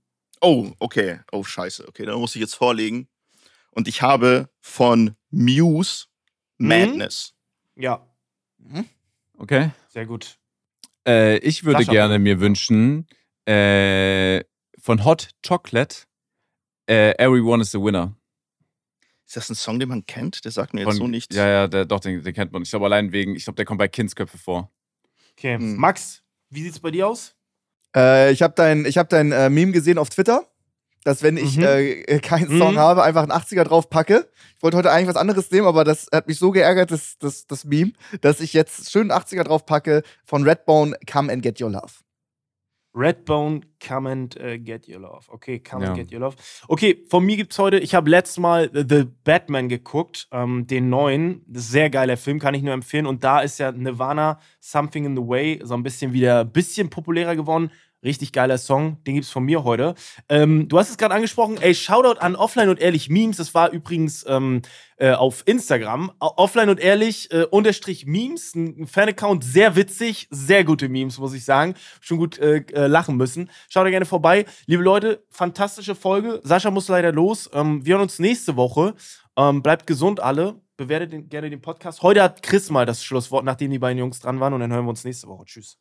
Oh, 0.40 0.70
okay. 0.78 1.20
Oh, 1.32 1.42
scheiße. 1.42 1.88
Okay, 1.88 2.04
dann 2.06 2.18
muss 2.20 2.34
ich 2.36 2.40
jetzt 2.40 2.54
vorlegen. 2.54 3.08
Und 3.72 3.88
ich 3.88 4.02
habe 4.02 4.48
von 4.60 5.16
Muse 5.30 6.06
Mhm. 6.58 6.68
Madness. 6.68 7.32
Ja, 7.74 8.06
Okay. 9.38 9.70
sehr 9.88 10.06
gut. 10.06 10.38
Äh, 11.06 11.38
ich 11.38 11.64
würde 11.64 11.80
Sascha, 11.80 11.90
gerne 11.92 12.18
mir 12.20 12.38
wünschen, 12.38 13.08
äh, 13.46 14.44
von 14.80 15.04
Hot 15.04 15.30
Chocolate, 15.46 16.04
äh, 16.88 17.10
Everyone 17.18 17.60
is 17.60 17.74
a 17.74 17.78
Winner. 17.80 18.14
Ist 19.26 19.36
das 19.36 19.48
ein 19.50 19.54
Song, 19.54 19.78
den 19.80 19.88
man 19.88 20.04
kennt? 20.06 20.44
Der 20.44 20.52
sagt 20.52 20.74
mir 20.74 20.80
jetzt 20.80 20.88
Von, 20.88 20.96
so 20.96 21.06
nichts. 21.08 21.34
Ja, 21.34 21.46
ja, 21.48 21.66
der, 21.68 21.84
doch, 21.86 22.00
den, 22.00 22.22
den 22.22 22.34
kennt 22.34 22.52
man. 22.52 22.62
Ich 22.62 22.70
glaube 22.70 22.84
allein 22.86 23.10
wegen, 23.12 23.34
ich 23.36 23.44
glaube, 23.44 23.56
der 23.56 23.64
kommt 23.64 23.78
bei 23.78 23.88
Kindsköpfe 23.88 24.36
vor. 24.38 24.70
Okay, 25.36 25.56
Hm. 25.56 25.76
Max, 25.76 26.22
wie 26.50 26.62
sieht's 26.62 26.78
bei 26.78 26.90
dir 26.90 27.08
aus? 27.08 27.34
Äh, 27.96 28.32
ich 28.32 28.42
habe 28.42 28.54
dein, 28.54 28.84
ich 28.84 28.98
hab 28.98 29.08
dein 29.08 29.32
äh, 29.32 29.48
Meme 29.50 29.72
gesehen 29.72 29.98
auf 29.98 30.10
Twitter, 30.10 30.46
dass 31.04 31.22
wenn 31.22 31.36
ich 31.36 31.56
Mhm. 31.56 31.64
äh, 31.64 32.18
keinen 32.20 32.48
Song 32.58 32.74
Mhm. 32.74 32.78
habe, 32.78 33.02
einfach 33.02 33.22
einen 33.22 33.32
80er 33.32 33.64
drauf 33.64 33.88
packe. 33.90 34.28
Ich 34.56 34.62
wollte 34.62 34.76
heute 34.76 34.90
eigentlich 34.92 35.08
was 35.08 35.16
anderes 35.16 35.50
nehmen, 35.50 35.66
aber 35.66 35.84
das 35.84 36.06
hat 36.12 36.28
mich 36.28 36.38
so 36.38 36.50
geärgert, 36.50 36.90
das, 36.90 37.16
das, 37.18 37.46
das 37.46 37.64
Meme, 37.64 37.92
dass 38.20 38.40
ich 38.40 38.52
jetzt 38.52 38.90
schön 38.90 39.10
einen 39.10 39.20
80er 39.20 39.44
drauf 39.44 39.64
packe 39.66 40.02
von 40.24 40.44
Redbone, 40.44 40.96
Come 41.10 41.32
and 41.32 41.42
Get 41.42 41.60
Your 41.60 41.70
Love. 41.70 41.92
Redbone, 42.94 43.62
come 43.84 44.08
and 44.10 44.36
uh, 44.40 44.56
get 44.58 44.86
your 44.88 45.00
love. 45.00 45.28
Okay, 45.28 45.58
come 45.58 45.82
Ja. 45.82 45.90
and 45.90 45.98
get 45.98 46.12
your 46.12 46.20
love. 46.20 46.36
Okay, 46.68 47.04
von 47.10 47.24
mir 47.24 47.36
gibt's 47.36 47.58
heute, 47.58 47.78
ich 47.78 47.94
habe 47.94 48.08
letztes 48.08 48.38
Mal 48.38 48.70
The 48.72 49.04
Batman 49.24 49.68
geguckt, 49.68 50.28
ähm, 50.32 50.66
den 50.66 50.88
neuen. 50.90 51.44
Sehr 51.52 51.90
geiler 51.90 52.16
Film, 52.16 52.38
kann 52.38 52.54
ich 52.54 52.62
nur 52.62 52.72
empfehlen. 52.74 53.06
Und 53.06 53.24
da 53.24 53.40
ist 53.40 53.58
ja 53.58 53.72
Nirvana 53.72 54.38
Something 54.60 55.04
in 55.06 55.16
the 55.16 55.22
Way 55.22 55.60
so 55.64 55.74
ein 55.74 55.82
bisschen 55.82 56.12
wieder, 56.12 56.44
bisschen 56.44 56.88
populärer 56.88 57.34
geworden. 57.36 57.70
Richtig 58.04 58.32
geiler 58.32 58.58
Song, 58.58 59.02
den 59.04 59.14
gibt's 59.14 59.30
von 59.30 59.44
mir 59.44 59.64
heute. 59.64 59.94
Ähm, 60.28 60.68
du 60.68 60.78
hast 60.78 60.90
es 60.90 60.98
gerade 60.98 61.14
angesprochen, 61.14 61.56
ey, 61.58 61.74
Shoutout 61.74 62.20
an 62.20 62.36
Offline 62.36 62.68
und 62.68 62.78
Ehrlich 62.78 63.08
Memes. 63.08 63.38
Das 63.38 63.54
war 63.54 63.70
übrigens 63.70 64.26
ähm, 64.28 64.60
äh, 64.98 65.12
auf 65.12 65.42
Instagram. 65.46 66.12
Offline 66.18 66.68
und 66.68 66.80
Ehrlich 66.80 67.30
äh, 67.32 67.44
unterstrich 67.50 68.04
Memes, 68.04 68.54
ein 68.54 68.82
ein 68.82 68.86
Fan-Account, 68.88 69.42
sehr 69.42 69.74
witzig, 69.74 70.28
sehr 70.30 70.64
gute 70.64 70.90
Memes, 70.90 71.16
muss 71.18 71.32
ich 71.32 71.46
sagen. 71.46 71.76
Schon 72.02 72.18
gut 72.18 72.36
äh, 72.38 72.62
äh, 72.84 72.88
lachen 72.88 73.16
müssen. 73.16 73.50
Schaut 73.68 73.86
da 73.86 73.90
gerne 73.90 74.06
vorbei. 74.06 74.46
Liebe 74.66 74.82
Leute, 74.82 75.24
fantastische 75.30 75.94
Folge. 75.94 76.40
Sascha 76.44 76.70
muss 76.70 76.88
leider 76.88 77.12
los. 77.12 77.50
Ähm, 77.52 77.84
wir 77.84 77.94
hören 77.94 78.02
uns 78.02 78.18
nächste 78.18 78.56
Woche. 78.56 78.94
Ähm, 79.36 79.62
bleibt 79.62 79.86
gesund 79.86 80.20
alle. 80.20 80.60
Bewertet 80.76 81.12
den, 81.12 81.28
gerne 81.28 81.50
den 81.50 81.60
Podcast. 81.60 82.02
Heute 82.02 82.22
hat 82.22 82.42
Chris 82.42 82.70
mal 82.70 82.84
das 82.84 83.04
Schlusswort, 83.04 83.44
nachdem 83.44 83.70
die 83.70 83.78
beiden 83.78 83.98
Jungs 83.98 84.20
dran 84.20 84.40
waren. 84.40 84.52
Und 84.54 84.60
dann 84.60 84.72
hören 84.72 84.84
wir 84.84 84.90
uns 84.90 85.04
nächste 85.04 85.28
Woche. 85.28 85.44
Tschüss. 85.44 85.78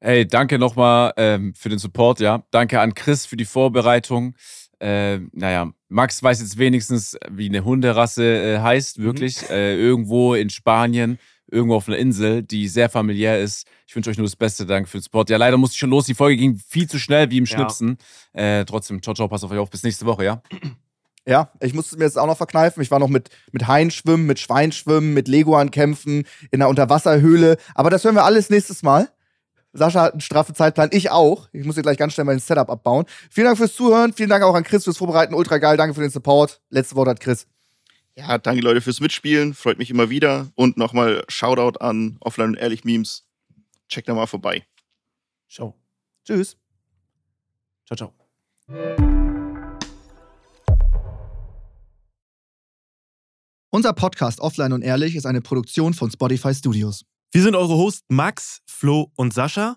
Ey, 0.00 0.26
danke 0.26 0.58
nochmal 0.58 1.12
ähm, 1.16 1.54
für 1.54 1.68
den 1.68 1.78
Support, 1.78 2.18
ja. 2.18 2.42
Danke 2.50 2.80
an 2.80 2.92
Chris 2.94 3.24
für 3.24 3.36
die 3.36 3.44
Vorbereitung. 3.44 4.34
Äh, 4.80 5.20
naja, 5.32 5.70
Max 5.88 6.20
weiß 6.20 6.40
jetzt 6.40 6.58
wenigstens, 6.58 7.16
wie 7.30 7.48
eine 7.48 7.64
Hunderasse 7.64 8.24
äh, 8.24 8.58
heißt, 8.58 9.00
wirklich. 9.00 9.48
Äh, 9.48 9.76
irgendwo 9.76 10.34
in 10.34 10.50
Spanien, 10.50 11.20
irgendwo 11.52 11.76
auf 11.76 11.86
einer 11.86 11.98
Insel, 11.98 12.42
die 12.42 12.66
sehr 12.66 12.88
familiär 12.88 13.38
ist. 13.38 13.66
Ich 13.86 13.94
wünsche 13.94 14.10
euch 14.10 14.16
nur 14.16 14.26
das 14.26 14.36
Beste. 14.36 14.64
Danke 14.66 14.88
für 14.88 14.98
den 14.98 15.02
Support. 15.02 15.30
Ja, 15.30 15.36
leider 15.36 15.58
musste 15.58 15.74
ich 15.74 15.78
schon 15.78 15.90
los. 15.90 16.06
Die 16.06 16.14
Folge 16.14 16.36
ging 16.38 16.58
viel 16.66 16.88
zu 16.88 16.98
schnell, 16.98 17.30
wie 17.30 17.38
im 17.38 17.44
Ja. 17.44 17.56
Schnipsen. 17.56 17.98
Äh, 18.32 18.64
trotzdem, 18.64 19.02
ciao, 19.02 19.14
ciao, 19.14 19.28
pass 19.28 19.44
auf 19.44 19.50
euch 19.50 19.58
auf. 19.58 19.70
Bis 19.70 19.82
nächste 19.82 20.06
Woche, 20.06 20.24
ja? 20.24 20.42
Ja, 21.28 21.52
ich 21.60 21.74
musste 21.74 21.96
mir 21.98 22.04
jetzt 22.04 22.18
auch 22.18 22.26
noch 22.26 22.36
verkneifen. 22.36 22.82
Ich 22.82 22.90
war 22.90 22.98
noch 22.98 23.08
mit, 23.08 23.28
mit 23.52 23.68
Haien 23.68 23.90
schwimmen, 23.90 24.26
mit 24.26 24.40
Schwein 24.40 24.72
schwimmen, 24.72 25.14
mit 25.14 25.28
Leguan 25.28 25.70
kämpfen, 25.70 26.24
in 26.50 26.60
einer 26.60 26.68
Unterwasserhöhle. 26.68 27.58
Aber 27.74 27.90
das 27.90 28.02
hören 28.02 28.16
wir 28.16 28.24
alles 28.24 28.50
nächstes 28.50 28.82
Mal. 28.82 29.08
Sascha 29.74 30.02
hat 30.02 30.12
einen 30.12 30.20
straffen 30.20 30.54
Zeitplan, 30.54 30.90
ich 30.92 31.10
auch. 31.10 31.48
Ich 31.52 31.64
muss 31.64 31.76
hier 31.76 31.82
gleich 31.82 31.96
ganz 31.96 32.12
schnell 32.14 32.26
mein 32.26 32.38
Setup 32.40 32.68
abbauen. 32.68 33.06
Vielen 33.30 33.46
Dank 33.46 33.56
fürs 33.56 33.74
Zuhören, 33.74 34.12
vielen 34.12 34.28
Dank 34.28 34.42
auch 34.44 34.54
an 34.54 34.64
Chris 34.64 34.84
fürs 34.84 34.98
Vorbereiten. 34.98 35.32
Ultra 35.32 35.58
geil, 35.58 35.76
danke 35.76 35.94
für 35.94 36.00
den 36.02 36.10
Support. 36.10 36.60
Letzte 36.70 36.96
Wort 36.96 37.08
hat 37.08 37.20
Chris. 37.20 37.46
Ja, 38.16 38.36
danke 38.38 38.62
Leute 38.62 38.80
fürs 38.80 39.00
Mitspielen. 39.00 39.54
Freut 39.54 39.78
mich 39.78 39.90
immer 39.90 40.10
wieder. 40.10 40.50
Und 40.54 40.76
nochmal 40.76 41.24
Shoutout 41.28 41.78
an 41.78 42.18
Offline 42.20 42.50
und 42.50 42.56
Ehrlich 42.56 42.84
Memes. 42.84 43.26
Checkt 43.88 44.08
da 44.08 44.14
mal 44.14 44.26
vorbei. 44.26 44.66
Ciao. 45.48 45.74
Tschüss. 46.24 46.56
Ciao, 47.86 47.96
ciao. 47.96 48.12
Unser 53.70 53.94
Podcast 53.94 54.40
Offline 54.40 54.74
und 54.74 54.82
Ehrlich 54.82 55.16
ist 55.16 55.24
eine 55.24 55.40
Produktion 55.40 55.94
von 55.94 56.10
Spotify 56.10 56.54
Studios. 56.54 57.04
Wir 57.32 57.42
sind 57.42 57.56
eure 57.56 57.74
Hosts 57.74 58.04
Max, 58.08 58.60
Flo 58.66 59.10
und 59.16 59.32
Sascha. 59.32 59.76